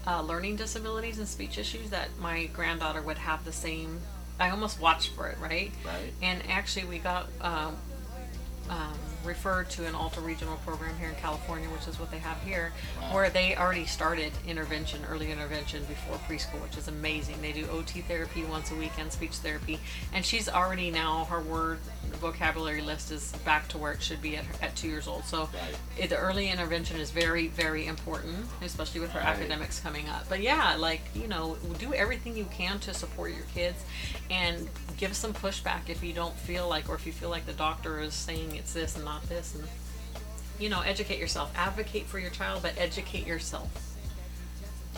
uh, 0.07 0.21
learning 0.21 0.55
disabilities 0.55 1.19
and 1.19 1.27
speech 1.27 1.57
issues 1.57 1.89
that 1.89 2.07
my 2.19 2.45
granddaughter 2.47 3.01
would 3.01 3.17
have 3.17 3.43
the 3.43 3.51
same. 3.51 3.99
I 4.39 4.49
almost 4.49 4.79
watched 4.79 5.11
for 5.13 5.27
it, 5.27 5.37
right? 5.39 5.71
Right. 5.85 6.13
And 6.21 6.41
actually, 6.49 6.85
we 6.85 6.99
got 6.99 7.27
um, 7.41 7.75
um, 8.69 8.93
referred 9.25 9.69
to 9.71 9.85
an 9.85 9.95
Alta 9.95 10.21
Regional 10.21 10.57
program 10.65 10.95
here 10.97 11.09
in 11.09 11.15
California, 11.15 11.67
which 11.69 11.87
is 11.87 11.99
what 11.99 12.11
they 12.11 12.19
have 12.19 12.41
here, 12.43 12.71
where 13.11 13.29
they 13.29 13.55
already 13.55 13.85
started 13.85 14.31
intervention, 14.47 15.01
early 15.09 15.31
intervention 15.31 15.83
before 15.85 16.17
preschool, 16.29 16.61
which 16.61 16.77
is 16.77 16.87
amazing. 16.87 17.41
They 17.41 17.51
do 17.51 17.67
OT 17.69 18.01
therapy 18.01 18.43
once 18.45 18.71
a 18.71 18.75
week 18.75 18.91
and 18.99 19.11
speech 19.11 19.33
therapy, 19.33 19.79
and 20.13 20.23
she's 20.25 20.47
already 20.47 20.91
now 20.91 21.25
her 21.25 21.41
word 21.41 21.79
vocabulary 22.21 22.81
list 22.81 23.11
is 23.11 23.31
back 23.45 23.67
to 23.69 23.77
where 23.77 23.91
it 23.91 24.01
should 24.01 24.21
be 24.21 24.37
at, 24.37 24.45
at 24.61 24.75
two 24.75 24.87
years 24.87 25.07
old. 25.07 25.25
So 25.25 25.49
it, 25.97 26.09
the 26.09 26.17
early 26.17 26.49
intervention 26.49 26.97
is 26.99 27.11
very, 27.11 27.47
very 27.47 27.85
important, 27.87 28.45
especially 28.63 29.01
with 29.01 29.11
her 29.11 29.17
Right. 29.19 29.27
academics 29.29 29.79
coming 29.79 30.07
up. 30.09 30.29
But 30.29 30.41
yeah, 30.41 30.75
like 30.77 31.01
you 31.15 31.27
know, 31.27 31.57
do 31.79 31.93
everything 31.93 32.37
you 32.37 32.45
can 32.45 32.79
to 32.79 32.93
support 32.93 33.31
your 33.31 33.45
kids, 33.53 33.83
and 34.29 34.69
give 34.97 35.15
some 35.15 35.33
pushback 35.33 35.89
if 35.89 36.03
you 36.03 36.13
don't 36.13 36.35
feel 36.35 36.67
like, 36.69 36.87
or 36.89 36.95
if 36.95 37.05
you 37.05 37.11
feel 37.11 37.29
like 37.29 37.45
the 37.45 37.53
doctor 37.53 37.99
is 37.99 38.13
saying 38.13 38.55
it's 38.55 38.73
this 38.73 38.95
and 38.95 39.03
not 39.07 39.27
this, 39.29 39.55
and 39.55 39.63
you 40.59 40.69
know, 40.69 40.81
educate 40.81 41.19
yourself. 41.19 41.51
Advocate 41.55 42.05
for 42.07 42.19
your 42.19 42.31
child, 42.31 42.61
but 42.61 42.73
educate 42.77 43.25
yourself. 43.25 43.69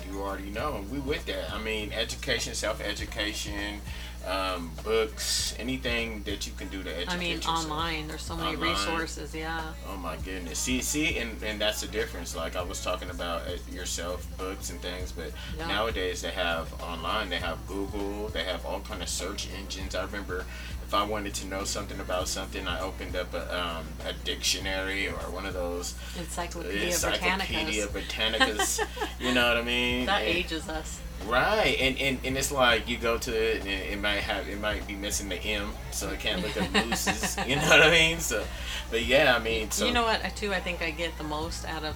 You 0.10 0.22
already 0.22 0.50
know. 0.50 0.84
We 0.92 1.00
with 1.00 1.26
that. 1.28 1.54
I 1.54 1.62
mean, 1.62 1.92
education, 1.92 2.56
self-education, 2.56 3.82
um, 4.26 4.72
books, 4.84 5.54
anything 5.60 6.24
that 6.24 6.48
you 6.48 6.54
can 6.58 6.70
do 6.70 6.82
to 6.82 6.90
educate 6.90 7.14
I 7.14 7.18
mean, 7.20 7.36
yourself. 7.36 7.66
online. 7.66 8.08
There's 8.08 8.22
so 8.22 8.36
many 8.36 8.56
Online. 8.56 8.72
resources. 8.72 9.36
Yeah. 9.36 9.62
Oh 9.92 9.98
my 9.98 10.16
goodness. 10.18 10.58
See, 10.58 10.82
see, 10.82 11.18
and, 11.20 11.42
and 11.44 11.60
that's 11.62 11.82
the 11.82 11.88
difference. 11.88 12.36
Like 12.36 12.56
I 12.56 12.64
was 12.64 12.82
talking 12.84 13.10
about 13.12 13.42
uh, 13.44 13.58
yourself, 13.72 14.26
books 14.38 14.70
and 14.72 14.82
things, 14.82 15.12
but 15.12 15.32
Yeah. 15.58 15.68
nowadays 15.68 16.22
they 16.22 16.32
have 16.32 16.74
online. 16.82 17.30
They 17.30 17.38
have 17.38 17.60
Google. 17.68 18.30
They 18.30 18.44
have 18.46 18.66
all 18.66 18.80
kind 18.80 19.04
of 19.04 19.10
search 19.10 19.48
engines. 19.60 19.94
I 19.96 20.04
remember 20.06 20.46
if 20.90 20.96
I 20.96 21.04
wanted 21.04 21.36
to 21.36 21.46
know 21.46 21.66
something 21.66 22.00
about 22.00 22.28
something, 22.28 22.68
I 22.68 22.80
opened 22.80 23.16
up 23.16 23.32
a, 23.36 23.60
um, 23.64 23.86
a 24.08 24.14
dictionary 24.26 25.08
or 25.08 25.14
one 25.30 25.46
of 25.46 25.54
those 25.54 25.94
Encyclopedia, 26.18 26.88
Encyclopedia 26.88 27.86
Britannicas. 27.86 28.80
You 29.20 29.36
know 29.36 29.48
what 29.50 29.58
I 29.58 29.62
mean? 29.62 30.08
That 30.08 30.24
And- 30.24 30.36
ages 30.38 30.68
us. 30.68 31.00
Right, 31.28 31.76
and, 31.80 32.00
and 32.00 32.18
and 32.24 32.38
it's 32.38 32.52
like 32.52 32.88
you 32.88 32.98
go 32.98 33.18
to 33.20 33.32
it, 33.32 33.60
and 33.60 33.68
it 33.68 34.00
might 34.02 34.22
have 34.22 34.48
it 34.48 34.60
might 34.60 34.88
be 34.88 34.96
missing 34.96 35.28
the 35.30 35.36
M, 35.36 35.74
so 35.92 36.10
it 36.10 36.20
can't 36.22 36.42
look 36.42 36.60
up 36.60 36.72
mooses. 36.86 37.38
You 37.46 37.58
know 37.58 37.68
what 37.68 37.82
I 37.82 37.92
mean? 37.92 38.20
So, 38.20 38.44
but 38.90 39.06
yeah, 39.06 39.36
I 39.36 39.44
mean, 39.44 39.70
so 39.70 39.86
you 39.86 39.92
know 39.94 40.04
what? 40.06 40.24
I 40.26 40.30
too. 40.30 40.54
I 40.54 40.62
think 40.62 40.82
I 40.82 40.90
get 40.92 41.16
the 41.18 41.26
most 41.26 41.66
out 41.66 41.84
of 41.84 41.96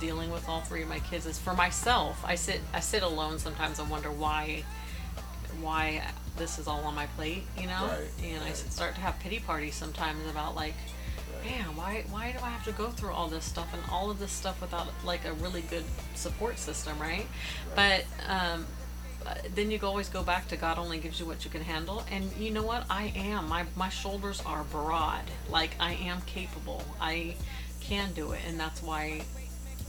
dealing 0.00 0.30
with 0.32 0.46
all 0.48 0.60
three 0.62 0.82
of 0.82 0.88
my 0.88 0.98
kids 0.98 1.26
is 1.26 1.38
for 1.38 1.54
myself. 1.54 2.22
I 2.26 2.34
sit. 2.34 2.60
I 2.74 2.80
sit 2.80 3.04
alone 3.04 3.38
sometimes 3.38 3.78
and 3.78 3.88
wonder 3.88 4.10
why, 4.10 4.64
why 5.60 6.02
this 6.36 6.58
is 6.58 6.66
all 6.66 6.80
on 6.84 6.94
my 6.94 7.06
plate. 7.16 7.44
You 7.58 7.66
know, 7.66 7.88
Right, 7.90 8.08
and 8.24 8.42
I 8.42 8.52
start 8.52 8.94
to 8.94 9.00
have 9.00 9.18
pity 9.20 9.40
parties 9.40 9.74
sometimes 9.74 10.28
about 10.30 10.54
like, 10.54 10.74
man, 11.44 11.76
why 11.76 12.04
why 12.10 12.32
do 12.32 12.38
I 12.42 12.48
have 12.50 12.64
to 12.64 12.72
go 12.72 12.90
through 12.90 13.12
all 13.12 13.28
this 13.28 13.44
stuff 13.44 13.72
and 13.72 13.82
all 13.90 14.10
of 14.10 14.18
this 14.18 14.32
stuff 14.32 14.60
without 14.60 14.88
like 15.04 15.24
a 15.24 15.32
really 15.34 15.62
good 15.62 15.84
support 16.14 16.58
system, 16.58 16.98
right? 16.98 17.26
But 17.74 18.04
um, 18.28 18.66
then 19.54 19.70
you 19.70 19.78
always 19.82 20.08
go 20.08 20.22
back 20.22 20.48
to 20.48 20.56
God 20.56 20.78
only 20.78 20.98
gives 20.98 21.18
you 21.20 21.26
what 21.26 21.44
you 21.44 21.50
can 21.50 21.62
handle. 21.62 22.04
And 22.10 22.30
you 22.36 22.50
know 22.50 22.62
what? 22.62 22.84
I 22.90 23.12
am. 23.16 23.48
My 23.48 23.64
my 23.76 23.88
shoulders 23.88 24.42
are 24.44 24.64
broad. 24.64 25.22
Like 25.48 25.70
I 25.80 25.94
am 25.94 26.20
capable. 26.22 26.82
I 27.00 27.36
can 27.80 28.12
do 28.12 28.32
it, 28.32 28.40
and 28.46 28.58
that's 28.58 28.82
why 28.82 29.22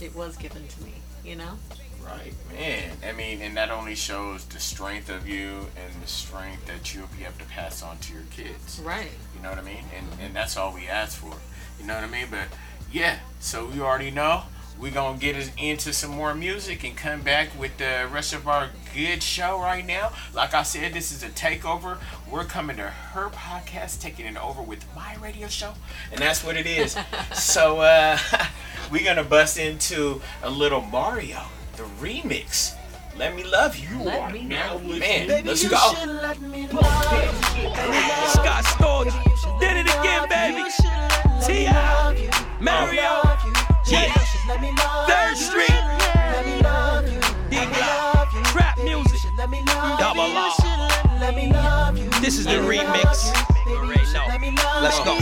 it 0.02 0.16
was 0.16 0.38
given 0.38 0.68
to 0.68 0.84
me. 0.84 0.94
You 1.24 1.38
know. 1.38 1.58
Right, 2.06 2.34
man. 2.54 2.92
I 3.08 3.12
mean, 3.14 3.42
and 3.42 3.58
that 3.58 3.72
only 3.72 3.96
shows 3.96 4.46
the 4.46 4.60
strength 4.60 5.10
of 5.10 5.28
you 5.28 5.68
and 5.76 6.02
the 6.02 6.08
strength 6.08 6.68
that 6.68 6.94
you'll 6.94 7.08
be 7.08 7.24
able 7.24 7.40
to 7.40 7.46
pass 7.46 7.82
on 7.82 7.98
to 7.98 8.14
your 8.14 8.24
kids. 8.32 8.80
Right. 8.84 9.10
You 9.36 9.42
know 9.42 9.50
what 9.50 9.58
I 9.58 9.64
mean? 9.64 9.86
And 9.96 10.08
and 10.22 10.36
that's 10.36 10.56
all 10.56 10.74
we 10.74 10.88
ask 10.88 11.18
for. 11.18 11.34
You 11.80 11.88
know 11.88 11.96
what 11.96 12.04
I 12.04 12.08
mean? 12.08 12.28
But 12.30 12.48
yeah, 12.92 13.20
so 13.40 13.70
you 13.72 13.84
already 13.84 14.12
know. 14.12 14.44
We're 14.78 14.92
gonna 14.92 15.18
get 15.18 15.38
us 15.38 15.52
into 15.58 15.94
some 15.94 16.12
more 16.12 16.36
music 16.36 16.84
and 16.84 16.98
come 16.98 17.22
back 17.22 17.58
with 17.58 17.78
the 17.78 18.10
rest 18.12 18.34
of 18.34 18.46
our 18.46 18.72
good 18.94 19.24
show 19.24 19.58
right 19.60 19.86
now. 19.86 20.12
Like 20.34 20.54
I 20.54 20.64
said, 20.64 20.94
this 20.94 21.14
is 21.14 21.24
a 21.24 21.30
takeover. 21.30 21.98
We're 22.30 22.44
coming 22.44 22.76
to 22.78 22.84
her 22.84 23.30
podcast, 23.30 24.02
taking 24.02 24.26
it 24.26 24.36
over 24.36 24.62
with 24.62 24.86
my 24.94 25.16
radio 25.22 25.48
show, 25.48 25.74
and 26.12 26.20
that's 26.20 26.44
what 26.44 26.58
it 26.58 26.66
is. 26.66 26.98
so 27.34 27.80
uh, 27.80 28.18
we're 28.92 29.06
gonna 29.06 29.24
bust 29.24 29.58
into 29.58 30.22
a 30.44 30.50
little 30.50 30.82
Mario, 30.82 31.44
the 31.78 31.84
remix. 32.00 32.76
Let 33.18 33.36
me 33.36 33.44
love 33.44 33.78
you. 33.78 34.04
Let 34.04 34.22
are 34.22 34.32
me 34.32 34.44
now 34.44 34.74
love 34.74 34.84
you. 34.86 35.00
man. 35.00 35.28
Baby, 35.28 35.48
let's 35.50 35.68
go. 35.68 35.94
let 36.06 36.40
me 36.42 36.68
love 36.68 36.84
Scott 38.32 38.64
Storch, 38.66 39.60
did 39.60 39.78
it 39.78 39.88
again, 39.88 40.28
baby. 40.30 40.70
T.I. 41.46 42.30
Mario, 42.60 43.22
yeah. 43.88 44.14
Third 45.08 45.38
Street, 45.38 45.70
D-Block, 47.50 48.30
trap 48.46 48.78
music, 48.84 49.22
double 50.00 50.22
R. 50.22 50.52
This 52.22 52.38
is 52.38 52.46
the 52.46 52.62
remix. 52.64 53.34
You 53.68 53.76
already 53.76 54.52
know. 54.52 54.80
Let's 54.82 55.00
go. 55.00 55.18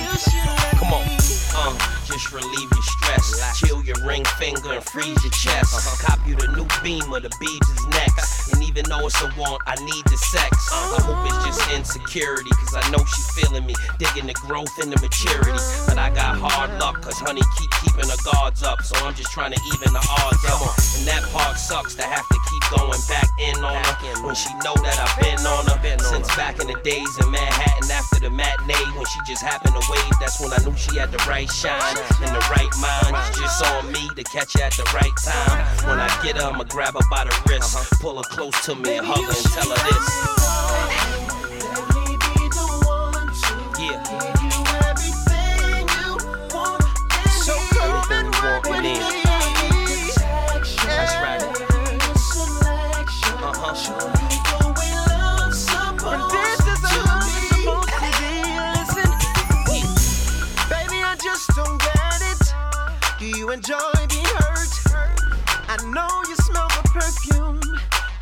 Come 0.77 0.93
on. 0.93 1.42
Uh, 1.55 1.77
just 2.05 2.31
relieve 2.33 2.69
your 2.71 2.83
stress. 2.83 3.59
Chill 3.59 3.83
your 3.83 3.97
ring 4.05 4.25
finger 4.39 4.73
and 4.73 4.83
freeze 4.83 5.21
your 5.23 5.31
chest. 5.31 5.73
Cop 6.01 6.19
you 6.27 6.35
the 6.35 6.47
new 6.57 6.67
beamer, 6.81 7.19
the 7.19 7.31
beads 7.39 7.69
is 7.69 7.87
next. 7.87 8.53
And 8.53 8.63
even 8.63 8.85
though 8.89 9.05
it's 9.05 9.21
a 9.21 9.29
want, 9.37 9.61
I 9.67 9.75
need 9.85 10.03
the 10.05 10.17
sex. 10.17 10.49
I 10.71 10.99
hope 11.05 11.25
it's 11.29 11.45
just 11.45 11.71
insecurity, 11.71 12.49
cause 12.49 12.75
I 12.75 12.83
know 12.91 13.03
she 13.05 13.21
feeling 13.41 13.65
me. 13.65 13.75
Digging 13.99 14.27
the 14.27 14.33
growth 14.33 14.73
and 14.81 14.91
the 14.91 14.99
maturity. 14.99 15.61
But 15.87 15.97
I 15.97 16.09
got 16.09 16.37
hard 16.41 16.73
luck, 16.79 17.01
cause 17.01 17.19
honey 17.19 17.41
keep 17.57 17.71
keeping 17.85 18.09
her 18.09 18.21
guards 18.33 18.63
up. 18.63 18.81
So 18.81 18.97
I'm 19.05 19.13
just 19.13 19.31
trying 19.31 19.53
to 19.53 19.61
even 19.73 19.93
the 19.93 20.03
odds 20.03 20.43
up. 20.49 20.73
And 20.97 21.05
that 21.05 21.23
part 21.31 21.57
sucks 21.57 21.95
to 21.95 22.03
have 22.03 22.27
to 22.27 22.39
keep 22.49 22.63
going 22.77 23.01
back 23.07 23.29
in 23.39 23.57
on 23.63 23.77
her. 23.77 24.25
When 24.25 24.35
she 24.35 24.49
know 24.65 24.73
that 24.81 24.97
I've 24.97 25.15
been 25.21 25.39
on 25.45 25.65
her. 25.65 25.73
Since 25.99 26.27
back 26.35 26.59
in 26.59 26.67
the 26.67 26.79
days 26.83 27.09
in 27.21 27.31
Manhattan 27.31 27.89
after 27.91 28.19
the 28.19 28.29
matinee. 28.29 28.73
When 28.95 29.05
she 29.05 29.19
just 29.27 29.41
happened 29.41 29.75
to 29.75 29.83
wave, 29.91 30.13
that's 30.19 30.39
when 30.41 30.51
I 30.53 30.57
knew 30.63 30.75
she 30.75 30.97
had 30.97 31.11
the 31.11 31.17
right 31.29 31.42
shine 31.51 31.97
and 32.21 32.35
the 32.35 32.43
right 32.51 32.73
mind. 32.79 33.15
It's 33.27 33.39
just 33.39 33.63
on 33.65 33.91
me 33.91 34.09
to 34.15 34.23
catch 34.23 34.53
her 34.53 34.63
at 34.63 34.73
the 34.73 34.83
right 34.93 35.15
time. 35.23 35.87
When 35.87 35.99
I 35.99 36.07
get 36.23 36.37
her, 36.37 36.43
I'ma 36.43 36.63
grab 36.65 36.93
her 36.93 37.07
by 37.09 37.25
the 37.25 37.35
wrist, 37.47 37.75
uh-huh. 37.75 37.95
pull 38.01 38.17
her 38.17 38.23
close 38.23 38.65
to 38.65 38.75
me 38.75 38.97
and 38.97 39.07
hug 39.07 39.23
her 39.23 39.27
and 39.27 39.53
tell 39.53 39.69
her 39.69 39.89
this. 39.89 40.42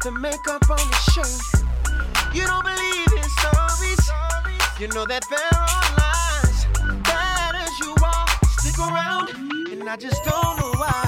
The 0.03 0.11
makeup 0.11 0.67
on 0.69 0.79
your 0.79 1.01
shirt. 1.13 1.27
You 2.33 2.47
don't 2.47 2.63
believe 2.63 3.11
his 3.11 3.31
stories. 3.37 4.09
You 4.79 4.87
know 4.87 5.05
that 5.05 5.23
there 5.29 5.39
are 5.53 5.83
lies. 6.01 6.65
Bad 7.03 7.55
as 7.55 7.79
you 7.79 7.93
are, 8.03 8.27
stick 8.57 8.79
around, 8.79 9.29
and 9.71 9.87
I 9.87 9.95
just 9.97 10.23
don't 10.23 10.57
know 10.57 10.71
why. 10.79 11.00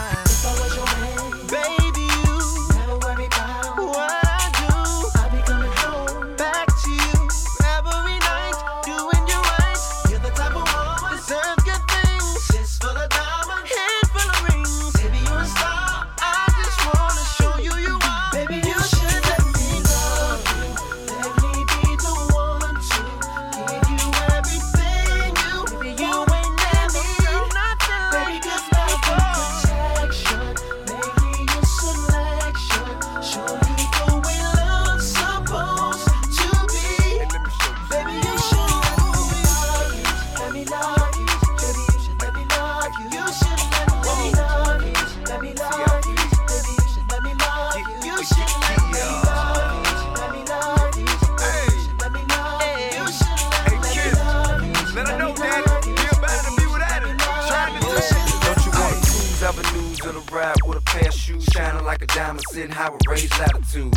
Sitting 62.54 62.70
high 62.70 62.92
with 62.92 63.02
raised 63.08 63.32
latitude? 63.40 63.96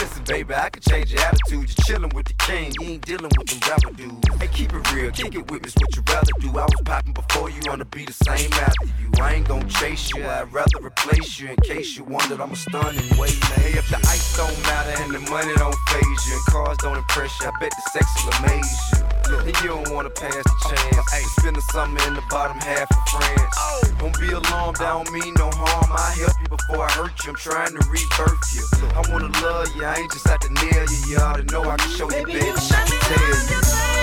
Listen, 0.00 0.24
baby, 0.24 0.52
I 0.52 0.68
can 0.68 0.82
change 0.82 1.12
your 1.12 1.22
attitude. 1.22 1.70
You're 1.70 1.86
chilling 1.86 2.10
with 2.12 2.26
the 2.26 2.34
king, 2.34 2.72
you 2.80 2.88
ain't 2.88 3.06
dealing 3.06 3.30
with 3.38 3.46
them 3.46 3.60
rapper 3.70 3.92
dudes. 3.92 4.28
Hey, 4.40 4.48
keep 4.48 4.72
it 4.72 4.92
real, 4.92 5.12
kick 5.12 5.36
it 5.36 5.48
with 5.48 5.62
me, 5.62 5.70
what 5.78 5.94
you 5.94 6.02
rather 6.08 6.32
do. 6.40 6.48
I 6.58 6.64
was 6.64 6.82
popping 6.84 7.12
before 7.12 7.50
you, 7.50 7.60
wanna 7.66 7.84
be 7.84 8.04
the 8.04 8.12
same 8.12 8.52
after 8.54 8.86
you. 9.00 9.12
I 9.22 9.34
ain't 9.34 9.46
gonna 9.46 9.68
chase 9.68 10.10
you, 10.12 10.26
I'd 10.26 10.52
rather 10.52 10.84
replace 10.84 11.38
you 11.38 11.50
in 11.50 11.56
case 11.58 11.96
you 11.96 12.02
wondered 12.02 12.40
I'm 12.40 12.50
a 12.50 12.56
stunning 12.56 13.16
way. 13.16 13.30
Hey, 13.30 13.78
if 13.78 13.88
the 13.88 13.98
ice 14.10 14.36
don't 14.36 14.60
matter 14.66 15.00
and 15.00 15.14
the 15.14 15.30
money 15.30 15.54
don't 15.54 15.76
faze 15.86 16.26
you, 16.26 16.34
and 16.34 16.44
cars 16.46 16.76
don't 16.78 16.96
impress 16.96 17.30
you, 17.40 17.46
I 17.46 17.52
bet 17.60 17.70
the 17.70 17.90
sex 17.92 18.06
will 18.24 18.32
amaze 18.44 18.90
you. 18.96 19.13
And 19.26 19.56
you 19.62 19.68
don't 19.68 19.90
wanna 19.90 20.10
pass 20.10 20.42
the 20.44 20.56
chance. 20.68 21.12
Hey, 21.12 21.22
spending 21.38 21.62
something 21.72 22.06
in 22.06 22.14
the 22.14 22.22
bottom 22.30 22.58
half 22.58 22.90
of 22.90 23.08
France. 23.08 23.92
Don't 23.98 24.18
be 24.20 24.28
alarmed, 24.28 24.80
I 24.80 24.92
don't 24.92 25.10
mean 25.12 25.34
no 25.34 25.50
harm. 25.52 25.92
I 25.92 26.14
help 26.18 26.36
you 26.40 26.48
before 26.48 26.84
I 26.84 26.90
hurt 26.92 27.24
you. 27.24 27.30
I'm 27.30 27.36
trying 27.36 27.72
to 27.76 27.88
rebirth 27.88 28.54
you. 28.54 28.64
I 28.94 29.02
wanna 29.10 29.32
love 29.40 29.74
you, 29.76 29.84
I 29.84 29.96
ain't 29.96 30.12
just 30.12 30.28
out 30.28 30.40
to 30.42 30.52
nail 30.52 30.84
you. 30.90 31.12
You 31.12 31.16
ought 31.18 31.36
to 31.36 31.44
know 31.44 31.62
I 31.62 31.76
can 31.76 31.90
show 31.90 32.10
you, 32.10 32.26
baby, 32.26 32.40
I 32.40 32.84
can 32.86 33.00
tell 33.00 33.88
you. 33.88 33.93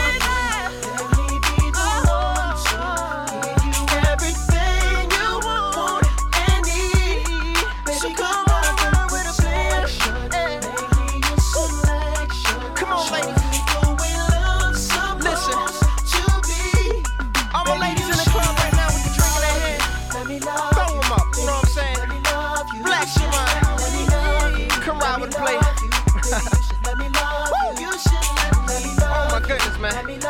I 29.83 30.03
mean, 30.03 30.20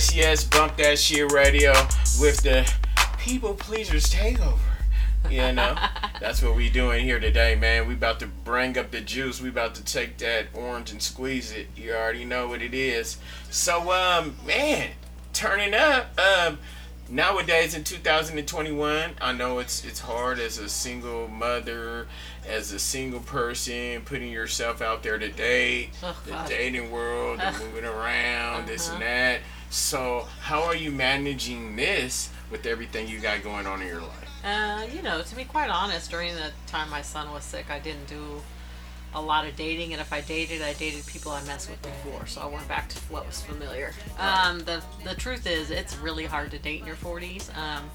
Yes, 0.00 0.14
yes. 0.14 0.44
Bump 0.44 0.78
that 0.78 0.98
shit 0.98 1.30
radio 1.30 1.72
with 2.18 2.42
the 2.42 2.66
people 3.18 3.52
pleasers 3.52 4.04
takeover. 4.06 4.56
You 5.28 5.52
know, 5.52 5.76
that's 6.20 6.42
what 6.42 6.56
we 6.56 6.70
doing 6.70 7.04
here 7.04 7.20
today, 7.20 7.54
man. 7.54 7.86
We 7.86 7.92
about 7.92 8.18
to 8.20 8.26
bring 8.26 8.78
up 8.78 8.92
the 8.92 9.02
juice. 9.02 9.42
We 9.42 9.50
about 9.50 9.74
to 9.74 9.84
take 9.84 10.16
that 10.16 10.46
orange 10.54 10.90
and 10.90 11.02
squeeze 11.02 11.52
it. 11.52 11.66
You 11.76 11.92
already 11.92 12.24
know 12.24 12.48
what 12.48 12.62
it 12.62 12.72
is. 12.72 13.18
So, 13.50 13.92
um, 13.92 14.36
man, 14.46 14.88
turning 15.34 15.74
up. 15.74 16.18
Um, 16.18 16.58
nowadays 17.10 17.74
in 17.74 17.84
2021, 17.84 19.16
I 19.20 19.32
know 19.32 19.58
it's 19.58 19.84
it's 19.84 20.00
hard 20.00 20.38
as 20.38 20.56
a 20.56 20.70
single 20.70 21.28
mother, 21.28 22.06
as 22.48 22.72
a 22.72 22.78
single 22.78 23.20
person, 23.20 24.00
putting 24.06 24.32
yourself 24.32 24.80
out 24.80 25.02
there 25.02 25.18
to 25.18 25.28
date, 25.28 25.90
Oh, 26.02 26.18
the 26.24 26.42
dating 26.48 26.90
world, 26.90 27.38
the 27.38 27.52
moving 27.64 27.84
around, 27.84 28.66
this 28.66 28.88
and 28.88 29.02
that. 29.02 29.40
So, 29.70 30.26
how 30.40 30.64
are 30.64 30.74
you 30.74 30.90
managing 30.90 31.76
this 31.76 32.30
with 32.50 32.66
everything 32.66 33.06
you 33.06 33.20
got 33.20 33.44
going 33.44 33.68
on 33.68 33.80
in 33.80 33.86
your 33.86 34.00
life? 34.00 34.44
Uh, 34.44 34.84
you 34.92 35.00
know, 35.00 35.22
to 35.22 35.36
be 35.36 35.44
quite 35.44 35.70
honest, 35.70 36.10
during 36.10 36.34
the 36.34 36.50
time 36.66 36.90
my 36.90 37.02
son 37.02 37.30
was 37.30 37.44
sick, 37.44 37.66
I 37.70 37.78
didn't 37.78 38.08
do 38.08 38.42
a 39.14 39.22
lot 39.22 39.46
of 39.46 39.54
dating, 39.54 39.92
and 39.92 40.00
if 40.00 40.12
I 40.12 40.22
dated, 40.22 40.60
I 40.60 40.72
dated 40.72 41.06
people 41.06 41.30
I 41.30 41.44
messed 41.44 41.70
with 41.70 41.80
before, 41.82 42.26
so 42.26 42.40
I 42.40 42.46
went 42.46 42.66
back 42.66 42.88
to 42.88 42.98
what 43.12 43.24
was 43.28 43.42
familiar. 43.42 43.92
Um, 44.18 44.58
the 44.60 44.82
the 45.04 45.14
truth 45.14 45.46
is, 45.46 45.70
it's 45.70 45.96
really 45.98 46.26
hard 46.26 46.50
to 46.50 46.58
date 46.58 46.80
in 46.80 46.86
your 46.86 46.96
40s. 46.96 47.56
Um, 47.56 47.90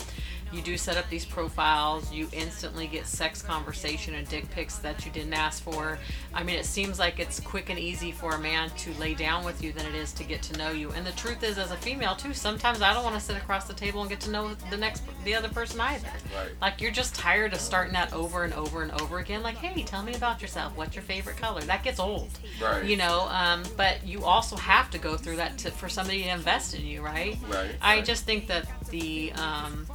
you 0.56 0.62
do 0.62 0.78
set 0.78 0.98
up 0.98 1.10
these 1.10 1.26
profiles, 1.26 2.12
you 2.12 2.28
instantly 2.32 2.88
get 2.88 3.06
sex 3.06 3.42
conversation 3.42 4.16
and 4.16 4.28
dick 4.30 4.50
pics 4.52 4.78
that 4.78 5.06
you 5.06 5.12
didn't 5.12 5.34
ask 5.34 5.62
for. 5.62 5.98
I 6.34 6.44
mean, 6.44 6.58
it 6.58 6.66
seems 6.66 6.98
like 7.00 7.20
it's 7.20 7.40
quick 7.40 7.70
and 7.70 7.78
easy 7.78 8.12
for 8.12 8.36
a 8.36 8.40
man 8.40 8.70
to 8.78 8.94
lay 8.94 9.14
down 9.14 9.44
with 9.44 9.64
you 9.64 9.72
than 9.72 9.86
it 9.86 9.96
is 9.96 10.14
to 10.14 10.24
get 10.24 10.42
to 10.44 10.58
know 10.58 10.72
you. 10.72 10.92
And 10.92 11.06
the 11.06 11.12
truth 11.14 11.44
is, 11.44 11.58
as 11.58 11.72
a 11.72 11.78
female 11.78 12.16
too, 12.16 12.34
sometimes 12.34 12.82
I 12.82 12.94
don't 12.94 13.04
want 13.04 13.16
to 13.16 13.22
sit 13.22 13.38
across 13.38 13.68
the 13.68 13.74
table 13.74 14.02
and 14.02 14.10
get 14.10 14.20
to 14.22 14.32
know 14.32 14.54
the 14.70 14.78
next, 14.78 15.04
the 15.24 15.36
other 15.36 15.50
person 15.50 15.80
either. 15.82 16.08
Right. 16.36 16.50
Like 16.62 16.82
you're 16.82 16.92
just 16.92 17.16
tired 17.16 17.54
of 17.54 17.60
starting 17.60 17.94
that 17.94 18.14
over 18.14 18.44
and 18.44 18.54
over 18.54 18.82
and 18.82 18.92
over 19.02 19.20
again. 19.20 19.44
Like, 19.44 19.58
hey, 19.58 19.84
tell 19.84 20.04
me 20.04 20.16
about 20.16 20.42
yourself. 20.42 20.76
What's 20.76 20.96
your 20.96 21.04
favorite 21.04 21.38
color? 21.38 21.62
That 21.62 21.84
gets 21.84 22.00
old. 22.00 22.30
Right. 22.62 22.86
You 22.86 22.98
know. 22.98 23.28
Um, 23.30 23.64
but 23.76 24.06
you 24.06 24.24
also 24.24 24.56
have 24.56 24.90
to 24.92 24.98
go 24.98 25.18
through 25.18 25.38
that 25.38 25.58
to, 25.60 25.72
for 25.72 25.90
somebody 25.90 26.24
to 26.24 26.30
invest 26.30 26.76
in 26.76 26.86
you, 26.86 27.02
right? 27.02 27.38
Right, 27.50 27.72
I 27.82 27.96
right. 27.98 28.06
just 28.06 28.24
think 28.24 28.48
that 28.48 28.68
the 28.90 29.32
um, 29.34 29.86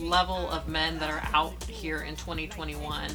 level 0.00 0.50
of 0.50 0.68
men 0.68 0.98
that 0.98 1.10
are 1.10 1.22
out 1.32 1.62
here 1.64 2.00
in 2.00 2.16
2021 2.16 3.10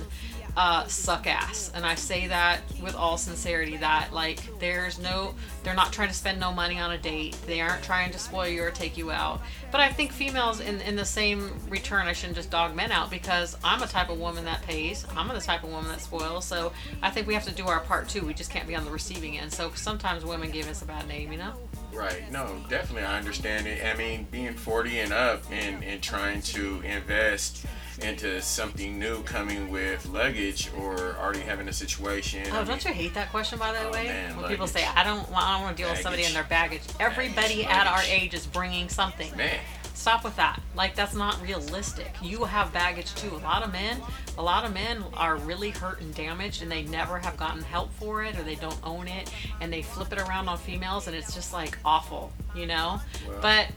uh, 0.58 0.86
suck 0.88 1.28
ass, 1.28 1.72
and 1.76 1.86
I 1.86 1.96
say 1.96 2.28
that 2.28 2.62
with 2.82 2.96
all 2.96 3.18
sincerity. 3.18 3.76
That 3.78 4.14
like, 4.14 4.58
there's 4.60 5.00
no, 5.00 5.36
they're 5.64 5.76
not 5.76 5.92
trying 5.92 6.08
to 6.08 6.14
spend 6.14 6.40
no 6.40 6.54
money 6.54 6.80
on 6.80 6.92
a 6.92 6.98
date. 6.98 7.38
They 7.46 7.60
aren't 7.60 7.84
trying 7.84 8.12
to 8.12 8.20
spoil 8.20 8.48
you 8.48 8.64
or 8.64 8.72
take 8.72 8.98
you 8.98 9.12
out. 9.12 9.42
But 9.72 9.82
I 9.82 9.90
think 9.90 10.12
females, 10.12 10.62
in 10.62 10.80
in 10.82 10.96
the 10.96 11.06
same 11.06 11.52
return, 11.68 12.08
I 12.08 12.14
shouldn't 12.14 12.38
just 12.38 12.52
dog 12.52 12.74
men 12.74 12.92
out 12.92 13.12
because 13.12 13.58
I'm 13.64 13.84
a 13.84 13.88
type 13.88 14.10
of 14.10 14.18
woman 14.18 14.46
that 14.46 14.62
pays. 14.62 15.06
I'm 15.16 15.28
the 15.28 15.42
type 15.42 15.64
of 15.64 15.72
woman 15.72 15.92
that 15.92 16.02
spoils. 16.02 16.46
So 16.46 16.72
I 17.02 17.10
think 17.10 17.28
we 17.28 17.34
have 17.34 17.46
to 17.46 17.54
do 17.54 17.68
our 17.68 17.82
part 17.82 18.08
too. 18.08 18.26
We 18.26 18.34
just 18.34 18.52
can't 18.52 18.68
be 18.68 18.76
on 18.76 18.86
the 18.86 18.92
receiving 18.92 19.38
end. 19.38 19.52
So 19.52 19.72
sometimes 19.76 20.24
women 20.24 20.52
give 20.52 20.70
us 20.70 20.82
a 20.82 20.86
bad 20.86 21.08
name, 21.08 21.34
you 21.34 21.38
know. 21.38 21.54
Right. 21.96 22.30
No, 22.32 22.58
definitely. 22.70 23.04
I 23.04 23.18
understand 23.18 23.68
it. 23.68 23.84
I 23.86 23.96
mean, 23.98 24.28
being 24.32 24.54
40 24.54 25.00
and 25.00 25.14
up 25.14 25.44
and, 25.52 25.84
and 25.84 26.02
trying 26.02 26.42
to 26.44 26.82
invest 26.82 27.66
into 28.02 28.42
something 28.42 29.00
new 29.00 29.24
coming 29.24 29.70
with 29.70 30.06
luggage 30.08 30.70
or 30.78 31.16
already 31.18 31.40
having 31.40 31.70
a 31.70 31.74
situation. 31.74 32.44
Oh, 32.52 32.60
I 32.60 32.64
don't 32.66 32.84
you 32.84 32.92
hate 32.92 33.14
that 33.14 33.32
question 33.32 33.58
by 33.58 33.72
the 33.72 33.88
Oh, 33.88 33.92
way? 33.92 34.08
man, 34.08 34.36
when 34.36 34.50
people 34.50 34.68
say, 34.68 34.86
"I 34.86 35.06
don't, 35.06 35.30
want, 35.32 35.46
I 35.46 35.54
don't 35.54 35.62
want 35.64 35.78
to 35.78 35.84
deal 35.84 35.90
with 35.90 36.02
somebody 36.02 36.24
Baggage. 36.24 36.28
and 36.28 36.36
their 36.36 36.50
baggage." 36.50 36.82
Everybody 37.00 37.64
Baggage, 37.64 37.68
at 37.68 37.88
our 37.88 38.02
age 38.02 38.34
is 38.34 38.46
bringing 38.46 38.90
something. 38.90 39.36
Man. 39.38 39.60
Stop 39.96 40.26
with 40.26 40.36
that. 40.36 40.62
Like 40.76 40.94
that's 40.94 41.16
not 41.16 41.42
realistic. 41.42 42.14
You 42.22 42.44
have 42.44 42.72
baggage 42.74 43.16
too. 43.16 43.30
A 43.30 43.38
lot 43.38 43.64
of 43.64 43.72
men, 43.72 44.02
a 44.38 44.44
lot 44.44 44.66
of 44.66 44.74
men 44.74 45.04
are 45.14 45.38
really 45.38 45.70
hurt 45.70 46.02
and 46.02 46.14
damaged, 46.14 46.62
and 46.62 46.70
they 46.70 46.84
never 46.84 47.18
have 47.18 47.38
gotten 47.38 47.64
help 47.64 47.94
for 47.94 48.24
it, 48.24 48.38
or 48.38 48.44
they 48.44 48.56
don't 48.56 48.80
own 48.84 49.08
it, 49.08 49.32
and 49.62 49.72
they 49.72 49.82
flip 49.82 50.12
it 50.12 50.20
around 50.20 50.50
on 50.50 50.58
females, 50.58 51.08
and 51.08 51.16
it's 51.16 51.34
just 51.34 51.54
like 51.54 51.78
awful, 51.86 52.34
you 52.54 52.66
know. 52.68 53.00
Well. 53.28 53.40
But 53.42 53.68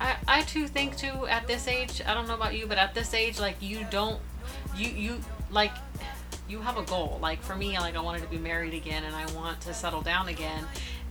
I, 0.00 0.16
I 0.28 0.42
too 0.42 0.68
think 0.68 0.96
too 0.96 1.26
at 1.26 1.46
this 1.48 1.66
age. 1.66 2.00
I 2.06 2.14
don't 2.14 2.28
know 2.28 2.34
about 2.34 2.54
you, 2.54 2.66
but 2.66 2.78
at 2.78 2.94
this 2.94 3.12
age, 3.12 3.40
like 3.40 3.56
you 3.60 3.84
don't, 3.90 4.20
you 4.76 4.88
you 4.88 5.20
like 5.50 5.72
you 6.48 6.60
have 6.60 6.76
a 6.76 6.82
goal. 6.82 7.18
Like 7.20 7.42
for 7.42 7.56
me, 7.56 7.78
like 7.78 7.96
I 7.96 8.00
wanted 8.00 8.22
to 8.22 8.28
be 8.28 8.38
married 8.38 8.74
again 8.74 9.04
and 9.04 9.14
I 9.14 9.26
want 9.32 9.60
to 9.62 9.74
settle 9.74 10.02
down 10.02 10.28
again. 10.28 10.64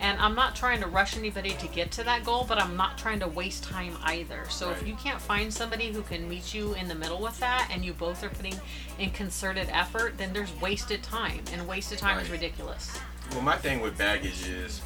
And 0.03 0.19
I'm 0.19 0.35
not 0.35 0.53
trying 0.53 0.81
to 0.81 0.87
rush 0.87 1.15
anybody 1.15 1.51
to 1.51 1.67
get 1.69 1.89
to 1.91 2.03
that 2.03 2.25
goal, 2.25 2.45
but 2.45 2.61
I'm 2.61 2.75
not 2.75 2.97
trying 2.97 3.21
to 3.21 3.27
waste 3.29 3.63
time 3.63 3.95
either. 4.03 4.43
So 4.49 4.69
if 4.69 4.85
you 4.85 4.95
can't 4.95 5.21
find 5.21 5.51
somebody 5.51 5.93
who 5.93 6.01
can 6.01 6.27
meet 6.27 6.53
you 6.53 6.73
in 6.73 6.89
the 6.89 6.93
middle 6.95 7.21
with 7.21 7.39
that 7.39 7.69
and 7.71 7.85
you 7.85 7.93
both 7.93 8.21
are 8.21 8.29
putting 8.29 8.59
in 8.99 9.11
concerted 9.11 9.69
effort, 9.71 10.17
then 10.17 10.33
there's 10.33 10.53
wasted 10.59 11.03
time. 11.03 11.39
And 11.53 11.65
wasted 11.69 11.99
time 11.99 12.19
is 12.19 12.29
ridiculous. 12.29 12.91
Well, 13.31 13.43
my 13.43 13.55
thing 13.55 13.79
with 13.79 13.97
baggage 13.97 14.45
is 14.45 14.81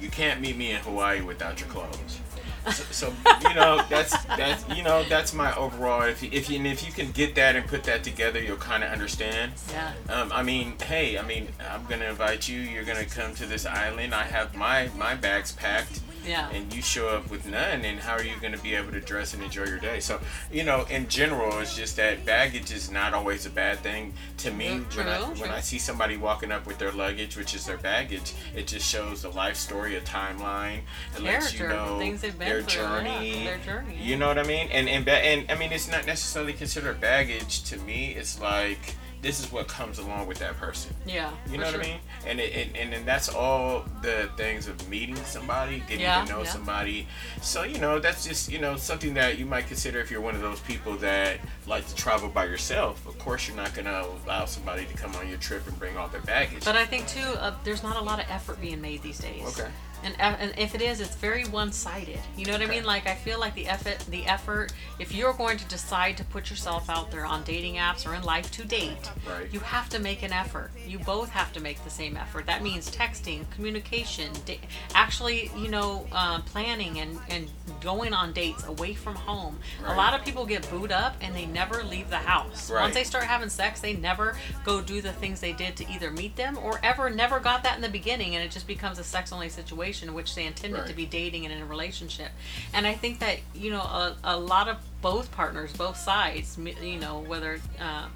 you 0.00 0.10
can't 0.10 0.40
meet 0.40 0.56
me 0.56 0.72
in 0.72 0.78
Hawaii 0.78 1.20
without 1.20 1.60
your 1.60 1.68
clothes. 1.68 2.20
So, 2.66 2.84
so 2.90 3.12
you 3.48 3.54
know 3.54 3.84
that's 3.88 4.16
that's 4.24 4.68
you 4.76 4.82
know 4.82 5.04
that's 5.04 5.32
my 5.32 5.54
overall. 5.56 6.02
If 6.02 6.22
you, 6.22 6.30
if 6.32 6.50
you 6.50 6.58
and 6.58 6.66
if 6.66 6.86
you 6.86 6.92
can 6.92 7.10
get 7.12 7.34
that 7.36 7.56
and 7.56 7.66
put 7.66 7.84
that 7.84 8.04
together, 8.04 8.40
you'll 8.40 8.56
kind 8.56 8.84
of 8.84 8.90
understand. 8.90 9.52
Yeah. 9.70 9.92
Um, 10.08 10.30
I 10.32 10.42
mean, 10.42 10.74
hey, 10.84 11.18
I 11.18 11.22
mean, 11.22 11.48
I'm 11.70 11.84
gonna 11.86 12.06
invite 12.06 12.48
you. 12.48 12.60
You're 12.60 12.84
gonna 12.84 13.04
come 13.04 13.34
to 13.36 13.46
this 13.46 13.66
island. 13.66 14.14
I 14.14 14.24
have 14.24 14.54
my 14.54 14.90
my 14.96 15.14
bags 15.14 15.52
packed. 15.52 16.00
Yeah. 16.26 16.48
And 16.50 16.72
you 16.74 16.82
show 16.82 17.08
up 17.08 17.30
with 17.30 17.46
none, 17.46 17.84
and 17.84 17.98
how 18.00 18.12
are 18.14 18.22
you 18.22 18.34
going 18.40 18.52
to 18.52 18.58
be 18.62 18.74
able 18.74 18.92
to 18.92 19.00
dress 19.00 19.34
and 19.34 19.42
enjoy 19.42 19.64
your 19.64 19.78
day? 19.78 20.00
So, 20.00 20.20
you 20.52 20.64
know, 20.64 20.84
in 20.90 21.08
general, 21.08 21.58
it's 21.60 21.76
just 21.76 21.96
that 21.96 22.24
baggage 22.24 22.70
is 22.72 22.90
not 22.90 23.14
always 23.14 23.46
a 23.46 23.50
bad 23.50 23.78
thing 23.78 24.12
to 24.38 24.50
me. 24.50 24.68
Mm, 24.68 24.90
true, 24.90 25.04
when 25.04 25.12
I 25.12 25.20
when. 25.20 25.50
I 25.50 25.60
see 25.60 25.78
somebody 25.78 26.16
walking 26.16 26.52
up 26.52 26.66
with 26.66 26.78
their 26.78 26.92
luggage, 26.92 27.36
which 27.36 27.54
is 27.54 27.64
their 27.66 27.78
baggage, 27.78 28.34
it 28.54 28.66
just 28.66 28.88
shows 28.88 29.22
the 29.22 29.30
life 29.30 29.56
story, 29.56 29.96
a 29.96 30.00
timeline. 30.02 30.80
It 31.16 31.22
lets 31.22 31.52
you 31.52 31.60
Character, 31.60 31.68
know 31.68 31.98
things 31.98 32.20
they've 32.20 32.38
been 32.38 32.48
their 32.48 32.62
through, 32.62 32.82
yeah, 32.82 33.02
journey. 33.02 33.44
their 33.44 33.58
journey, 33.58 33.98
You 34.00 34.16
know 34.16 34.28
what 34.28 34.38
I 34.38 34.42
mean? 34.44 34.68
And 34.70 34.88
and 34.88 35.08
and 35.08 35.50
I 35.50 35.54
mean, 35.56 35.72
it's 35.72 35.90
not 35.90 36.06
necessarily 36.06 36.52
considered 36.52 37.00
baggage 37.00 37.62
to 37.64 37.78
me. 37.78 38.14
It's 38.14 38.40
like 38.40 38.94
this 39.20 39.40
is 39.40 39.50
what 39.50 39.66
comes 39.66 39.98
along 39.98 40.28
with 40.28 40.38
that 40.38 40.56
person. 40.58 40.94
Yeah. 41.04 41.30
You 41.50 41.58
know 41.58 41.64
what 41.64 41.74
sure. 41.74 41.82
I 41.82 41.86
mean? 41.86 41.98
And 42.28 42.38
it, 42.40 42.52
and, 42.54 42.76
and 42.76 42.94
and 42.94 43.06
that's 43.06 43.28
all 43.28 43.84
the 44.02 44.28
things 44.36 44.68
of 44.68 44.86
meeting 44.88 45.16
somebody, 45.24 45.80
getting 45.80 46.00
Yeah, 46.00 46.24
to 46.24 46.30
know 46.30 46.42
yeah. 46.42 46.50
somebody. 46.50 47.08
So 47.40 47.62
you 47.64 47.78
know, 47.78 47.98
that's 47.98 48.24
just 48.26 48.52
you 48.52 48.58
know 48.58 48.76
something 48.76 49.14
that 49.14 49.38
you 49.38 49.46
might 49.46 49.66
consider 49.66 49.98
if 49.98 50.10
you're 50.10 50.20
one 50.20 50.34
of 50.34 50.42
those 50.42 50.60
people 50.60 50.94
that 50.98 51.40
like 51.66 51.88
to 51.88 51.94
travel 51.94 52.28
by 52.28 52.44
yourself. 52.44 53.06
Of 53.06 53.18
course, 53.18 53.48
you're 53.48 53.56
not 53.56 53.74
gonna 53.74 54.04
allow 54.26 54.44
somebody 54.44 54.84
to 54.84 54.94
come 54.94 55.14
on 55.16 55.28
your 55.28 55.38
trip 55.38 55.66
and 55.66 55.78
bring 55.78 55.96
all 55.96 56.08
their 56.08 56.20
baggage. 56.20 56.64
But 56.64 56.76
I 56.76 56.84
think 56.84 57.08
too, 57.08 57.20
uh, 57.38 57.54
there's 57.64 57.82
not 57.82 57.96
a 57.96 58.02
lot 58.02 58.20
of 58.20 58.26
effort 58.28 58.60
being 58.60 58.80
made 58.80 59.02
these 59.02 59.18
days. 59.18 59.58
Okay. 59.58 59.70
And, 60.04 60.14
and 60.20 60.52
if 60.56 60.74
it 60.74 60.82
is, 60.82 61.00
it's 61.00 61.14
very 61.16 61.44
one-sided. 61.44 62.18
You 62.36 62.46
know 62.46 62.52
what 62.52 62.62
I 62.62 62.66
mean? 62.66 62.84
Like 62.84 63.06
I 63.06 63.14
feel 63.14 63.38
like 63.40 63.54
the 63.54 63.66
effort, 63.66 63.98
the 64.10 64.24
effort. 64.26 64.72
If 64.98 65.12
you're 65.14 65.32
going 65.32 65.58
to 65.58 65.64
decide 65.66 66.16
to 66.18 66.24
put 66.24 66.50
yourself 66.50 66.88
out 66.88 67.10
there 67.10 67.24
on 67.26 67.42
dating 67.44 67.74
apps 67.76 68.06
or 68.08 68.14
in 68.14 68.22
life 68.22 68.50
to 68.52 68.64
date, 68.64 69.10
Right. 69.28 69.52
you 69.52 69.60
have 69.60 69.88
to 69.90 69.98
make 69.98 70.22
an 70.22 70.32
effort. 70.32 70.70
You 70.86 70.98
both 71.00 71.30
have 71.30 71.52
to 71.54 71.60
make 71.60 71.82
the 71.84 71.90
same 71.90 72.16
effort. 72.16 72.46
That 72.46 72.62
means 72.62 72.90
texting, 72.90 73.48
communication, 73.50 74.30
da- 74.44 74.60
actually, 74.94 75.50
you 75.56 75.68
know, 75.68 76.06
uh, 76.12 76.40
planning 76.42 76.98
and 77.00 77.18
and 77.28 77.48
going 77.80 78.12
on 78.12 78.32
dates 78.32 78.64
away 78.64 78.94
from 78.94 79.14
home. 79.14 79.58
A 79.86 79.94
lot 79.94 80.12
of 80.14 80.24
people 80.24 80.44
get 80.46 80.68
booed 80.70 80.90
up 80.90 81.14
and 81.20 81.34
they 81.34 81.46
never 81.46 81.84
leave 81.84 82.10
the 82.10 82.16
house. 82.16 82.70
Right. 82.70 82.82
Once 82.82 82.94
they 82.94 83.04
start 83.04 83.24
having 83.24 83.48
sex, 83.48 83.80
they 83.80 83.94
never 83.94 84.36
go 84.64 84.80
do 84.80 85.00
the 85.00 85.12
things 85.12 85.40
they 85.40 85.52
did 85.52 85.76
to 85.76 85.88
either 85.92 86.10
meet 86.10 86.34
them 86.34 86.58
or 86.58 86.80
ever 86.82 87.08
never 87.10 87.38
got 87.38 87.62
that 87.62 87.76
in 87.76 87.82
the 87.82 87.88
beginning, 87.88 88.34
and 88.34 88.44
it 88.44 88.50
just 88.50 88.66
becomes 88.66 88.98
a 88.98 89.04
sex 89.04 89.32
only 89.32 89.48
situation, 89.92 90.14
which 90.14 90.34
they 90.34 90.46
intended 90.46 90.86
to 90.86 90.94
be 90.94 91.06
dating 91.06 91.44
and 91.44 91.54
in 91.54 91.62
a 91.62 91.66
relationship. 91.66 92.30
And 92.72 92.86
I 92.86 92.94
think 92.94 93.20
that 93.20 93.38
you 93.54 93.70
know 93.70 93.80
a, 93.80 94.16
a 94.24 94.36
lot 94.36 94.68
of 94.68 94.76
both 95.02 95.30
partners, 95.32 95.72
both 95.72 95.96
sides, 95.96 96.58
you 96.82 96.98
know 96.98 97.20
whether. 97.20 97.60
Uh, 97.80 98.06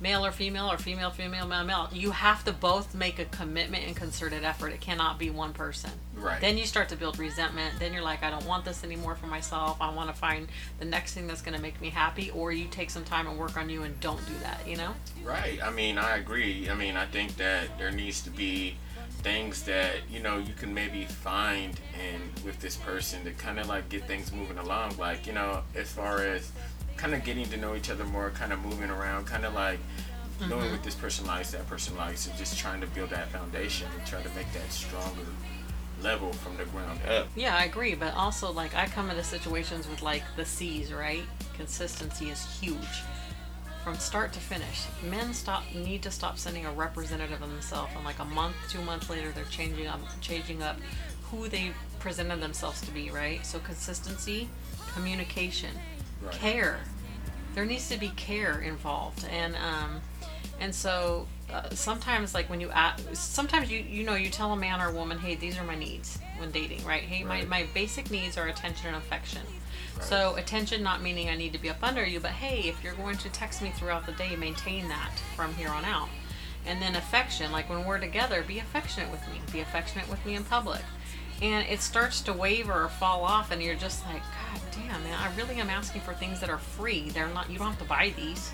Male 0.00 0.26
or 0.26 0.32
female, 0.32 0.68
or 0.68 0.78
female, 0.78 1.10
female, 1.10 1.46
male, 1.46 1.62
male. 1.62 1.88
You 1.92 2.10
have 2.10 2.44
to 2.46 2.52
both 2.52 2.92
make 2.92 3.20
a 3.20 3.24
commitment 3.26 3.84
and 3.86 3.94
concerted 3.94 4.42
effort. 4.42 4.72
It 4.72 4.80
cannot 4.80 5.16
be 5.16 5.30
one 5.30 5.52
person. 5.52 5.92
Right. 6.16 6.40
Then 6.40 6.58
you 6.58 6.66
start 6.66 6.88
to 6.88 6.96
build 6.96 7.20
resentment. 7.20 7.78
Then 7.78 7.92
you're 7.92 8.02
like, 8.02 8.24
I 8.24 8.30
don't 8.30 8.44
want 8.44 8.64
this 8.64 8.82
anymore 8.82 9.14
for 9.14 9.28
myself. 9.28 9.76
I 9.80 9.94
want 9.94 10.10
to 10.10 10.16
find 10.16 10.48
the 10.80 10.84
next 10.84 11.14
thing 11.14 11.28
that's 11.28 11.40
going 11.40 11.54
to 11.54 11.62
make 11.62 11.80
me 11.80 11.88
happy. 11.88 12.32
Or 12.32 12.50
you 12.50 12.66
take 12.66 12.90
some 12.90 13.04
time 13.04 13.28
and 13.28 13.38
work 13.38 13.56
on 13.56 13.70
you 13.70 13.84
and 13.84 14.00
don't 14.00 14.18
do 14.26 14.32
that. 14.42 14.66
You 14.66 14.76
know? 14.76 14.92
Right. 15.22 15.62
I 15.62 15.70
mean, 15.70 15.98
I 15.98 16.16
agree. 16.16 16.68
I 16.68 16.74
mean, 16.74 16.96
I 16.96 17.06
think 17.06 17.36
that 17.36 17.78
there 17.78 17.92
needs 17.92 18.22
to 18.22 18.30
be 18.30 18.74
things 19.22 19.62
that 19.64 19.96
you 20.10 20.20
know 20.20 20.38
you 20.38 20.52
can 20.54 20.74
maybe 20.74 21.04
find 21.04 21.78
in 21.94 22.44
with 22.44 22.58
this 22.60 22.76
person 22.76 23.24
to 23.24 23.30
kind 23.32 23.58
of 23.58 23.68
like 23.68 23.88
get 23.88 24.06
things 24.06 24.32
moving 24.32 24.58
along. 24.58 24.96
Like 24.98 25.26
you 25.26 25.32
know, 25.32 25.62
as 25.74 25.92
far 25.92 26.22
as 26.22 26.50
kind 26.96 27.14
of 27.14 27.24
getting 27.24 27.46
to 27.46 27.56
know 27.56 27.74
each 27.74 27.90
other 27.90 28.04
more, 28.04 28.30
kind 28.30 28.52
of 28.52 28.60
moving 28.60 28.90
around, 28.90 29.26
kind 29.26 29.44
of 29.44 29.54
like 29.54 29.78
knowing 30.40 30.64
mm-hmm. 30.64 30.72
what 30.72 30.82
this 30.82 30.94
person 30.94 31.26
likes, 31.26 31.52
that 31.52 31.66
person 31.68 31.96
likes, 31.96 32.26
and 32.26 32.36
just 32.36 32.58
trying 32.58 32.80
to 32.80 32.86
build 32.88 33.10
that 33.10 33.28
foundation 33.30 33.88
and 33.96 34.06
try 34.06 34.20
to 34.22 34.28
make 34.30 34.52
that 34.52 34.70
stronger 34.70 35.26
level 36.02 36.32
from 36.32 36.56
the 36.56 36.64
ground 36.66 37.00
up. 37.08 37.28
Yeah, 37.36 37.56
I 37.56 37.64
agree, 37.64 37.94
but 37.94 38.14
also 38.14 38.50
like 38.50 38.74
I 38.74 38.86
come 38.86 39.10
into 39.10 39.24
situations 39.24 39.88
with 39.88 40.02
like 40.02 40.24
the 40.36 40.44
C's, 40.44 40.92
right? 40.92 41.22
Consistency 41.54 42.30
is 42.30 42.44
huge 42.60 43.02
from 43.82 43.96
start 43.96 44.32
to 44.32 44.40
finish. 44.40 44.84
Men 45.02 45.34
stop 45.34 45.64
need 45.74 46.02
to 46.02 46.10
stop 46.10 46.38
sending 46.38 46.66
a 46.66 46.72
representative 46.72 47.42
of 47.42 47.50
themselves, 47.50 47.92
and 47.96 48.04
like 48.04 48.18
a 48.20 48.24
month, 48.24 48.54
two 48.68 48.80
months 48.82 49.10
later, 49.10 49.30
they're 49.32 49.44
changing 49.44 49.86
up, 49.86 50.00
changing 50.20 50.62
up 50.62 50.76
who 51.30 51.48
they 51.48 51.72
presented 51.98 52.40
themselves 52.40 52.80
to 52.82 52.90
be, 52.92 53.10
right? 53.10 53.44
So 53.44 53.58
consistency, 53.58 54.48
communication, 54.94 55.70
Right. 56.22 56.32
care. 56.32 56.78
There 57.54 57.64
needs 57.64 57.88
to 57.88 57.98
be 57.98 58.10
care 58.10 58.60
involved, 58.60 59.26
and 59.28 59.56
um, 59.56 60.00
and 60.60 60.72
so 60.74 61.26
uh, 61.52 61.68
sometimes 61.70 62.32
like 62.34 62.48
when 62.48 62.60
you 62.60 62.70
ask, 62.70 63.02
sometimes 63.14 63.70
you 63.70 63.80
you 63.80 64.04
know 64.04 64.14
you 64.14 64.30
tell 64.30 64.52
a 64.52 64.56
man 64.56 64.80
or 64.80 64.88
a 64.88 64.92
woman, 64.92 65.18
hey, 65.18 65.34
these 65.34 65.58
are 65.58 65.64
my 65.64 65.74
needs 65.74 66.18
when 66.38 66.50
dating, 66.52 66.84
right? 66.84 67.02
Hey, 67.02 67.24
Right. 67.24 67.46
my 67.48 67.62
my 67.62 67.66
basic 67.74 68.10
needs 68.10 68.38
are 68.38 68.46
attention 68.46 68.88
and 68.88 68.96
affection. 68.96 69.42
So 70.00 70.34
attention 70.36 70.82
not 70.82 71.02
meaning 71.02 71.28
I 71.28 71.36
need 71.36 71.52
to 71.52 71.58
be 71.58 71.70
up 71.70 71.82
under 71.82 72.04
you, 72.04 72.20
but 72.20 72.32
hey, 72.32 72.68
if 72.68 72.82
you're 72.82 72.94
going 72.94 73.16
to 73.18 73.28
text 73.28 73.62
me 73.62 73.70
throughout 73.70 74.06
the 74.06 74.12
day, 74.12 74.36
maintain 74.36 74.88
that 74.88 75.12
from 75.36 75.54
here 75.54 75.70
on 75.70 75.84
out. 75.84 76.08
And 76.66 76.80
then 76.80 76.96
affection, 76.96 77.50
like 77.50 77.68
when 77.68 77.84
we're 77.84 77.98
together, 77.98 78.44
be 78.46 78.58
affectionate 78.58 79.10
with 79.10 79.20
me. 79.28 79.40
Be 79.52 79.60
affectionate 79.60 80.08
with 80.08 80.24
me 80.24 80.34
in 80.34 80.44
public. 80.44 80.82
And 81.40 81.66
it 81.66 81.80
starts 81.80 82.20
to 82.22 82.32
waver 82.32 82.84
or 82.84 82.88
fall 82.88 83.24
off, 83.24 83.50
and 83.50 83.60
you're 83.60 83.74
just 83.74 84.04
like, 84.06 84.22
God 84.22 84.60
damn, 84.70 85.02
man, 85.02 85.18
I 85.18 85.34
really 85.36 85.56
am 85.56 85.68
asking 85.68 86.02
for 86.02 86.14
things 86.14 86.38
that 86.40 86.48
are 86.48 86.58
free. 86.58 87.10
They're 87.10 87.28
not. 87.28 87.50
You 87.50 87.58
don't 87.58 87.66
have 87.66 87.78
to 87.80 87.84
buy 87.84 88.12
these. 88.16 88.52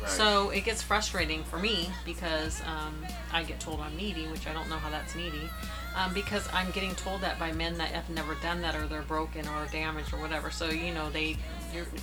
Right. 0.00 0.10
So 0.10 0.50
it 0.50 0.64
gets 0.64 0.82
frustrating 0.82 1.44
for 1.44 1.60
me 1.60 1.90
because 2.04 2.60
um, 2.62 2.94
I 3.32 3.44
get 3.44 3.60
told 3.60 3.80
I'm 3.80 3.96
needy, 3.96 4.26
which 4.26 4.48
I 4.48 4.52
don't 4.52 4.68
know 4.68 4.78
how 4.78 4.90
that's 4.90 5.14
needy. 5.14 5.48
Um, 5.96 6.12
because 6.12 6.48
I'm 6.52 6.72
getting 6.72 6.94
told 6.96 7.20
that 7.20 7.38
by 7.38 7.52
men 7.52 7.78
that 7.78 7.88
have 7.92 8.10
never 8.10 8.34
done 8.36 8.60
that 8.62 8.74
or 8.74 8.88
they're 8.88 9.02
broken 9.02 9.46
or 9.46 9.66
damaged 9.70 10.12
or 10.12 10.20
whatever. 10.20 10.50
So 10.50 10.68
you 10.70 10.92
know 10.92 11.08
they, 11.08 11.36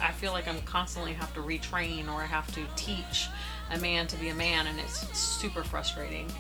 I 0.02 0.14
feel 0.14 0.32
like 0.32 0.48
I'm 0.48 0.62
constantly 0.62 1.12
have 1.14 1.34
to 1.34 1.42
retrain 1.42 2.08
or 2.08 2.22
I 2.22 2.26
have 2.26 2.50
to 2.56 2.64
teach 2.78 3.28
a 3.70 3.78
man 3.80 4.08
to 4.08 4.18
be 4.18 4.30
a 4.30 4.36
man, 4.36 4.68
and 4.68 4.80
it's 4.80 5.18
super 5.18 5.64
frustrating. 5.64 6.32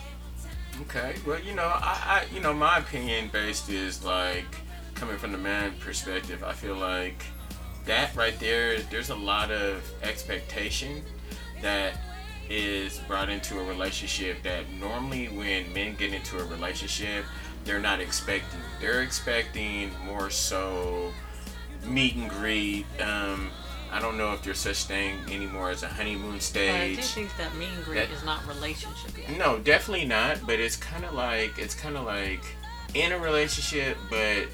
Okay. 0.82 1.16
Well, 1.28 1.40
you 1.42 1.54
know, 1.54 1.66
I, 1.66 2.24
I 2.32 2.34
you 2.34 2.40
know, 2.40 2.54
my 2.54 2.78
opinion 2.78 3.30
based 3.32 3.70
is 3.70 4.04
like 4.04 4.46
coming 4.96 5.18
from 5.18 5.32
the 5.32 5.38
man 5.38 5.74
perspective. 5.80 6.44
I 6.44 6.54
feel 6.54 6.76
like 6.76 7.24
that 7.86 8.16
right 8.16 8.38
there, 8.40 8.80
there's 8.84 9.10
a 9.10 9.16
lot 9.16 9.52
of 9.52 9.84
expectation 10.04 11.02
that 11.62 11.98
is 12.52 13.00
brought 13.08 13.30
into 13.30 13.60
a 13.60 13.64
relationship 13.64 14.44
that 14.44 14.70
normally 14.74 15.28
when 15.28 15.72
men 15.74 15.96
get 15.96 16.14
into 16.14 16.38
a 16.38 16.44
relationship, 16.46 17.24
they're 17.64 17.80
not 17.80 18.00
expecting. 18.02 18.60
They're 18.82 19.02
expecting 19.02 19.92
more 20.06 20.30
so 20.30 21.12
meet 21.86 22.16
and 22.16 22.30
greet. 22.30 22.86
Um, 23.02 23.50
I 23.92 24.00
don't 24.02 24.18
know 24.18 24.34
if 24.34 24.44
there's 24.44 24.60
such 24.60 24.84
thing 24.84 25.18
anymore 25.32 25.70
as 25.70 25.84
a 25.84 25.88
honeymoon 25.88 26.32
But 26.32 26.36
I 26.36 26.40
stage. 26.40 26.96
do 26.98 27.02
think 27.04 27.38
that 27.38 27.56
meet 27.56 27.70
and 27.76 27.84
greet 27.86 27.96
That- 28.00 28.10
is 28.12 28.24
not 28.24 28.46
relationship 28.48 29.18
yet. 29.18 29.38
No, 29.38 29.58
definitely 29.60 30.06
not. 30.06 30.46
But 30.46 30.60
it's 30.60 30.76
kind 30.76 31.06
of 31.06 31.14
like 31.14 31.58
it's 31.58 31.76
kind 31.76 31.96
of 31.98 32.06
like 32.06 32.44
in 32.94 33.12
a 33.14 33.18
relationship, 33.18 33.98
but 34.10 34.48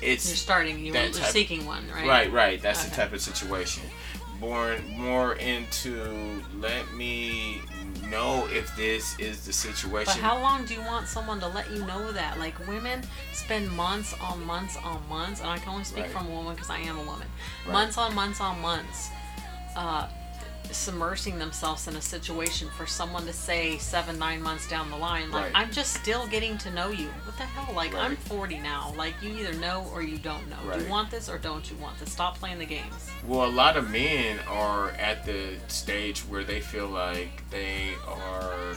it's 0.00 0.26
You're 0.28 0.36
starting, 0.36 0.84
you're 0.84 0.94
type- 0.94 1.14
seeing 1.14 1.64
one, 1.66 1.88
right? 1.92 2.06
Right, 2.06 2.32
right. 2.32 2.62
That's 2.62 2.84
the 2.84 2.94
type 2.94 3.12
of 3.12 3.20
situation. 3.20 3.82
Born 4.42 4.82
more 4.98 5.34
into 5.34 6.42
let 6.58 6.92
me 6.94 7.60
know 8.10 8.48
if 8.50 8.74
this 8.76 9.16
is 9.20 9.46
the 9.46 9.52
situation. 9.52 10.12
But 10.12 10.20
how 10.20 10.36
long 10.40 10.64
do 10.64 10.74
you 10.74 10.80
want 10.80 11.06
someone 11.06 11.38
to 11.38 11.46
let 11.46 11.70
you 11.70 11.86
know 11.86 12.10
that? 12.10 12.40
Like 12.40 12.58
women 12.66 13.02
spend 13.32 13.70
months 13.70 14.14
on 14.20 14.44
months 14.44 14.76
on 14.82 15.00
months, 15.08 15.40
and 15.40 15.48
I 15.48 15.58
can 15.58 15.68
only 15.68 15.84
speak 15.84 16.04
Right. 16.06 16.12
from 16.12 16.26
a 16.26 16.30
woman 16.30 16.54
because 16.56 16.70
I 16.70 16.78
am 16.78 16.98
a 16.98 17.04
woman. 17.04 17.28
Right. 17.64 17.72
Months 17.72 17.96
on 17.98 18.16
months 18.16 18.40
on 18.40 18.60
months, 18.60 19.10
uh, 19.76 20.08
submersing 20.72 21.38
themselves 21.38 21.86
in 21.88 21.96
a 21.96 22.00
situation 22.02 22.68
for 22.76 22.86
someone 22.86 23.24
to 23.26 23.32
say 23.32 23.78
seven, 23.78 24.18
nine 24.18 24.42
months 24.42 24.68
down 24.68 24.90
the 24.90 24.96
line, 24.96 25.30
like 25.30 25.44
Right. 25.44 25.52
I'm 25.54 25.70
just 25.70 25.94
still 25.94 26.26
getting 26.26 26.58
to 26.58 26.70
know 26.70 26.90
you. 26.90 27.08
What 27.24 27.36
the 27.36 27.44
hell? 27.44 27.74
Like 27.74 27.94
I'm 27.94 28.16
40 28.16 28.58
now. 28.60 28.92
Like 28.96 29.14
you 29.22 29.30
either 29.36 29.52
know 29.54 29.86
or 29.92 30.02
you 30.02 30.18
don't 30.18 30.48
know. 30.48 30.56
Do 30.76 30.82
you 30.84 30.90
want 30.90 31.10
this 31.10 31.28
or 31.28 31.38
don't 31.38 31.70
you 31.70 31.76
want 31.76 31.98
this? 31.98 32.12
Stop 32.12 32.38
playing 32.38 32.58
the 32.58 32.66
games. 32.66 33.10
Well, 33.26 33.46
a 33.46 33.50
lot 33.50 33.76
of 33.76 33.90
men 33.90 34.38
are 34.48 34.90
at 34.92 35.24
the 35.24 35.54
stage 35.68 36.20
where 36.20 36.44
they 36.44 36.60
feel 36.60 36.88
like 36.88 37.48
they 37.50 37.90
are 38.06 38.76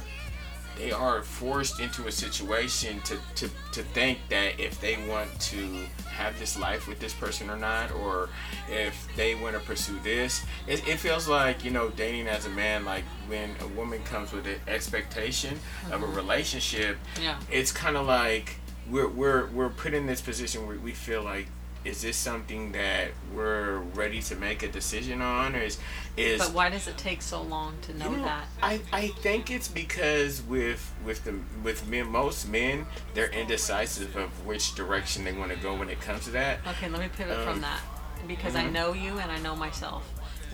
they 0.78 0.92
are 0.92 1.22
forced 1.24 1.80
into 1.80 2.08
a 2.08 2.12
situation 2.12 3.00
to, 3.02 3.18
to, 3.36 3.50
to 3.72 3.82
think 3.94 4.20
that 4.30 4.60
if 4.60 4.80
they 4.82 4.98
want 5.08 5.30
to 5.40 5.86
have 6.10 6.38
this 6.40 6.58
life 6.60 6.88
with 6.88 7.00
this 7.00 7.14
person 7.14 7.50
or 7.50 7.58
not, 7.58 7.92
or 7.92 8.30
if 8.70 9.08
they 9.16 9.36
want 9.36 9.54
to 9.56 9.62
pursue 9.62 9.98
this, 10.04 10.44
it, 10.68 10.88
it 10.88 10.98
feels 10.98 11.28
like, 11.28 11.64
you 11.64 11.72
know, 11.72 11.90
dating 11.90 12.28
as 12.28 12.46
a 12.46 12.50
man, 12.50 12.84
like 12.86 13.04
when 13.28 13.52
a 13.62 13.68
woman 13.68 14.04
comes 14.04 14.32
with 14.32 14.46
an 14.48 14.60
expectation 14.68 15.60
of 15.92 16.04
a 16.04 16.06
Mhm. 16.06 16.16
relationship, 16.16 16.98
Yeah. 17.22 17.38
it's 17.52 17.72
kind 17.72 17.98
of 17.98 18.06
like 18.06 18.56
we're, 18.90 19.08
we're, 19.08 19.48
we're 19.48 19.70
put 19.70 19.94
in 19.94 20.06
this 20.06 20.22
position 20.22 20.68
where 20.68 20.78
we 20.78 20.92
feel 20.92 21.24
like, 21.24 21.48
is 21.86 22.02
this 22.02 22.18
something 22.18 22.72
that 22.74 23.12
we're 23.34 23.78
ready 23.94 24.22
to 24.24 24.36
make 24.36 24.64
a 24.64 24.68
decision 24.68 25.22
on, 25.22 25.56
or 25.56 25.60
is 25.60 25.78
is 26.18 26.42
But 26.42 26.54
why 26.54 26.70
does 26.70 26.88
it 26.88 26.98
take 26.98 27.22
so 27.22 27.42
long 27.42 27.76
to 27.84 27.94
know 27.98 28.12
you 28.12 28.18
know, 28.18 28.24
that? 28.24 28.48
I, 28.62 28.82
I 28.92 29.08
think 29.10 29.52
it's 29.52 29.68
because 29.68 30.42
with 30.42 30.94
with 31.06 31.24
the 31.24 31.36
with 31.64 31.88
men 31.88 32.08
most 32.10 32.48
men 32.48 32.88
they're 33.14 33.32
indecisive 33.32 34.16
of 34.16 34.46
which 34.46 34.76
direction 34.76 35.24
they 35.24 35.34
want 35.34 35.52
to 35.52 35.58
go 35.58 35.76
when 35.76 35.90
it 35.90 36.02
comes 36.02 36.26
to 36.26 36.32
that. 36.32 36.60
Okay, 36.68 36.90
let 36.90 37.00
me 37.02 37.10
pivot 37.16 37.38
Um, 37.38 37.46
from 37.46 37.62
that 37.62 37.80
because 38.28 38.56
I 38.56 38.64
mhm. 38.64 38.72
know 38.72 38.94
you 38.94 39.20
and 39.20 39.32
I 39.32 39.40
know 39.40 39.56
myself. 39.56 40.04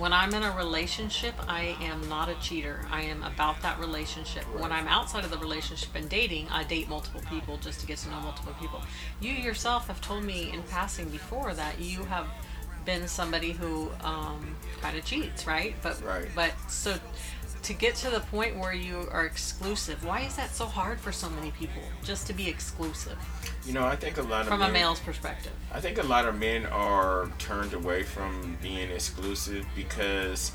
When 0.01 0.13
I'm 0.13 0.33
in 0.33 0.41
a 0.41 0.51
relationship, 0.57 1.35
I 1.47 1.77
am 1.79 2.09
not 2.09 2.27
a 2.27 2.33
cheater. 2.41 2.83
I 2.89 3.03
am 3.03 3.21
about 3.21 3.61
that 3.61 3.79
relationship. 3.79 4.45
When 4.59 4.71
I'm 4.71 4.87
outside 4.87 5.23
of 5.23 5.29
the 5.29 5.37
relationship 5.37 5.93
and 5.93 6.09
dating, 6.09 6.47
I 6.49 6.63
date 6.63 6.89
multiple 6.89 7.21
people 7.29 7.57
just 7.57 7.81
to 7.81 7.85
get 7.85 7.99
to 7.99 8.09
know 8.09 8.19
multiple 8.21 8.55
people. 8.59 8.81
You 9.19 9.31
yourself 9.31 9.85
have 9.89 10.01
told 10.01 10.23
me 10.23 10.51
in 10.51 10.63
passing 10.63 11.07
before 11.09 11.53
that 11.53 11.79
you 11.79 12.03
have 12.05 12.25
been 12.83 13.07
somebody 13.07 13.51
who 13.51 13.91
um, 14.03 14.55
kind 14.81 14.97
of 14.97 15.05
cheats, 15.05 15.45
right? 15.45 15.75
But 15.83 16.01
Right. 16.03 16.27
but 16.33 16.53
so 16.67 16.95
to 17.61 17.73
get 17.73 17.93
to 17.97 18.09
the 18.09 18.21
point 18.21 18.57
where 18.57 18.73
you 18.73 19.07
are 19.11 19.25
exclusive, 19.25 20.03
why 20.03 20.21
is 20.21 20.35
that 20.35 20.49
so 20.49 20.65
hard 20.65 20.99
for 20.99 21.11
so 21.11 21.29
many 21.29 21.51
people 21.51 21.83
just 22.03 22.25
to 22.25 22.33
be 22.33 22.49
exclusive 22.49 23.19
You 23.65 23.73
know, 23.73 23.85
I 23.85 23.95
think 23.95 24.17
a 24.17 24.23
lot 24.23 24.41
of 24.41 24.47
from 24.47 24.61
a 24.61 24.71
male's 24.71 24.99
perspective? 24.99 25.51
I 25.71 25.79
think 25.79 25.97
a 25.97 26.03
lot 26.03 26.27
of 26.27 26.37
men 26.37 26.65
are 26.65 27.29
turned 27.37 27.73
away 27.73 28.03
from 28.03 28.57
being 28.61 28.89
exclusive 28.89 29.65
because 29.75 30.51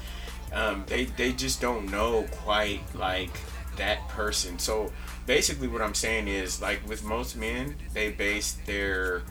um, 0.52 0.84
they 0.86 1.04
they 1.04 1.32
just 1.32 1.60
don't 1.60 1.90
know 1.90 2.26
quite 2.32 2.80
like 2.94 3.30
that 3.76 4.08
person. 4.08 4.58
So 4.58 4.92
basically, 5.26 5.68
what 5.68 5.82
I'm 5.82 5.94
saying 5.94 6.28
is 6.28 6.60
like 6.60 6.86
with 6.88 7.04
most 7.04 7.36
men, 7.36 7.76
they 7.94 8.10
base 8.10 8.52
their 8.66 9.22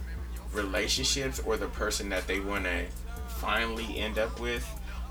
relationships 0.53 1.39
or 1.39 1.57
the 1.57 1.67
person 1.67 2.09
that 2.09 2.27
they 2.27 2.39
want 2.39 2.63
to 2.63 2.85
finally 3.27 3.97
end 3.97 4.17
up 4.17 4.39
with 4.39 4.65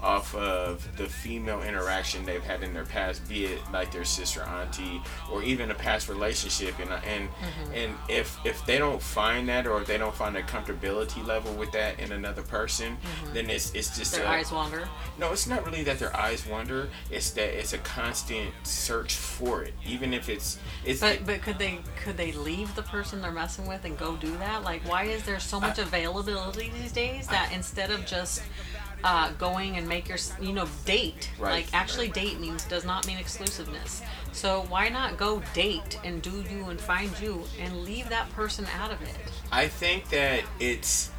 off 0.04 0.34
of 0.34 0.96
the 0.96 1.06
female 1.06 1.62
interaction 1.62 2.24
they've 2.26 2.42
had 2.42 2.62
in 2.62 2.74
their 2.74 2.84
past, 2.84 3.26
be 3.28 3.46
it 3.46 3.60
like 3.72 3.90
their 3.90 4.04
sister, 4.04 4.42
auntie, 4.42 5.00
or 5.32 5.42
even 5.42 5.70
a 5.70 5.74
past 5.74 6.08
relationship. 6.08 6.78
And 6.78 6.90
and 6.92 7.28
Mhm. 7.30 7.74
and 7.84 7.94
if 8.08 8.36
if 8.44 8.64
they 8.66 8.78
don't 8.78 9.02
find 9.02 9.48
that, 9.48 9.66
or 9.66 9.80
if 9.80 9.86
they 9.86 9.96
don't 9.98 10.14
find 10.14 10.36
a 10.36 10.42
comfortability 10.42 11.26
level 11.26 11.52
with 11.54 11.72
that 11.72 11.98
in 11.98 12.12
another 12.12 12.42
person, 12.42 12.98
Mhm. 13.24 13.32
then 13.32 13.50
it's 13.50 13.70
it's 13.72 13.96
just 13.96 14.12
Their 14.14 14.24
a- 14.26 14.28
eyes 14.30 14.52
wander. 14.52 14.88
No, 15.18 15.32
it's 15.32 15.46
not 15.46 15.64
really 15.64 15.82
that 15.84 15.98
their 15.98 16.14
eyes 16.14 16.44
wander. 16.46 16.90
It's 17.10 17.30
that 17.30 17.58
it's 17.58 17.72
a 17.72 17.78
constant 17.78 18.52
search 18.66 19.14
for 19.14 19.62
it, 19.62 19.74
even 19.86 20.12
if 20.12 20.28
it's 20.28 20.58
it's. 20.84 21.00
But 21.00 21.24
but 21.24 21.40
could 21.42 21.58
they 21.58 21.80
could 22.02 22.16
they 22.18 22.32
leave 22.32 22.74
the 22.74 22.82
person 22.82 23.22
they're 23.22 23.30
messing 23.32 23.66
with 23.66 23.84
and 23.86 23.98
go 23.98 24.16
do 24.16 24.36
that? 24.38 24.62
Like 24.64 24.86
why 24.86 25.04
is 25.04 25.22
there 25.22 25.40
so 25.40 25.58
much 25.58 25.78
availability 25.78 26.70
these 26.80 26.92
days 26.92 27.26
that 27.28 27.52
instead 27.52 27.90
of 27.90 28.04
just 28.04 28.42
uh, 29.04 29.30
going 29.32 29.76
and 29.76 29.86
make 29.86 30.08
your 30.08 30.18
you 30.40 30.52
know 30.52 30.66
date 30.84 31.30
Right, 31.38 31.52
like 31.52 31.66
actually 31.74 32.08
date 32.08 32.40
means 32.40 32.64
does 32.64 32.84
not 32.84 33.06
mean 33.06 33.18
exclusiveness. 33.18 34.02
So 34.32 34.66
why 34.68 34.88
not 34.88 35.16
go 35.16 35.42
date 35.52 36.00
and 36.02 36.20
do 36.20 36.42
you 36.50 36.64
and 36.64 36.80
find 36.80 37.12
you 37.20 37.44
and 37.60 37.84
leave 37.84 38.08
that 38.08 38.32
person 38.32 38.66
out 38.76 38.90
of 38.90 39.00
it? 39.02 39.14
I 39.52 39.68
think 39.68 40.08
that 40.08 40.42
it's 40.58 41.10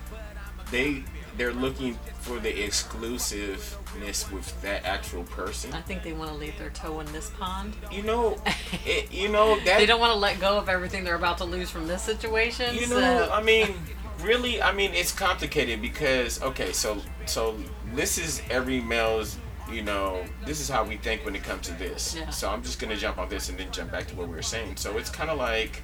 they 0.71 1.03
they're 1.37 1.53
looking 1.53 1.97
for 2.19 2.39
the 2.39 2.63
exclusiveness 2.63 4.31
with 4.31 4.61
that 4.61 4.83
actual 4.83 5.23
person. 5.23 5.71
I 5.73 5.81
think 5.81 6.01
they 6.01 6.13
want 6.13 6.31
to 6.31 6.37
leave 6.37 6.57
their 6.57 6.69
toe 6.71 7.01
in 7.01 7.11
this 7.11 7.29
pond. 7.37 7.75
You 7.91 8.03
know, 8.03 8.37
it, 8.85 9.11
you 9.13 9.29
know 9.29 9.59
that 9.65 9.77
they 9.77 9.85
don't 9.85 9.99
want 9.99 10.13
to 10.13 10.19
let 10.19 10.39
go 10.39 10.57
of 10.57 10.69
everything 10.69 11.03
they're 11.03 11.15
about 11.15 11.37
to 11.39 11.45
lose 11.45 11.69
from 11.69 11.87
this 11.87 12.01
situation. 12.01 12.73
You 12.73 12.85
so- 12.87 12.99
know, 12.99 13.29
I 13.31 13.43
mean, 13.43 13.75
really, 14.21 14.61
I 14.61 14.73
mean, 14.73 14.91
it's 14.93 15.11
complicated 15.11 15.81
because 15.81 16.41
okay, 16.41 16.71
so 16.71 17.01
so 17.25 17.57
this 17.93 18.17
is 18.17 18.41
every 18.49 18.81
male's. 18.81 19.37
You 19.71 19.81
know, 19.81 20.23
this 20.45 20.61
is 20.61 20.69
how 20.69 20.83
we 20.83 20.97
think 20.97 21.25
when 21.25 21.35
it 21.35 21.43
comes 21.43 21.67
to 21.69 21.73
this. 21.73 22.15
Yeah. 22.15 22.29
So 22.29 22.51
I'm 22.51 22.61
just 22.61 22.79
gonna 22.79 22.95
jump 22.95 23.17
on 23.17 23.29
this 23.29 23.49
and 23.49 23.57
then 23.57 23.71
jump 23.71 23.91
back 23.91 24.05
to 24.09 24.15
what 24.15 24.27
we 24.27 24.35
were 24.35 24.43
saying. 24.43 24.75
So 24.75 24.95
it's 24.99 25.09
kind 25.09 25.31
of 25.31 25.39
like 25.39 25.81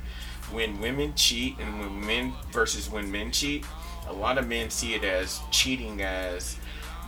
when 0.52 0.80
women 0.80 1.16
cheat 1.16 1.58
and 1.58 1.80
when 1.80 2.06
men 2.06 2.34
versus 2.52 2.92
when 2.92 3.12
men 3.12 3.32
cheat, 3.32 3.66
a 4.08 4.14
lot 4.14 4.38
of 4.38 4.48
men 4.48 4.70
see 4.70 4.94
it 4.94 5.04
as 5.04 5.40
cheating 5.50 6.04
as 6.04 6.58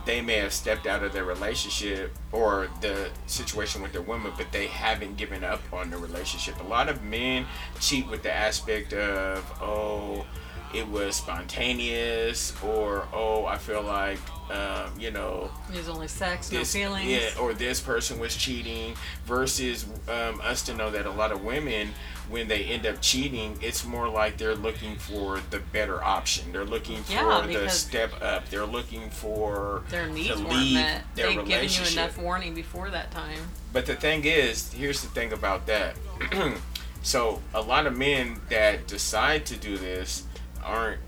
they 0.04 0.20
may 0.20 0.34
have 0.34 0.52
stepped 0.52 0.86
out 0.86 1.02
of 1.02 1.12
their 1.12 1.24
relationship 1.24 2.12
or 2.32 2.68
the 2.80 3.10
situation 3.26 3.80
with 3.80 3.92
their 3.92 4.02
woman, 4.02 4.32
but 4.36 4.50
they 4.52 4.66
haven't 4.66 5.16
given 5.16 5.42
up 5.44 5.62
on 5.72 5.90
the 5.90 5.96
relationship. 5.96 6.60
A 6.60 6.64
lot 6.64 6.88
of 6.88 7.02
men 7.02 7.46
cheat 7.80 8.06
with 8.08 8.22
the 8.22 8.32
aspect 8.32 8.92
of, 8.92 9.44
oh, 9.62 10.26
it 10.74 10.88
was 10.88 11.16
spontaneous, 11.16 12.52
or 12.62 13.06
oh, 13.12 13.46
I 13.46 13.56
feel 13.58 13.82
like, 13.82 14.18
um, 14.50 14.98
you 14.98 15.10
know, 15.10 15.50
There's 15.70 15.88
only 15.88 16.08
sex, 16.08 16.50
no 16.50 16.64
feelings. 16.64 17.06
yeah, 17.08 17.30
or 17.40 17.54
this 17.54 17.80
person 17.80 18.18
was 18.18 18.34
cheating, 18.36 18.94
versus 19.24 19.86
um, 20.08 20.40
us 20.42 20.62
to 20.62 20.74
know 20.74 20.90
that 20.90 21.06
a 21.06 21.10
lot 21.10 21.32
of 21.32 21.44
women, 21.44 21.90
when 22.28 22.48
they 22.48 22.64
end 22.64 22.86
up 22.86 23.00
cheating, 23.00 23.56
it's 23.60 23.84
more 23.84 24.08
like 24.08 24.36
they're 24.36 24.54
looking 24.56 24.96
for 24.96 25.40
the 25.50 25.58
better 25.58 26.02
option. 26.02 26.50
They're 26.52 26.64
looking 26.64 27.02
for 27.04 27.12
Yeah, 27.12 27.46
the 27.46 27.68
step 27.68 28.12
up. 28.20 28.48
They're 28.48 28.66
looking 28.66 29.10
for 29.10 29.82
Their 29.90 30.08
needs 30.08 30.30
to 30.30 30.36
leave 30.48 30.74
met. 30.74 31.04
their 31.14 31.28
They've 31.28 31.44
given 31.46 31.68
you 31.70 31.92
enough 31.92 32.18
warning 32.18 32.54
before 32.54 32.90
that 32.90 33.10
time. 33.10 33.38
But 33.72 33.86
the 33.86 33.94
thing 33.94 34.24
is, 34.24 34.72
here's 34.72 35.02
the 35.02 35.08
thing 35.08 35.32
about 35.32 35.66
that. 35.66 35.96
so 37.02 37.42
a 37.52 37.60
lot 37.60 37.86
of 37.86 37.96
men 37.96 38.40
that 38.48 38.86
decide 38.86 39.44
to 39.46 39.56
do 39.56 39.76
this 39.76 40.24
aren't 40.64 41.00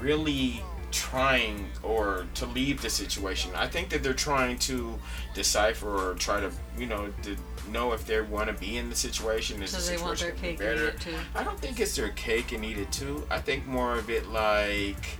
really 0.00 0.62
trying 0.92 1.68
or 1.82 2.26
to 2.34 2.46
leave 2.46 2.80
the 2.80 2.88
situation. 2.90 3.50
I 3.54 3.66
think 3.66 3.90
that 3.90 4.02
they're 4.02 4.14
trying 4.14 4.58
to 4.60 4.98
decipher 5.34 6.10
or 6.10 6.14
try 6.14 6.40
to, 6.40 6.50
you 6.78 6.86
know, 6.86 7.12
to 7.22 7.36
know 7.70 7.92
if 7.92 8.06
they 8.06 8.20
want 8.20 8.48
to 8.48 8.54
be 8.54 8.76
in 8.78 8.88
the 8.88 8.96
situation. 8.96 9.62
Is 9.62 9.70
So 9.72 9.78
the 9.92 9.96
they 9.98 10.02
want 10.02 10.18
their 10.20 10.32
be 10.32 10.38
cake 10.40 10.60
and 10.60 10.78
eat 10.78 10.82
it 10.84 11.00
too. 11.00 11.14
I 11.34 11.42
don't 11.42 11.58
think 11.58 11.80
it's 11.80 11.96
their 11.96 12.10
cake 12.10 12.52
and 12.52 12.64
eat 12.64 12.78
it 12.78 12.90
too. 12.92 13.26
I 13.30 13.40
think 13.40 13.66
more 13.66 13.98
of 13.98 14.08
it 14.08 14.28
like 14.28 15.18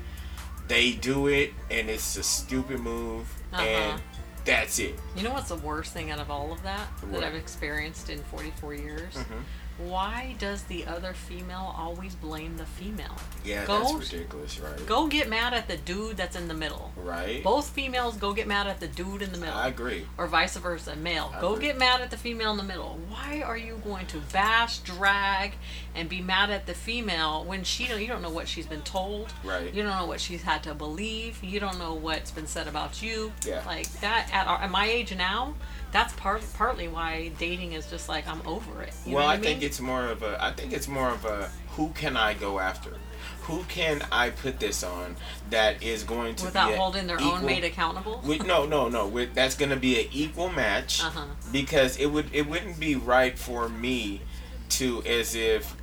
they 0.69 0.93
do 0.93 1.27
it 1.27 1.53
and 1.71 1.91
it's 1.91 2.17
a 2.17 2.23
stupid 2.23 2.81
move 2.81 3.27
Uh-huh. 3.53 3.63
and 3.63 4.03
that's 4.45 4.79
it. 4.79 4.95
You 5.17 5.25
know 5.25 5.33
what's 5.33 5.49
the 5.49 5.57
worst 5.57 5.93
thing 5.93 6.11
out 6.11 6.21
of 6.21 6.31
all 6.31 6.53
of 6.53 6.63
that 6.63 6.87
What? 7.03 7.21
that 7.21 7.25
I've 7.25 7.35
experienced 7.35 8.09
in 8.11 8.23
44 8.25 8.75
years? 8.75 9.15
Mhm. 9.15 9.43
Why 9.79 10.35
does 10.39 10.63
the 10.65 10.87
other 10.87 11.13
female 11.13 11.75
always 11.77 12.15
blame 12.15 12.57
the 12.57 12.65
female? 12.65 13.15
Yeah, 13.45 13.67
go, 13.67 13.81
that's 13.81 14.13
ridiculous, 14.13 14.59
right? 14.59 14.87
Go 14.87 15.07
get 15.07 15.29
mad 15.29 15.53
at 15.53 15.69
the 15.69 15.77
dude 15.77 16.17
that's 16.17 16.35
in 16.35 16.49
the 16.49 16.55
middle. 16.55 16.93
Right. 16.97 17.43
Both 17.43 17.71
females 17.71 18.17
go 18.17 18.33
get 18.33 18.47
mad 18.47 18.67
at 18.67 18.81
the 18.81 18.89
dude 18.89 19.21
in 19.21 19.33
the 19.33 19.39
middle. 19.39 19.55
I 19.55 19.69
agree. 19.69 20.07
Or 20.17 20.27
vice 20.27 20.57
versa, 20.57 20.97
male. 20.97 21.31
I 21.35 21.41
go 21.41 21.55
agree. 21.55 21.67
get 21.67 21.79
mad 21.79 22.01
at 22.01 22.11
the 22.11 22.17
female 22.17 22.53
in 22.53 22.57
the 22.57 22.63
middle. 22.63 22.99
Why 23.09 23.43
are 23.43 23.59
you 23.59 23.81
going 23.85 24.07
to 24.07 24.19
bash, 24.33 24.79
drag, 24.79 25.53
and 25.95 26.09
be 26.09 26.23
mad 26.23 26.51
at 26.51 26.67
the 26.67 26.75
female 26.75 27.45
when 27.45 27.63
she 27.63 27.87
don't, 27.87 28.01
you 28.01 28.09
don't 28.09 28.23
know 28.23 28.31
what 28.31 28.49
she's 28.49 28.67
been 28.67 28.83
told? 28.83 29.33
Right. 29.45 29.73
You 29.75 29.83
don't 29.83 29.99
know 29.99 30.07
what 30.07 30.21
she's 30.21 30.43
had 30.43 30.63
to 30.63 30.75
believe. 30.75 31.43
You 31.45 31.61
don't 31.61 31.79
know 31.79 31.95
what's 31.95 32.31
been 32.31 32.47
said 32.47 32.67
about 32.67 33.03
you. 33.03 33.33
Yeah. 33.47 33.63
Like 33.67 33.91
that 34.01 34.31
at, 34.33 34.47
our, 34.47 34.63
at 34.63 34.71
my 34.71 34.87
age 34.87 35.15
now, 35.15 35.55
that's 35.97 36.13
part 36.15 36.43
partly 36.53 36.89
why 36.89 37.31
dating 37.39 37.73
is 37.73 37.89
just 37.89 38.07
like 38.07 38.29
I'm 38.29 38.47
over 38.47 38.83
it. 38.83 38.93
You 39.07 39.15
well, 39.15 39.27
I, 39.27 39.35
I 39.35 39.39
think 39.39 39.63
it's 39.63 39.81
more 39.81 40.05
of 40.05 40.23
a. 40.23 40.43
I 40.45 40.53
think 40.53 40.75
it's 40.75 40.89
more 40.89 41.09
of 41.09 41.25
a. 41.25 41.51
Who 41.71 41.89
can 41.91 42.19
I 42.19 42.35
go 42.35 42.59
after? 42.59 42.99
Who 43.43 43.63
can 43.65 44.03
I 44.13 44.29
put 44.29 44.61
this 44.61 44.83
on 44.83 45.17
that 45.49 45.83
is 45.83 46.03
going 46.03 46.35
to 46.37 46.45
without 46.47 46.75
holding 46.75 47.07
their 47.07 47.17
equal, 47.17 47.33
own 47.33 47.47
mate 47.47 47.65
accountable. 47.65 48.21
With, 48.27 48.45
no, 48.45 48.67
no, 48.67 48.91
no. 48.91 49.07
With, 49.07 49.35
that's 49.35 49.57
going 49.57 49.71
to 49.71 49.77
be 49.77 49.99
an 49.99 50.09
equal 50.13 50.51
match 50.51 51.03
Uh-huh. 51.03 51.25
because 51.51 51.97
it 51.97 52.07
would 52.07 52.29
it 52.35 52.47
wouldn't 52.47 52.79
be 52.79 52.95
right 52.95 53.39
for 53.39 53.71
me 53.71 54.21
to 54.69 55.03
as 55.05 55.35
if 55.35 55.77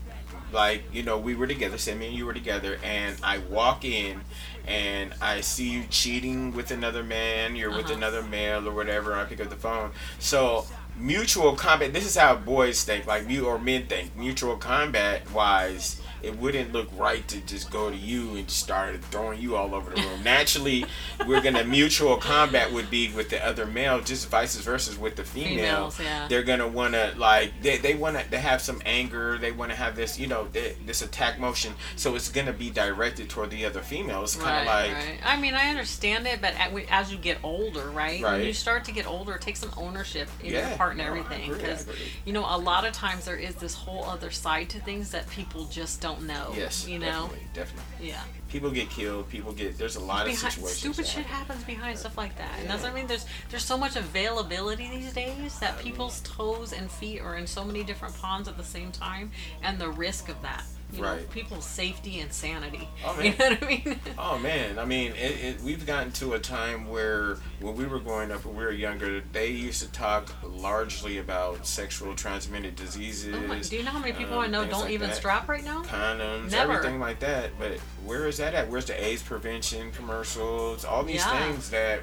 like 0.53 0.83
you 0.93 1.03
know 1.03 1.17
we 1.17 1.35
were 1.35 1.47
together, 1.47 1.77
say 1.77 1.95
me 1.95 2.07
and 2.07 2.15
you 2.15 2.25
were 2.25 2.33
together, 2.33 2.77
and 2.83 3.15
I 3.23 3.39
walk 3.39 3.83
in 3.85 4.21
and 4.67 5.13
I 5.21 5.41
see 5.41 5.69
you 5.69 5.83
cheating 5.89 6.53
with 6.55 6.71
another 6.71 7.03
man, 7.03 7.55
you're 7.55 7.69
with 7.71 7.85
Uh-huh. 7.87 7.95
another 7.95 8.21
male 8.23 8.67
or 8.67 8.71
whatever. 8.71 9.11
and 9.11 9.21
I 9.21 9.25
pick 9.25 9.41
up 9.41 9.49
the 9.49 9.55
phone, 9.57 9.91
so 10.19 10.65
mutual 10.97 11.55
combat. 11.55 11.91
This 11.91 12.05
is 12.05 12.15
how 12.15 12.35
boys 12.35 12.83
think, 12.83 13.05
like 13.07 13.27
you 13.29 13.45
or 13.47 13.57
men 13.59 13.87
think. 13.87 14.15
Mutual 14.15 14.55
combat 14.57 15.29
wise, 15.31 15.99
it 16.23 16.37
wouldn't 16.39 16.71
look 16.73 16.87
right 16.97 17.27
to 17.27 17.39
just 17.41 17.69
go 17.69 17.89
to 17.89 17.95
you 17.95 18.35
and 18.35 18.49
start 18.49 18.95
throwing 19.05 19.39
you 19.41 19.55
all 19.55 19.75
over 19.75 19.91
the 19.91 20.01
room. 20.01 20.23
Naturally, 20.23 20.85
we're 21.27 21.41
gonna 21.41 21.63
mutual 21.63 22.17
combat 22.17 22.71
would 22.71 22.89
be 22.89 23.11
with 23.13 23.29
the 23.29 23.45
other 23.45 23.65
male, 23.65 23.99
just 24.01 24.29
vice 24.29 24.55
versa 24.55 24.99
with 24.99 25.15
the 25.15 25.23
female. 25.23 25.89
Females, 25.89 25.99
yeah. 25.99 26.27
They're 26.27 26.43
gonna 26.43 26.67
wanna 26.67 27.13
like 27.17 27.51
they, 27.61 27.77
they 27.77 27.93
wanna 27.95 28.23
they 28.29 28.39
have 28.39 28.61
some 28.61 28.81
anger. 28.85 29.37
They 29.37 29.51
wanna 29.51 29.75
have 29.75 29.95
this 29.95 30.17
you 30.17 30.27
know 30.27 30.45
th- 30.53 30.77
this 30.85 31.01
attack 31.01 31.39
motion. 31.39 31.73
So 31.95 32.15
it's 32.15 32.29
gonna 32.29 32.53
be 32.53 32.69
directed 32.69 33.29
toward 33.29 33.49
the 33.49 33.65
other 33.65 33.81
female. 33.81 34.23
It's 34.23 34.35
kind 34.35 34.61
of 34.61 34.73
Right, 34.73 34.87
like 34.87 34.95
right. 34.95 35.19
I 35.25 35.37
mean, 35.39 35.53
I 35.53 35.69
understand 35.69 36.25
it, 36.27 36.39
but 36.41 36.53
as 36.89 37.11
you 37.11 37.17
get 37.17 37.37
older, 37.43 37.89
right? 37.89 38.21
When 38.21 38.31
Right. 38.31 38.45
you 38.45 38.53
start 38.53 38.85
to 38.85 38.91
get 38.91 39.05
older, 39.07 39.37
take 39.37 39.57
some 39.57 39.71
ownership 39.77 40.29
in 40.41 40.51
Yeah. 40.53 40.69
your 40.69 40.77
part 40.77 40.91
and 40.91 40.99
No, 40.99 41.05
everything. 41.07 41.51
Because, 41.51 41.85
you 42.25 42.31
know, 42.33 42.45
a 42.47 42.57
lot 42.57 42.85
of 42.85 42.93
times 42.93 43.25
there 43.25 43.35
is 43.35 43.55
this 43.55 43.73
whole 43.73 44.05
other 44.05 44.31
side 44.31 44.69
to 44.69 44.79
things 44.79 45.11
that 45.11 45.29
people 45.29 45.65
just 45.65 45.99
don't 46.01 46.12
know. 46.21 46.53
yes, 46.55 46.87
You 46.87 46.99
know? 46.99 47.29
definitely, 47.29 47.47
definitely. 47.53 48.07
Yeah. 48.07 48.21
People 48.49 48.69
get 48.69 48.89
killed. 48.89 49.29
People 49.29 49.51
get. 49.51 49.77
There's 49.77 49.95
a 49.95 49.99
lot 49.99 50.27
of 50.27 50.33
situations. 50.35 50.77
stupid 50.77 51.07
shit 51.07 51.25
happen. 51.25 51.47
happens 51.55 51.63
behind 51.63 51.97
stuff 51.97 52.17
like 52.17 52.37
that, 52.37 52.51
and 52.59 52.69
that's 52.69 52.83
what 52.83 52.91
I 52.91 52.95
mean. 52.95 53.07
There's 53.07 53.25
there's 53.49 53.65
so 53.65 53.77
much 53.77 53.95
availability 53.95 54.87
these 54.89 55.11
days 55.11 55.57
that 55.59 55.79
people's 55.79 56.21
toes 56.21 56.71
and 56.71 56.91
feet 56.91 57.19
are 57.21 57.35
in 57.35 57.47
so 57.47 57.65
many 57.65 57.83
different 57.83 58.15
ponds 58.19 58.47
at 58.47 58.55
the 58.57 58.63
same 58.63 58.91
time, 58.91 59.31
and 59.63 59.79
the 59.79 59.89
risk 59.89 60.29
of 60.29 60.39
that. 60.43 60.63
You 60.93 61.01
know, 61.01 61.07
Right. 61.13 61.29
people's 61.31 61.65
safety 61.65 62.19
and 62.19 62.31
sanity. 62.31 62.87
Oh, 63.05 63.19
You 63.21 63.31
man. 63.31 63.35
know 63.39 63.45
what 63.49 63.63
I 63.63 63.67
mean? 63.67 63.99
Oh 64.17 64.37
man, 64.39 64.77
I 64.79 64.85
mean, 64.85 65.11
it, 65.13 65.43
it, 65.43 65.61
we've 65.61 65.85
gotten 65.85 66.11
to 66.13 66.33
a 66.33 66.39
time 66.39 66.87
where 66.87 67.37
when 67.59 67.75
we 67.75 67.85
were 67.85 67.99
growing 67.99 68.31
up, 68.31 68.45
when 68.45 68.55
we 68.55 68.63
were 68.63 68.71
younger, 68.71 69.21
they 69.31 69.47
used 69.47 69.81
to 69.81 69.91
talk 69.91 70.31
largely 70.43 71.17
about 71.17 71.65
sexual 71.65 72.15
transmitted 72.15 72.75
diseases. 72.75 73.35
Oh 73.35 73.47
my- 73.47 73.59
do 73.59 73.75
you 73.77 73.83
know 73.83 73.91
how 73.91 73.99
many 73.99 74.13
people 74.13 74.37
I 74.39 74.45
um, 74.45 74.51
know 74.51 74.65
don't 74.65 74.81
like 74.81 74.91
even 74.91 75.09
that. 75.09 75.15
strap 75.17 75.47
right 75.49 75.63
now? 75.63 75.83
Condoms, 75.83 76.51
Never. 76.51 76.73
everything 76.73 76.99
like 76.99 77.19
that. 77.19 77.51
But 77.59 77.79
where 78.05 78.27
is 78.27 78.37
that 78.37 78.53
at? 78.53 78.69
Where's 78.69 78.85
the 78.85 79.03
AIDS 79.03 79.23
prevention 79.23 79.91
commercials? 79.91 80.85
All 80.85 81.03
these 81.03 81.17
Yeah. 81.25 81.39
things 81.51 81.69
that 81.71 82.01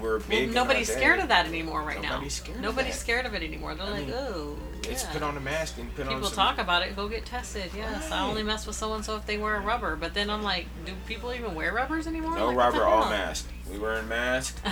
were 0.00 0.18
Well, 0.18 0.28
big. 0.28 0.48
in 0.48 0.54
nobody's 0.54 0.92
scared 0.92 1.20
of 1.20 1.28
that 1.28 1.46
anymore 1.46 1.82
right 1.82 2.00
Nobody's 2.02 2.38
now. 2.40 2.44
scared 2.44 2.60
Nobody's 2.60 2.94
that. 2.94 3.00
scared 3.00 3.26
of 3.26 3.34
it 3.34 3.42
anymore. 3.42 3.74
They're 3.74 3.86
I 3.86 3.90
like, 3.90 4.06
mean, 4.06 4.16
oh, 4.16 4.56
It's 4.84 5.04
yeah. 5.04 5.12
put 5.12 5.22
on 5.22 5.36
a 5.36 5.40
mask 5.40 5.78
and 5.78 5.94
put 5.94 6.06
on. 6.06 6.14
People 6.14 6.30
talk 6.30 6.58
about 6.58 6.82
it. 6.82 6.94
Go 6.96 7.08
get 7.08 7.24
tested. 7.26 7.70
Yes, 7.76 8.10
I 8.10 8.26
only 8.26 8.42
mess 8.42 8.66
with 8.66 8.76
so 8.76 8.94
and 8.94 9.04
so 9.04 9.16
if 9.16 9.26
they 9.26 9.38
wear 9.38 9.56
a 9.56 9.60
rubber. 9.60 9.96
But 9.96 10.14
then 10.14 10.30
I'm 10.30 10.42
like, 10.42 10.66
do 10.84 10.92
people 11.06 11.32
even 11.32 11.54
wear 11.54 11.72
rubbers 11.72 12.06
anymore? 12.06 12.36
No 12.36 12.46
Like, 12.48 12.56
rubber, 12.56 12.84
all 12.84 13.02
hell? 13.02 13.10
mask. 13.10 13.48
We 13.70 13.78
wearing 13.78 14.08
masks. 14.08 14.60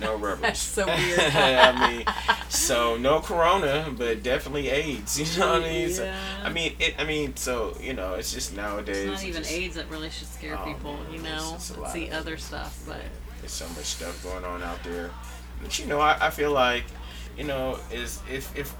No 0.00 0.14
rubbers. 0.16 0.42
That's 0.42 0.60
so 0.60 0.86
weird. 0.86 1.18
I 1.18 1.90
mean, 1.90 2.04
so 2.50 2.96
no 2.98 3.18
corona, 3.20 3.92
but 3.96 4.22
definitely 4.22 4.68
AIDS. 4.68 5.18
You 5.18 5.40
know 5.40 5.54
what 5.54 5.62
I 5.62 5.68
mean? 5.68 5.90
So, 5.90 6.04
Yeah. 6.04 6.16
I 6.44 6.50
mean, 6.50 6.76
it. 6.78 6.94
I 7.00 7.04
mean, 7.04 7.34
so 7.34 7.76
you 7.80 7.94
know, 7.94 8.14
it's 8.14 8.32
just 8.32 8.54
nowadays. 8.54 8.96
It's 8.98 9.06
not 9.06 9.14
it's 9.14 9.24
even 9.24 9.42
just- 9.42 9.52
AIDS 9.52 9.74
that 9.74 9.90
really 9.90 10.10
should 10.10 10.28
scare 10.28 10.56
Oh, 10.56 10.64
people. 10.66 10.92
man, 10.92 11.12
You 11.14 11.22
know, 11.22 11.52
it's 11.56 11.70
it's, 11.70 11.92
the 11.94 12.12
other 12.12 12.36
stuff. 12.36 12.78
But 12.86 13.00
There's 13.40 13.52
so 13.52 13.68
much 13.68 13.84
stuff 13.84 14.22
going 14.22 14.44
on 14.44 14.62
out 14.62 14.82
there. 14.82 15.10
But 15.62 15.78
you 15.78 15.86
know, 15.86 16.00
I, 16.00 16.26
I 16.26 16.30
feel 16.30 16.52
like, 16.52 16.84
you 17.36 17.44
know, 17.44 17.78
is 17.92 18.20
if 18.30 18.56
if 18.56 18.74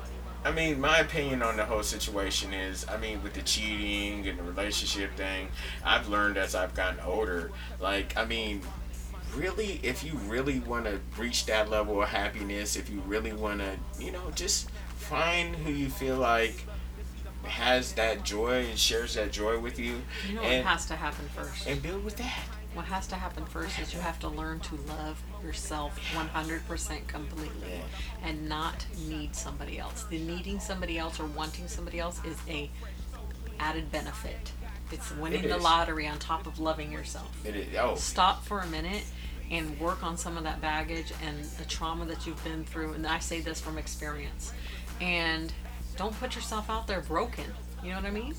I 0.45 0.53
mean, 0.53 0.81
my 0.81 0.99
opinion 0.99 1.43
on 1.43 1.57
the 1.57 1.65
whole 1.65 1.83
situation 1.83 2.55
is, 2.55 2.87
I 2.89 2.97
mean, 2.97 3.23
with 3.23 3.35
the 3.35 3.43
cheating 3.43 4.27
and 4.29 4.39
the 4.39 4.43
relationship 4.43 5.15
thing, 5.17 5.49
I've 5.85 6.09
learned 6.09 6.37
as 6.37 6.55
I've 6.55 6.75
gotten 6.75 7.01
older. 7.01 7.51
Like, 7.81 8.17
I 8.17 8.25
mean, 8.25 8.63
really, 9.35 9.81
if 9.83 10.05
you 10.05 10.15
really 10.27 10.61
want 10.61 10.85
to 10.85 11.01
reach 11.19 11.47
that 11.47 11.69
level 11.69 12.01
of 12.03 12.09
happiness, 12.09 12.77
if 12.77 12.89
you 12.89 13.01
really 13.01 13.33
want 13.33 13.61
to, 13.61 13.77
you 14.03 14.13
know, 14.13 14.31
just 14.35 14.71
find 14.97 15.57
who 15.57 15.73
you 15.73 15.89
feel 15.91 16.17
like 16.17 16.65
has 17.45 17.93
that 17.95 18.25
joy 18.25 18.65
and 18.67 18.79
shares 18.79 19.15
that 19.15 19.33
joy 19.33 19.59
with 19.59 19.79
you, 19.79 20.03
you 20.29 20.35
know 20.35 20.43
what 20.43 20.51
and 20.51 20.67
has 20.67 20.87
to 20.87 20.95
happen 20.95 21.25
first? 21.35 21.67
and 21.67 21.83
build 21.83 22.05
with 22.05 22.17
that. 22.17 22.45
What 22.79 22.87
has 22.87 23.09
to 23.09 23.17
happen 23.17 23.45
first 23.45 23.77
is 23.81 23.93
you 23.93 23.99
have 23.99 24.21
to 24.21 24.29
learn 24.29 24.61
to 24.61 24.77
love 24.87 25.21
yourself 25.43 25.99
100% 26.15 27.09
completely 27.09 27.81
and 28.23 28.49
not 28.49 28.87
need 29.09 29.35
somebody 29.35 29.81
else. 29.81 30.05
The 30.05 30.21
needing 30.21 30.61
somebody 30.61 30.97
else 30.97 31.19
or 31.19 31.27
wanting 31.27 31.67
somebody 31.67 31.99
else 31.99 32.21
is 32.25 32.37
a 32.49 32.71
added 33.59 33.91
benefit. 33.91 34.53
It's 34.93 35.11
winning 35.17 35.43
It 35.43 35.49
the 35.49 35.59
lottery 35.59 36.07
on 36.07 36.21
top 36.21 36.47
of 36.47 36.61
loving 36.61 36.93
yourself. 36.93 37.45
It 37.45 37.57
is. 37.57 37.67
Oh, 37.77 37.97
Stop 37.97 38.45
for 38.45 38.61
a 38.61 38.67
minute 38.69 39.03
and 39.51 39.77
work 39.81 40.05
on 40.05 40.17
some 40.17 40.37
of 40.37 40.45
that 40.45 40.61
baggage 40.61 41.13
and 41.27 41.43
the 41.59 41.65
trauma 41.65 42.05
that 42.05 42.29
you've 42.29 42.45
been 42.45 42.65
through. 42.65 42.93
And 42.93 43.05
I 43.09 43.19
say 43.19 43.41
this 43.41 43.61
from 43.61 43.77
experience. 43.77 44.53
And 45.01 45.53
don't 45.97 46.17
put 46.21 46.37
yourself 46.37 46.71
out 46.71 46.87
there 46.87 47.01
broken. 47.01 47.47
You 47.83 47.91
know 47.91 47.97
what 47.97 48.07
I 48.07 48.11
mean? 48.13 48.35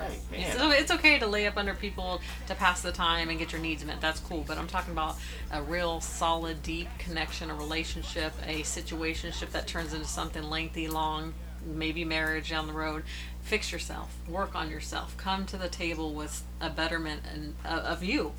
Right, 0.00 0.18
man. 0.30 0.56
So 0.56 0.70
it's 0.70 0.90
okay 0.90 1.18
to 1.18 1.26
lay 1.26 1.46
up 1.46 1.56
under 1.56 1.74
people 1.74 2.20
to 2.46 2.54
pass 2.54 2.82
the 2.82 2.92
time 2.92 3.28
and 3.30 3.38
get 3.38 3.52
your 3.52 3.60
needs 3.60 3.84
met. 3.84 4.00
That's 4.00 4.20
cool. 4.20 4.44
But 4.46 4.58
I'm 4.58 4.66
talking 4.66 4.92
about 4.92 5.16
a 5.52 5.62
real 5.62 6.00
solid, 6.00 6.62
deep 6.62 6.88
connection, 6.98 7.50
a 7.50 7.54
relationship, 7.54 8.32
a 8.46 8.62
situationship 8.62 9.50
that 9.50 9.66
turns 9.66 9.92
into 9.92 10.06
something 10.06 10.42
lengthy, 10.42 10.88
long, 10.88 11.34
maybe 11.66 12.04
marriage 12.04 12.50
down 12.50 12.66
the 12.66 12.72
road. 12.72 13.04
Fix 13.42 13.70
yourself. 13.72 14.14
Work 14.28 14.54
on 14.54 14.70
yourself. 14.70 15.16
Come 15.18 15.44
to 15.46 15.56
the 15.56 15.68
table 15.68 16.14
with 16.14 16.42
a 16.60 16.70
betterment 16.70 17.22
and 17.32 17.54
uh, 17.64 17.68
of 17.80 18.02
you. 18.02 18.32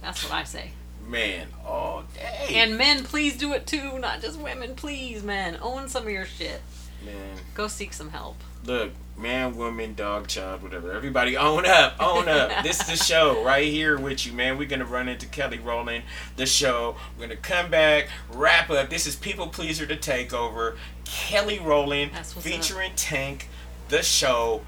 That's 0.00 0.22
what 0.22 0.32
I 0.32 0.44
say. 0.44 0.70
Man, 1.08 1.48
all 1.66 2.04
day. 2.14 2.54
And 2.54 2.76
men, 2.76 3.02
please 3.02 3.36
do 3.36 3.52
it 3.54 3.66
too. 3.66 3.98
Not 3.98 4.20
just 4.20 4.38
women. 4.38 4.74
Please, 4.76 5.22
men, 5.24 5.58
own 5.60 5.88
some 5.88 6.04
of 6.04 6.10
your 6.12 6.26
shit. 6.26 6.60
man, 7.04 7.38
Go 7.54 7.66
seek 7.66 7.92
some 7.92 8.10
help. 8.10 8.36
look, 8.64 8.92
man, 9.18 9.56
woman, 9.56 9.94
dog, 9.94 10.28
child, 10.28 10.62
whatever. 10.62 10.92
Everybody, 10.92 11.36
own 11.36 11.66
up, 11.66 11.96
own 12.00 12.28
up. 12.28 12.50
this 12.62 12.80
is 12.80 12.86
the 12.86 13.04
show 13.04 13.42
right 13.44 13.66
here 13.66 13.98
with 13.98 14.26
you, 14.26 14.32
man. 14.32 14.56
We're 14.58 14.68
gonna 14.68 14.84
run 14.84 15.08
into 15.08 15.26
Kelly 15.26 15.58
Rowland, 15.58 16.04
the 16.36 16.46
show. 16.46 16.96
We're 17.16 17.26
gonna 17.26 17.36
come 17.36 17.70
back, 17.70 18.08
wrap 18.32 18.70
up. 18.70 18.90
This 18.90 19.06
is 19.06 19.16
People 19.16 19.48
Pleaser 19.48 19.86
to 19.86 19.96
take 19.96 20.32
over. 20.32 20.76
Kelly 21.04 21.58
Rowland 21.58 22.12
That's 22.14 22.36
what's 22.36 22.46
featuring 22.46 22.92
Tank, 22.96 23.48
the 23.88 24.02
show, 24.02 24.62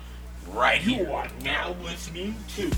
right 0.48 0.80
here. 0.80 1.06
You 1.06 1.12
are 1.12 1.28
now 1.42 1.74
listening 1.82 2.34
to 2.56 2.70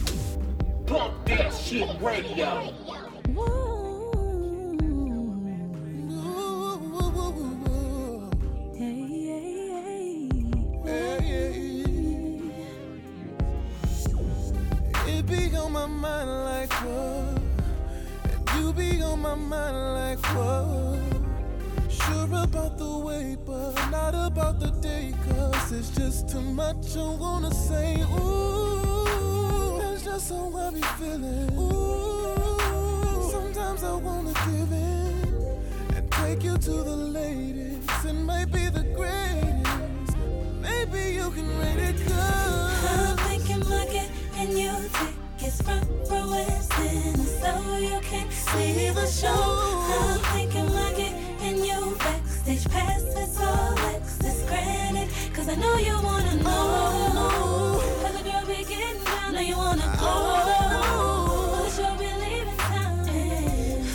Pump 0.87 1.25
That 1.27 1.53
Shit 1.53 1.89
Radio. 2.01 2.75
It 2.75 3.62
mind 16.03 16.31
like 16.45 16.73
what? 16.85 17.41
And 18.33 18.51
you 18.57 18.73
be 18.73 19.01
on 19.03 19.21
my 19.21 19.37
mind 19.37 19.77
like 20.01 20.23
what? 20.35 20.99
Sure 21.89 22.25
about 22.45 22.77
the 22.77 22.99
way, 23.07 23.37
but 23.47 23.73
not 23.91 24.13
about 24.13 24.59
the 24.59 24.71
day. 24.89 25.15
Cause 25.29 25.71
it's 25.71 25.91
just 25.91 26.29
too 26.29 26.41
much 26.41 26.97
I 26.97 27.09
wanna 27.25 27.55
say. 27.55 28.03
Ooh, 28.19 29.79
that's 29.81 30.05
just 30.05 30.31
how 30.31 30.57
I 30.57 30.71
be 30.71 30.83
feeling. 30.99 31.51
Ooh, 31.57 33.31
sometimes 33.31 33.85
I 33.85 33.95
wanna 33.95 34.35
give 34.47 34.73
in 34.73 35.23
and 35.97 36.11
take 36.11 36.43
you 36.43 36.59
to 36.59 36.75
the 36.91 36.97
latest. 37.19 38.05
It 38.05 38.15
might 38.15 38.51
be 38.51 38.65
the 38.79 38.87
greatest. 38.99 40.17
Maybe 40.67 41.15
you 41.19 41.31
can 41.31 41.49
rate 41.61 41.83
it 41.91 41.97
good. 42.09 42.91
I'm 42.91 43.17
thinking 43.29 43.61
bucket 43.61 44.11
and 44.41 44.51
you 44.59 45.22
tickets 45.43 45.63
front 45.63 45.85
row 46.11 46.33
is 46.35 46.69
so 47.41 47.77
you 47.79 48.01
can 48.01 48.31
see 48.31 48.91
the 48.91 49.07
show. 49.07 49.29
I'm 49.29 50.21
thinking 50.35 50.67
bucket 50.67 51.13
and 51.41 51.59
you 51.59 51.97
backstage 51.99 52.65
pass 52.69 53.03
it's 53.03 53.41
all 53.41 53.79
access 53.79 54.47
granted. 54.49 55.09
Cause 55.35 55.49
I 55.49 55.57
know 55.57 55.77
you 55.79 55.95
wanna 56.03 56.37
know. 56.37 57.81
How 58.03 58.13
the 58.13 58.23
girl 58.29 58.47
be 58.47 58.65
getting 58.65 59.03
down, 59.05 59.35
know 59.35 59.41
you 59.41 59.57
wanna 59.57 59.89
go. 59.99 60.15
But 61.59 61.73
you'll 61.79 61.97
be 61.97 62.11
leaving 62.23 62.57
town. 62.59 63.09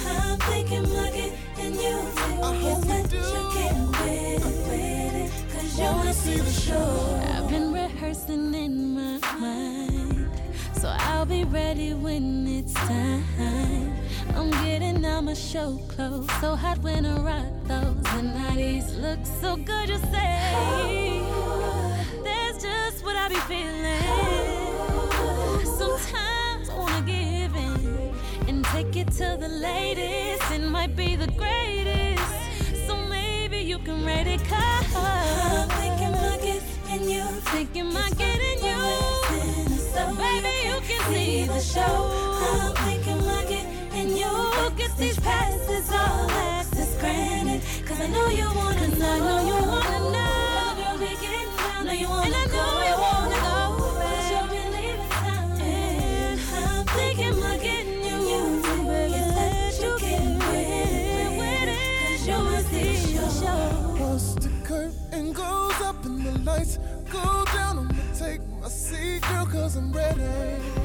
I'm 0.08 0.40
thinking 0.50 0.86
and 1.64 1.76
you 1.76 1.96
tickets 2.18 3.12
but 3.12 3.28
you 3.36 3.44
can't 3.56 3.96
quit 3.96 4.12
it, 4.36 4.66
quit 4.66 5.14
it. 5.24 5.32
Cause 5.54 5.80
you 5.80 5.86
wanna 5.86 6.14
see 6.14 6.38
the 6.38 6.52
show. 6.52 7.22
I've 7.36 7.50
been 7.50 7.72
rehearsing 7.72 8.54
in 8.54 8.96
my 8.96 9.20
mind. 9.40 9.87
So 10.80 10.90
I'll 10.90 11.26
be 11.26 11.44
ready 11.44 11.96
when 11.96 12.46
it's 12.46 12.74
time. 12.74 13.24
I'm 14.36 14.52
getting 14.64 15.04
out 15.04 15.24
my 15.24 15.34
show 15.34 15.80
clothes. 15.88 16.30
So 16.40 16.56
hot 16.56 16.78
when 16.84 17.04
I 17.04 17.18
rock 17.20 17.46
those. 17.66 18.24
Now 18.24 18.54
these 18.54 18.96
look 18.98 19.18
so 19.42 19.56
good, 19.56 19.90
you 19.90 19.98
say. 19.98 21.24
That's 22.24 22.62
just 22.62 23.04
what 23.04 23.16
I 23.16 23.28
be 23.30 23.40
feeling. 23.50 24.04
Sometimes 25.66 26.70
I 26.70 26.78
wanna 26.78 27.02
give 27.08 27.56
in 27.56 28.14
and 28.48 28.64
take 28.66 28.96
it 28.96 29.12
to 29.14 29.36
the 29.40 29.50
latest. 29.50 30.52
It 30.52 30.62
might 30.62 30.96
be 30.96 31.16
the 31.16 31.28
greatest. 31.42 32.86
So 32.86 32.96
maybe 33.08 33.58
you 33.58 33.80
can 33.80 34.06
rate 34.06 34.28
it 34.28 34.42
cause 34.46 34.96
I'm 34.96 35.70
thinking 35.70 36.14
and 36.90 37.10
you 37.10 37.24
thinking 37.52 37.92
my 37.92 38.10
getting 38.12 38.64
you. 38.64 38.78
So 39.94 40.16
baby 40.16 40.57
see 41.10 41.46
the 41.46 41.60
show. 41.60 41.96
I'm 42.48 42.74
thinking 42.86 43.20
bucket 43.20 43.66
and 43.98 44.10
you 44.12 44.32
get 44.76 44.92
these 44.98 45.20
passes 45.20 45.90
all 45.92 46.30
access 46.32 46.92
granted. 47.00 47.62
Cause 47.86 48.00
I 48.00 48.08
know 48.08 48.28
you 48.30 48.48
wanna 48.60 48.88
know. 49.00 49.12
I 49.12 49.20
know 49.28 49.40
you 49.50 49.60
wanna 49.74 50.00
know. 50.14 50.76
Girl, 50.80 50.96
we 51.02 51.10
getting 51.24 51.52
down. 51.58 51.86
Know 51.86 51.94
you 51.94 52.10
wanna 52.10 52.28
and 52.28 52.36
I 52.36 52.46
know 52.56 52.72
you 52.90 52.98
wanna 53.06 53.36
go. 53.36 53.58
Show. 54.30 54.46
The 64.44 65.34
goes 65.34 65.82
up 65.82 66.02
the 66.04 66.32
lights 66.46 66.80
my 68.92 69.20
girl, 69.20 69.46
cause 69.46 69.76
I'm 69.76 69.92
ready. 69.92 70.22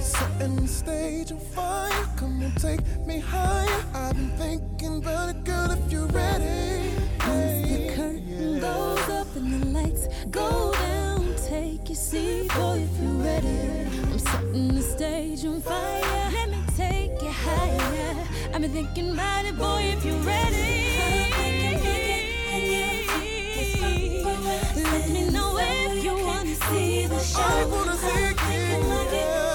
Setting 0.00 0.57
the 0.57 0.68
stage 0.68 1.32
on 1.32 1.38
fire, 1.38 1.90
come 2.16 2.42
on, 2.42 2.53
take 2.53 2.80
me 3.07 3.20
higher. 3.20 3.84
I've 3.94 4.16
been 4.16 4.30
thinking 4.36 4.98
about 4.98 5.30
it, 5.30 5.44
girl, 5.44 5.70
if 5.70 5.92
you're 5.92 6.07
ready. 6.07 6.90
Once 7.20 7.68
the 7.68 7.92
curtain 7.94 8.61
goes 8.61 9.09
up 9.09 9.36
and 9.36 9.53
the 9.53 9.66
lights 9.66 10.09
go 10.30 10.72
down, 10.72 11.34
take 11.48 11.88
your 11.88 11.96
seat, 11.96 12.48
boy, 12.55 12.86
if 12.86 13.03
you're 13.03 13.24
ready. 13.24 13.88
I'm 14.11 14.18
setting 14.18 14.74
the 14.74 14.82
stage 14.82 15.44
on 15.44 15.61
fire. 15.61 16.30
Let 16.32 16.50
me 16.50 16.62
take 16.76 17.22
you 17.22 17.30
higher. 17.30 18.26
I've 18.55 18.61
been 18.61 18.72
thinking 18.72 19.12
about 19.12 19.44
it, 19.44 19.57
boy, 19.57 19.82
if 19.96 20.05
you're 20.05 20.16
ready. 20.18 20.88
Let 24.74 25.09
me 25.11 25.30
know 25.30 25.59
if 25.59 25.91
see 26.73 27.07
the 27.07 27.18
show. 27.20 27.41
I 27.41 27.64
wanna 27.66 27.97
see 27.97 28.25
it, 28.31 29.51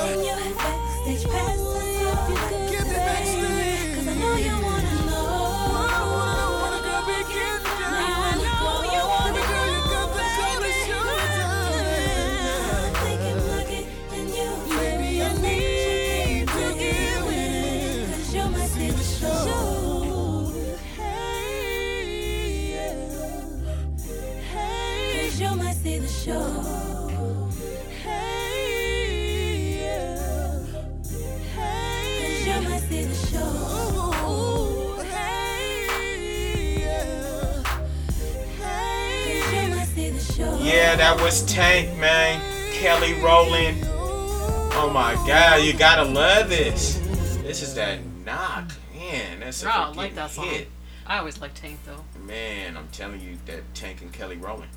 Yeah, 40.88 40.96
that 40.96 41.20
was 41.22 41.44
Tank, 41.44 41.98
man. 41.98 42.40
Kelly 42.72 43.16
Rowland. 43.16 43.84
Oh 44.72 44.90
my 44.94 45.16
God, 45.28 45.62
you 45.62 45.74
gotta 45.74 46.06
love 46.06 46.48
this. 46.48 46.96
This 47.44 47.62
is 47.62 47.76
that 47.76 48.00
knock, 48.24 48.72
man. 48.96 49.42
That's 49.42 49.62
a 49.64 49.68
Oh, 49.68 49.72
I 49.72 49.92
like 49.92 50.16
that 50.16 50.32
song. 50.32 50.46
hit. 50.46 50.70
I 51.06 51.18
always 51.18 51.42
like 51.42 51.54
Tank 51.56 51.80
though. 51.86 52.06
Man, 52.26 52.78
I'm 52.78 52.88
telling 52.94 53.20
you 53.20 53.38
that 53.48 53.64
Tank 53.76 54.02
and 54.02 54.14
Kelly 54.14 54.38
Rowland. 54.38 54.72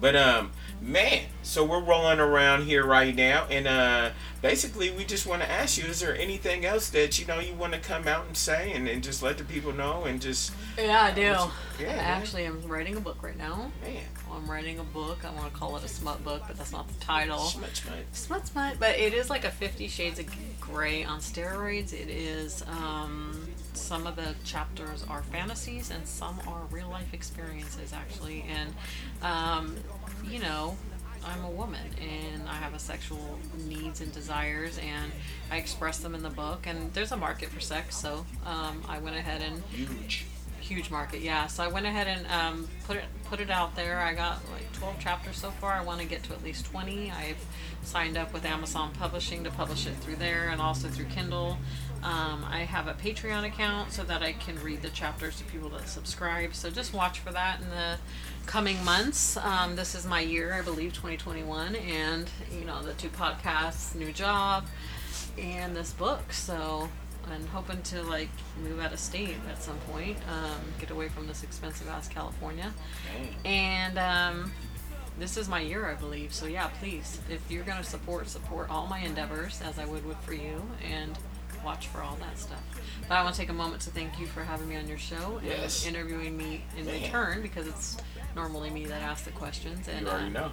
But 0.00 0.16
um, 0.16 0.52
man, 0.80 1.24
so 1.42 1.64
we're 1.64 1.82
rolling 1.82 2.20
around 2.20 2.64
here 2.64 2.86
right 2.86 3.14
now, 3.14 3.46
and 3.50 3.66
uh, 3.66 4.10
basically 4.40 4.90
we 4.90 5.04
just 5.04 5.26
want 5.26 5.42
to 5.42 5.50
ask 5.50 5.76
you: 5.76 5.84
Is 5.84 6.00
there 6.00 6.16
anything 6.16 6.64
else 6.64 6.88
that 6.90 7.18
you 7.18 7.26
know 7.26 7.38
you 7.38 7.54
want 7.54 7.74
to 7.74 7.78
come 7.78 8.08
out 8.08 8.26
and 8.26 8.36
say, 8.36 8.72
and, 8.72 8.88
and 8.88 9.02
just 9.02 9.22
let 9.22 9.36
the 9.36 9.44
people 9.44 9.72
know, 9.72 10.04
and 10.04 10.20
just 10.20 10.52
Yeah, 10.78 11.02
I 11.02 11.12
do. 11.12 11.34
Yeah, 11.82 11.92
Actually 11.98 12.44
I'm 12.44 12.66
writing 12.66 12.96
a 12.96 13.00
book 13.00 13.22
right 13.22 13.36
now. 13.36 13.70
man, 13.82 14.04
I'm 14.32 14.50
writing 14.50 14.78
a 14.78 14.84
book. 14.84 15.24
I 15.24 15.30
want 15.34 15.52
to 15.52 15.58
call 15.58 15.76
it 15.76 15.84
a 15.84 15.88
smut 15.88 16.24
book, 16.24 16.42
but 16.46 16.56
that's 16.56 16.72
not 16.72 16.88
the 16.88 17.04
title. 17.04 17.38
smut, 17.38 17.76
smut. 17.76 17.98
Smut 18.12 18.46
smut, 18.46 18.76
but 18.78 18.98
it 18.98 19.12
is 19.12 19.28
like 19.28 19.44
a 19.44 19.50
Fifty 19.50 19.86
Shades 19.88 20.18
of 20.18 20.26
Grey 20.60 21.04
on 21.04 21.20
steroids. 21.20 21.92
It 21.92 22.08
is. 22.08 22.62
Um, 22.66 23.48
some 23.80 24.06
of 24.06 24.16
the 24.16 24.34
chapters 24.44 25.04
are 25.08 25.22
fantasies, 25.22 25.90
and 25.90 26.06
some 26.06 26.40
are 26.46 26.62
real 26.70 26.88
life 26.88 27.12
experiences, 27.12 27.92
actually. 27.92 28.44
And 28.48 28.74
um, 29.22 29.76
you 30.28 30.38
know, 30.38 30.76
I'm 31.24 31.44
a 31.44 31.50
woman, 31.50 31.90
and 32.00 32.48
I 32.48 32.54
have 32.54 32.74
a 32.74 32.78
sexual 32.78 33.38
needs 33.66 34.00
and 34.00 34.12
desires, 34.12 34.78
and 34.78 35.12
I 35.50 35.56
express 35.58 35.98
them 35.98 36.14
in 36.14 36.22
the 36.22 36.30
book. 36.30 36.66
And 36.66 36.92
there's 36.94 37.12
a 37.12 37.16
market 37.16 37.48
for 37.50 37.60
sex, 37.60 37.96
so 37.96 38.24
um, 38.46 38.82
I 38.88 38.98
went 38.98 39.16
ahead 39.16 39.42
and 39.42 39.62
huge. 39.64 40.26
huge 40.60 40.90
market. 40.90 41.20
Yeah, 41.20 41.46
so 41.46 41.62
I 41.62 41.68
went 41.68 41.86
ahead 41.86 42.06
and 42.06 42.26
um, 42.28 42.68
put 42.86 42.96
it 42.96 43.04
put 43.24 43.40
it 43.40 43.50
out 43.50 43.76
there. 43.76 44.00
I 44.00 44.14
got 44.14 44.40
like 44.52 44.70
12 44.72 44.98
chapters 44.98 45.36
so 45.36 45.50
far. 45.50 45.72
I 45.72 45.82
want 45.82 46.00
to 46.00 46.06
get 46.06 46.22
to 46.24 46.32
at 46.32 46.42
least 46.42 46.66
20. 46.66 47.10
I've 47.10 47.44
signed 47.82 48.16
up 48.16 48.32
with 48.32 48.44
Amazon 48.44 48.90
Publishing 48.98 49.44
to 49.44 49.50
publish 49.50 49.86
it 49.86 49.94
through 49.96 50.16
there 50.16 50.48
and 50.48 50.60
also 50.60 50.88
through 50.88 51.06
Kindle. 51.06 51.58
Um, 52.02 52.46
I 52.48 52.60
have 52.60 52.88
a 52.88 52.94
Patreon 52.94 53.46
account 53.46 53.92
so 53.92 54.04
that 54.04 54.22
I 54.22 54.32
can 54.32 54.58
read 54.62 54.80
the 54.80 54.88
chapters 54.88 55.36
to 55.36 55.44
people 55.44 55.68
that 55.70 55.86
subscribe. 55.86 56.54
So 56.54 56.70
just 56.70 56.94
watch 56.94 57.18
for 57.20 57.30
that 57.32 57.60
in 57.60 57.68
the 57.68 57.98
coming 58.46 58.82
months. 58.84 59.36
Um, 59.36 59.76
this 59.76 59.94
is 59.94 60.06
my 60.06 60.20
year, 60.20 60.54
I 60.54 60.62
believe, 60.62 60.92
2021, 60.94 61.76
and 61.76 62.30
you 62.50 62.64
know 62.64 62.82
the 62.82 62.94
two 62.94 63.10
podcasts, 63.10 63.94
new 63.94 64.12
job, 64.12 64.64
and 65.38 65.76
this 65.76 65.92
book. 65.92 66.32
So 66.32 66.88
I'm 67.30 67.46
hoping 67.48 67.82
to 67.82 68.02
like 68.02 68.30
move 68.62 68.80
out 68.80 68.92
of 68.94 68.98
state 68.98 69.36
at 69.50 69.62
some 69.62 69.76
point, 69.90 70.16
um, 70.28 70.60
get 70.78 70.90
away 70.90 71.08
from 71.10 71.26
this 71.26 71.42
expensive 71.42 71.88
ass 71.88 72.08
California, 72.08 72.72
and 73.44 73.98
um, 73.98 74.52
this 75.18 75.36
is 75.36 75.48
my 75.48 75.60
year, 75.60 75.86
I 75.86 75.94
believe. 75.94 76.32
So 76.32 76.46
yeah, 76.46 76.68
please, 76.80 77.20
if 77.28 77.42
you're 77.50 77.64
gonna 77.64 77.84
support, 77.84 78.28
support 78.28 78.70
all 78.70 78.86
my 78.86 79.00
endeavors 79.00 79.60
as 79.62 79.78
I 79.78 79.84
would 79.84 80.04
would 80.06 80.16
for 80.18 80.32
you, 80.32 80.62
and 80.82 81.18
watch 81.64 81.88
for 81.88 82.02
all 82.02 82.16
that 82.16 82.38
stuff. 82.38 82.62
But 83.08 83.14
I 83.16 83.22
want 83.22 83.34
to 83.34 83.40
take 83.40 83.50
a 83.50 83.54
moment 83.54 83.82
to 83.82 83.90
thank 83.90 84.18
you 84.20 84.26
for 84.26 84.42
having 84.44 84.68
me 84.68 84.76
on 84.76 84.86
your 84.88 84.98
show 84.98 85.38
and 85.38 85.46
Yes. 85.46 85.86
interviewing 85.86 86.36
me 86.36 86.62
in 86.76 86.86
Man. 86.86 87.02
return 87.02 87.42
because 87.42 87.66
it's 87.66 87.96
normally 88.36 88.70
me 88.70 88.86
that 88.86 89.02
asks 89.02 89.24
the 89.26 89.32
questions. 89.32 89.88
And 89.88 90.02
You 90.02 90.08
already 90.08 90.26
uh, 90.36 90.40
know. 90.40 90.52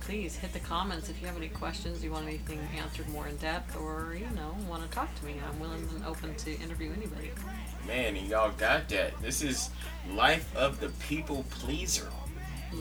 please 0.00 0.36
hit 0.36 0.52
the 0.52 0.60
comments 0.60 1.08
if 1.08 1.20
you 1.20 1.26
have 1.26 1.36
any 1.36 1.48
questions, 1.48 2.02
you 2.04 2.10
want 2.12 2.26
anything 2.26 2.58
answered 2.76 3.08
more 3.08 3.26
in 3.28 3.36
depth, 3.36 3.76
or 3.76 4.14
you 4.18 4.26
know 4.34 4.56
want 4.68 4.82
to 4.82 4.88
talk 4.94 5.12
to 5.20 5.24
me. 5.24 5.34
I'm 5.48 5.58
willing 5.60 5.88
and 5.94 6.04
open 6.04 6.34
to 6.36 6.50
interview 6.60 6.92
anybody. 6.96 7.30
Man, 7.86 8.16
and 8.16 8.28
y'all 8.28 8.52
got 8.52 8.88
that. 8.90 9.20
This 9.20 9.42
is 9.42 9.70
Life 10.12 10.54
of 10.56 10.78
the 10.80 10.88
People 11.08 11.44
Pleaser. 11.50 12.08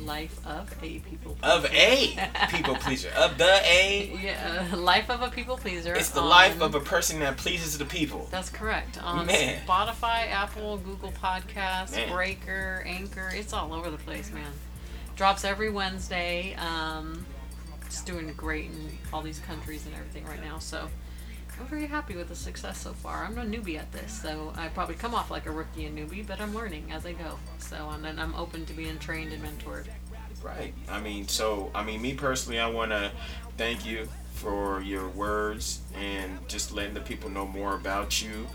Life 0.06 0.40
of 0.46 0.72
a 0.82 1.00
people 1.00 1.38
Of 1.44 1.66
a 1.66 2.18
people 2.50 2.76
pleaser. 2.80 3.10
Of 3.10 3.38
the 3.38 3.60
A. 3.66 4.18
Yeah, 4.24 4.74
life 4.76 5.10
of 5.10 5.22
a 5.22 5.30
people 5.30 5.58
pleaser. 5.58 5.94
It's 5.94 6.10
the 6.12 6.22
on- 6.22 6.30
life 6.30 6.62
of 6.62 6.76
a 6.76 6.80
person 6.80 7.20
that 7.20 7.38
pleases 7.38 7.78
the 7.78 7.86
people. 7.86 8.28
That's 8.32 8.50
correct. 8.50 9.02
On 9.04 9.26
Man. 9.26 9.62
Spotify, 9.68 10.30
Apple, 10.32 10.78
Google 10.78 11.12
Podcasts, 11.12 11.92
Man. 11.96 12.10
Breaker, 12.12 12.84
Anchor. 12.86 13.30
It's 13.34 13.54
all 13.54 13.74
over 13.74 13.90
the 13.92 13.98
place, 13.98 14.32
man. 14.32 14.52
Drops 15.16 15.44
every 15.44 15.70
Wednesday. 15.70 16.56
Um, 16.56 17.26
it's 17.86 18.02
doing 18.04 18.32
great 18.38 18.66
in 18.72 18.98
all 19.12 19.22
these 19.22 19.40
countries 19.40 19.86
and 19.86 19.94
everything 19.96 20.26
right 20.26 20.42
now. 20.44 20.58
So 20.60 20.88
I'm 21.62 21.68
very 21.68 21.86
happy 21.86 22.16
with 22.16 22.28
the 22.28 22.36
success 22.36 22.80
so 22.80 22.92
far. 22.92 23.24
I'm 23.24 23.38
a 23.38 23.46
newbie 23.46 23.78
at 23.78 23.92
this, 23.92 24.20
so 24.20 24.52
I 24.56 24.70
probably 24.70 24.96
come 24.96 25.14
off 25.14 25.30
like 25.30 25.46
a 25.46 25.52
rookie 25.52 25.86
and 25.86 25.96
newbie, 25.96 26.26
but 26.26 26.42
I'm 26.42 26.56
learning 26.56 26.92
as 26.92 27.06
I 27.06 27.12
go. 27.14 27.38
So 27.60 27.92
and 27.92 28.04
then 28.04 28.18
I'm 28.18 28.34
open 28.34 28.66
to 28.66 28.74
being 28.74 28.98
trained 28.98 29.32
and 29.32 29.44
mentored. 29.44 29.86
Right. 30.42 30.74
I 30.90 31.00
mean, 31.00 31.28
so 31.28 31.70
I 31.76 31.84
mean, 31.84 32.02
me 32.02 32.16
personally, 32.16 32.60
I 32.60 32.68
want 32.68 32.90
to 32.90 33.12
thank 33.58 33.86
you 33.86 34.10
for 34.34 34.82
your 34.82 35.08
words 35.10 35.82
and 35.94 36.40
just 36.48 36.72
letting 36.72 36.96
the 36.96 37.02
people 37.02 37.30
know 37.30 37.46
more 37.46 37.76
about 37.76 38.24
you. 38.24 38.48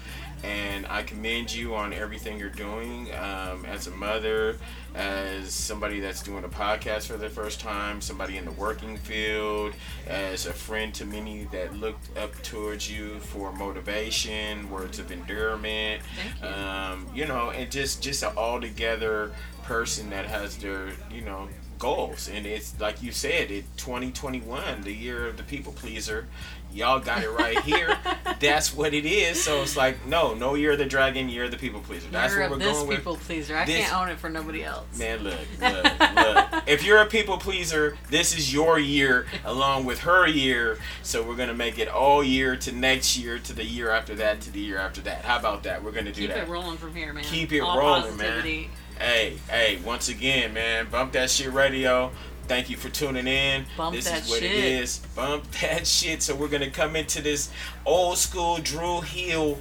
And 0.43 0.87
I 0.87 1.03
commend 1.03 1.53
you 1.55 1.75
on 1.75 1.93
everything 1.93 2.39
you're 2.39 2.51
doing 2.51 3.09
um, 3.15 3.65
as 3.65 3.87
a 3.87 3.91
mother, 3.91 4.59
as 4.95 5.53
somebody 5.53 6.01
that's 6.01 6.23
doing 6.23 6.45
a 6.45 6.49
podcast 6.49 7.07
for 7.07 7.17
the 7.17 7.29
first 7.29 7.59
time, 7.61 8.01
somebody 8.01 8.37
in 8.37 8.45
the 8.45 8.53
working 8.53 8.97
field, 8.97 9.75
as 10.07 10.47
a 10.47 10.53
friend 10.53 10.95
to 10.95 11.05
many 11.05 11.45
that 11.53 11.75
looked 11.75 12.17
up 12.17 12.41
towards 12.43 12.91
you 12.91 13.19
for 13.21 13.53
motivation, 13.53 14.71
words 14.71 14.99
of 14.99 15.11
endearment. 15.11 16.03
Thank 16.17 16.43
you. 16.43 16.49
Um, 16.49 17.07
you 17.15 17.27
know, 17.27 17.51
and 17.51 17.71
just 17.71 18.03
just 18.03 18.23
an 18.23 18.33
all 18.37 18.61
together 18.61 19.33
person 19.63 20.11
that 20.11 20.27
has 20.27 20.57
their 20.59 20.91
you 21.11 21.23
know 21.23 21.49
goals 21.79 22.29
and 22.33 22.47
it's 22.47 22.79
like 22.81 23.03
you 23.03 23.13
said 23.13 23.51
it 23.51 23.65
2021 23.77 24.83
the 24.83 24.93
year 24.93 25.27
of 25.27 25.37
the 25.37 25.43
people 25.43 25.73
pleaser 25.73 26.27
y'all 26.73 27.01
got 27.01 27.23
it 27.23 27.31
right 27.31 27.59
here 27.61 27.97
that's 28.41 28.75
what 28.75 28.93
it 28.93 29.07
is 29.07 29.43
so 29.43 29.63
it's 29.63 29.77
like 29.77 30.05
no 30.07 30.35
no 30.35 30.55
you're 30.55 30.77
the 30.77 30.85
dragon 30.85 31.29
you're 31.29 31.49
the 31.49 31.57
people 31.57 31.81
pleaser 31.81 32.07
that's 32.11 32.35
You're 32.35 32.43
what 32.43 32.51
we're 32.53 32.59
this 32.59 32.77
going 32.77 32.89
with 32.89 32.97
people 32.99 33.17
pleaser. 33.17 33.57
I 33.57 33.65
This- 33.65 33.89
can't 33.89 33.95
own 33.95 34.09
it 34.09 34.19
for 34.19 34.29
nobody 34.29 34.63
else. 34.63 34.87
Man, 34.99 35.21
look, 35.25 35.39
look, 35.61 35.85
look. 36.15 36.47
If 36.67 36.85
you're 36.85 36.99
a 36.99 37.07
people 37.07 37.39
pleaser, 37.39 37.97
this 38.11 38.37
is 38.37 38.53
your 38.53 38.79
year 38.79 39.27
along 39.45 39.85
with 39.85 40.01
her 40.01 40.27
year. 40.27 40.79
So 41.03 41.23
we're 41.23 41.37
gonna 41.37 41.55
make 41.55 41.79
it 41.79 41.89
all 41.89 42.23
year 42.25 42.57
to 42.57 42.73
next 42.73 43.17
year 43.17 43.39
to 43.39 43.53
the 43.53 43.65
year 43.65 43.91
after 43.91 44.15
that 44.17 44.41
to 44.43 44.51
the 44.51 44.61
year 44.61 44.79
after 44.79 45.01
that. 45.03 45.25
How 45.25 45.39
about 45.39 45.63
that? 45.63 45.83
We're 45.83 45.93
gonna 45.93 46.13
do 46.13 46.23
Keep 46.23 46.31
that. 46.31 46.41
Keep 46.41 46.49
it 46.49 46.51
rolling 46.53 46.77
from 46.77 46.95
here, 46.95 47.13
man. 47.13 47.25
Keep 47.25 47.53
it 47.53 47.61
All 47.61 47.79
rolling, 47.79 48.17
man. 48.17 48.67
Hey, 48.99 49.39
hey, 49.49 49.79
once 49.85 50.09
again, 50.09 50.55
man, 50.55 50.89
bump 50.91 51.13
that 51.13 51.31
shit 51.31 51.53
radio. 51.53 52.11
Thank 52.49 52.71
you 52.71 52.77
for 52.77 52.89
tuning 52.89 53.27
in. 53.27 53.67
Bump 53.77 53.95
this 53.97 54.05
that 54.07 54.23
is 54.23 54.29
what 54.31 54.43
it 54.43 54.49
shit. 54.51 54.65
is. 54.83 54.99
Bump 55.15 55.51
that 55.61 55.87
shit. 55.87 56.23
So 56.23 56.35
we're 56.35 56.49
gonna 56.49 56.71
come 56.71 56.97
into 56.97 57.21
this 57.23 57.51
old 57.85 58.19
school 58.19 58.59
Dru 58.59 59.01
Hill 59.01 59.59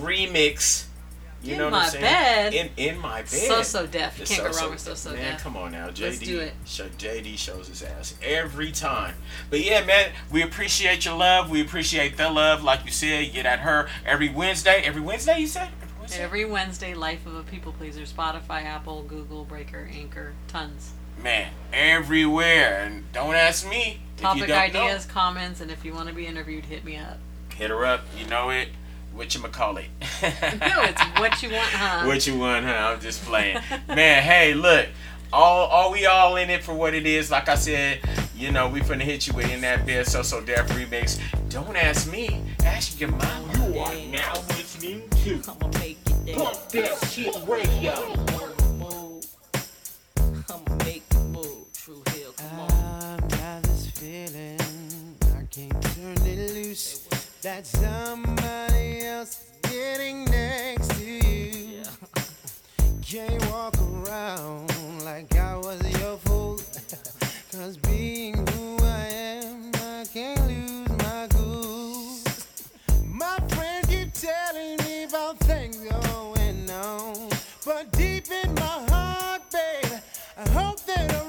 remix. 0.00 0.84
You 1.42 1.52
In 1.52 1.58
know 1.58 1.64
what 1.66 1.74
I'm 1.74 1.90
saying? 1.90 2.02
bed. 2.02 2.54
In 2.54 2.70
in 2.76 2.98
my 2.98 3.20
bed. 3.20 3.28
So 3.28 3.62
So 3.62 3.86
Def. 3.86 4.18
You 4.18 4.24
can't 4.26 4.42
go 4.42 4.50
So 4.50 4.52
So- 4.52 4.62
wrong 4.62 4.70
with 4.72 4.80
So 4.80 4.94
So 4.94 5.12
Man, 5.12 5.32
Def. 5.34 5.42
come 5.42 5.56
on 5.56 5.70
now, 5.72 5.88
JD. 5.90 6.00
Let's 6.00 6.18
do 6.18 6.40
it. 6.40 6.54
JD 6.98 7.36
shows 7.38 7.68
his 7.68 7.82
ass 7.82 8.14
every 8.22 8.72
time. 8.72 9.14
But 9.50 9.60
yeah, 9.60 9.84
man, 9.84 10.10
we 10.32 10.42
appreciate 10.42 11.04
your 11.04 11.16
love. 11.16 11.48
We 11.50 11.60
appreciate 11.60 12.16
the 12.16 12.30
love. 12.30 12.64
Like 12.64 12.84
you 12.84 12.90
said, 12.90 13.32
get 13.32 13.46
at 13.46 13.60
her 13.60 13.88
every 14.04 14.28
Wednesday. 14.30 14.82
Every 14.84 15.02
Wednesday, 15.02 15.38
you 15.38 15.46
said? 15.46 15.68
Every 16.18 16.44
Wednesday, 16.44 16.94
Life 16.94 17.26
of 17.26 17.34
a 17.34 17.42
People 17.42 17.72
Pleaser, 17.72 18.02
Spotify, 18.02 18.62
Apple, 18.64 19.02
Google, 19.02 19.44
Breaker, 19.44 19.88
Anchor, 19.92 20.34
tons. 20.46 20.92
Man, 21.22 21.50
everywhere. 21.72 22.84
And 22.84 23.10
don't 23.12 23.34
ask 23.34 23.68
me. 23.68 24.00
if 24.16 24.20
you 24.20 24.22
Topic 24.22 24.40
don't 24.48 24.72
know. 24.72 24.80
ideas, 24.82 25.06
comments, 25.06 25.60
and 25.60 25.70
if 25.70 25.84
you 25.84 25.92
want 25.94 26.08
to 26.08 26.14
be 26.14 26.26
interviewed, 26.26 26.64
hit 26.64 26.84
me 26.84 26.96
up. 26.96 27.18
Hit 27.54 27.70
her 27.70 27.84
up. 27.84 28.02
You 28.18 28.26
know 28.26 28.50
it. 28.50 28.68
What 29.14 29.34
you 29.34 29.40
call 29.40 29.78
it? 29.78 29.86
No, 30.22 30.82
it's 30.82 31.02
what 31.18 31.42
you 31.42 31.50
want, 31.50 31.70
huh? 31.70 32.02
What 32.06 32.26
you 32.26 32.38
want, 32.38 32.66
huh? 32.66 32.92
I'm 32.94 33.00
just 33.00 33.24
playing. 33.24 33.58
Man, 33.88 34.22
hey, 34.22 34.52
look. 34.54 34.86
All, 35.32 35.66
all 35.66 35.90
we 35.90 36.06
all 36.06 36.36
in 36.36 36.50
it 36.50 36.62
for 36.62 36.74
what 36.74 36.94
it 36.94 37.06
is. 37.06 37.30
Like 37.30 37.48
I 37.48 37.54
said, 37.56 38.00
you 38.36 38.52
know, 38.52 38.68
we 38.68 38.80
finna 38.80 39.00
hit 39.00 39.26
you 39.26 39.32
with 39.32 39.50
in 39.50 39.62
that 39.62 39.84
bed 39.86 40.06
so 40.06 40.22
so 40.22 40.40
Def 40.40 40.68
remix. 40.68 41.18
Don't 41.48 41.76
ask 41.76 42.10
me, 42.10 42.42
ask 42.64 43.00
your 43.00 43.10
mom. 43.10 43.50
You 43.72 43.78
are 43.80 43.94
now 44.10 44.34
listening 44.50 45.02
to 45.24 45.40
I'ma 45.50 45.78
make 45.78 45.98
it. 46.26 46.36
Pump 46.36 46.68
That 46.68 47.08
Shit 47.10 47.34
Radio. 47.46 48.54
That 57.46 57.64
somebody 57.64 59.06
else 59.06 59.40
is 59.40 59.70
getting 59.70 60.24
next 60.24 60.90
to 60.98 61.04
you. 61.04 61.82
Can't 63.00 63.50
walk 63.52 63.76
around 63.78 65.04
like 65.04 65.32
I 65.36 65.54
was 65.54 65.80
your 66.00 66.16
fool. 66.24 66.58
Cause 67.52 67.76
being 67.76 68.34
who 68.48 68.78
I 68.82 69.06
am, 69.44 69.70
I 69.76 70.04
can't 70.12 70.44
lose 70.48 70.88
my 71.04 71.28
cool. 71.30 72.18
My 73.04 73.38
friends 73.50 73.86
keep 73.86 74.12
telling 74.12 74.76
me 74.78 75.04
about 75.04 75.38
things 75.38 75.76
going 75.76 76.68
on. 76.68 77.28
But 77.64 77.92
deep 77.92 78.24
in 78.28 78.54
my 78.54 78.86
heart, 78.90 79.42
babe, 79.52 80.00
I 80.36 80.48
hope 80.48 80.80
that 80.86 81.25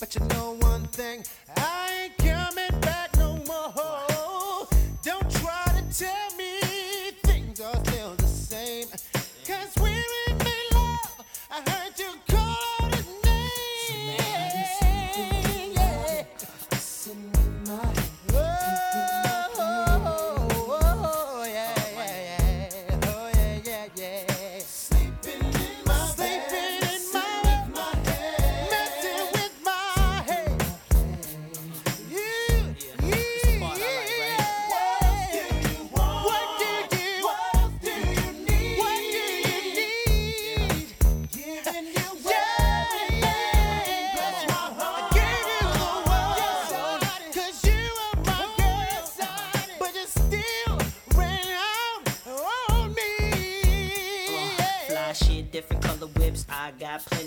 But 0.00 0.14
you 0.14 0.22
know 0.28 0.56
one 0.60 0.84
thing, 0.84 1.22
I 1.58 2.09
I 56.70 57.19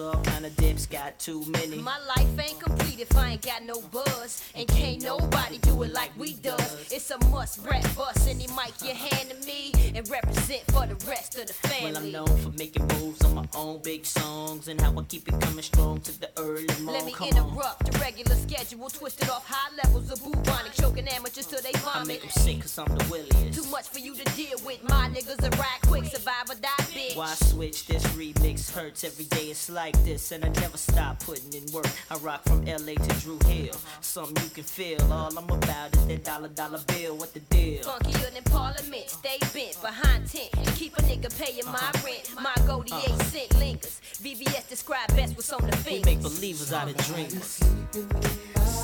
got 0.00 0.22
plenty 0.24 0.24
big 0.24 0.24
hits, 0.24 0.24
all 0.24 0.24
kind 0.24 0.46
of 0.46 0.56
dips. 0.56 0.86
Got 0.86 1.18
too 1.18 1.44
many. 1.48 1.76
My 1.78 1.98
life 1.98 2.38
ain't 2.38 2.60
complete 2.60 3.00
if 3.00 3.16
I 3.16 3.30
ain't 3.30 3.42
got 3.42 3.62
no 3.64 3.80
buzz. 3.92 4.42
And 4.54 4.66
can't 4.68 5.02
nobody 5.02 5.58
do 5.58 5.82
it 5.82 5.92
like 5.92 6.10
we 6.16 6.34
does. 6.34 6.90
It's 6.90 7.10
a 7.10 7.18
must 7.26 7.58
rap 7.64 7.84
bust 7.96 8.28
any 8.28 8.46
mic 8.48 8.74
you 8.82 8.94
hand 8.94 9.30
to 9.30 9.46
me 9.46 9.72
and 9.94 10.08
represent 10.10 10.62
for 10.72 10.86
the 10.86 10.94
rest 11.06 11.38
of 11.38 11.46
the 11.46 11.52
family. 11.52 11.92
Well, 11.92 11.96
I'm 12.02 12.12
known 12.12 12.38
for 12.38 12.50
making 12.58 12.86
moves 12.98 13.24
on 13.24 13.34
my 13.34 13.46
own 13.54 13.80
big 13.82 14.04
songs 14.06 14.68
and 14.68 14.80
how 14.80 14.96
I 14.98 15.02
keep 15.04 15.28
it 15.28 15.40
coming 15.40 15.62
strong 15.62 16.00
to 16.02 16.20
the 16.20 16.30
early 16.38 16.66
morning. 16.82 16.86
Let 16.86 17.04
me 17.04 17.12
Come 17.12 17.28
on. 17.28 17.36
interrupt 17.36 17.90
the 17.92 17.98
regular 17.98 18.36
schedule, 18.36 18.88
twisted 18.90 19.28
off 19.30 19.46
high 19.46 19.74
levels 19.84 20.10
of 20.10 20.22
bubonic, 20.24 20.72
choking 20.72 21.08
amateurs 21.08 21.46
till 21.46 21.60
they 21.62 21.70
I 21.70 22.04
make 22.04 22.20
vomit. 22.20 22.20
them 22.22 22.30
sick 22.30 22.60
cause 22.62 22.78
I'm 22.78 22.86
the 22.96 23.04
williest. 23.10 23.62
Too 23.62 23.68
much 23.70 23.88
for 23.88 23.98
you 23.98 24.14
to 24.14 24.24
deal 24.36 24.58
with. 24.64 24.82
My 24.88 25.08
niggas 25.08 25.42
are 25.44 25.56
ride 25.56 25.80
quick, 25.86 26.04
survive 26.06 26.50
or 26.50 26.54
die, 26.54 26.68
bitch. 26.94 27.16
Why 27.16 27.34
switch? 27.34 27.86
This 27.86 28.04
remix 28.08 28.70
hurts 28.72 29.04
every 29.04 29.24
day. 29.26 29.46
It's 29.50 29.68
like 29.92 30.04
this, 30.04 30.32
and 30.32 30.44
I 30.44 30.48
never 30.60 30.76
stop 30.76 31.20
putting 31.20 31.52
in 31.52 31.72
work. 31.72 31.86
I 32.10 32.16
rock 32.18 32.42
from 32.44 32.64
LA 32.64 32.94
to 32.94 33.20
Dru 33.20 33.38
Hill. 33.46 33.74
Something 34.00 34.42
you 34.44 34.50
can 34.50 34.64
feel. 34.64 35.00
All 35.12 35.36
I'm 35.36 35.50
about 35.50 35.94
is 35.96 36.06
that 36.06 36.24
dollar 36.24 36.48
dollar 36.48 36.80
bill. 36.86 37.16
What 37.16 37.34
the 37.34 37.40
deal? 37.40 37.82
Funkier 37.82 38.32
than 38.32 38.44
Parliament, 38.44 39.08
stay 39.08 39.38
bent 39.52 39.80
behind 39.82 40.28
tent 40.28 40.50
and 40.56 40.66
keep 40.76 40.96
a 40.98 41.02
nigga 41.02 41.30
paying 41.38 41.66
my 41.66 41.72
uh-huh. 41.72 42.06
rent. 42.06 42.34
My 42.40 42.54
goldie 42.66 42.92
uh-huh. 42.92 43.14
eight 43.14 43.22
cent 43.22 43.58
lingers. 43.58 44.00
VVS 44.22 44.68
describe 44.68 45.08
best 45.16 45.36
what's 45.36 45.52
on 45.52 45.62
the 45.62 45.76
We 45.78 46.02
fence. 46.02 46.04
make 46.04 46.22
believers 46.22 46.72
out 46.72 46.88
of 46.88 46.96
dreamers. 47.06 47.60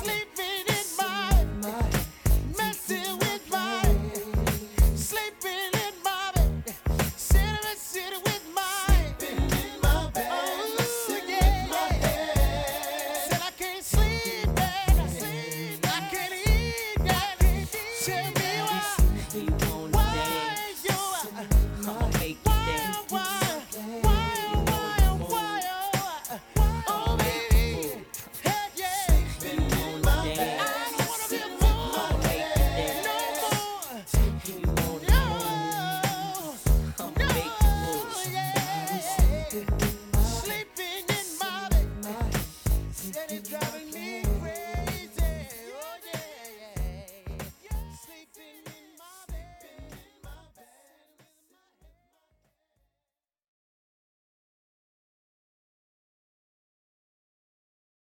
Sleeping 0.01 0.65
in 0.67 0.85
my 0.97 1.96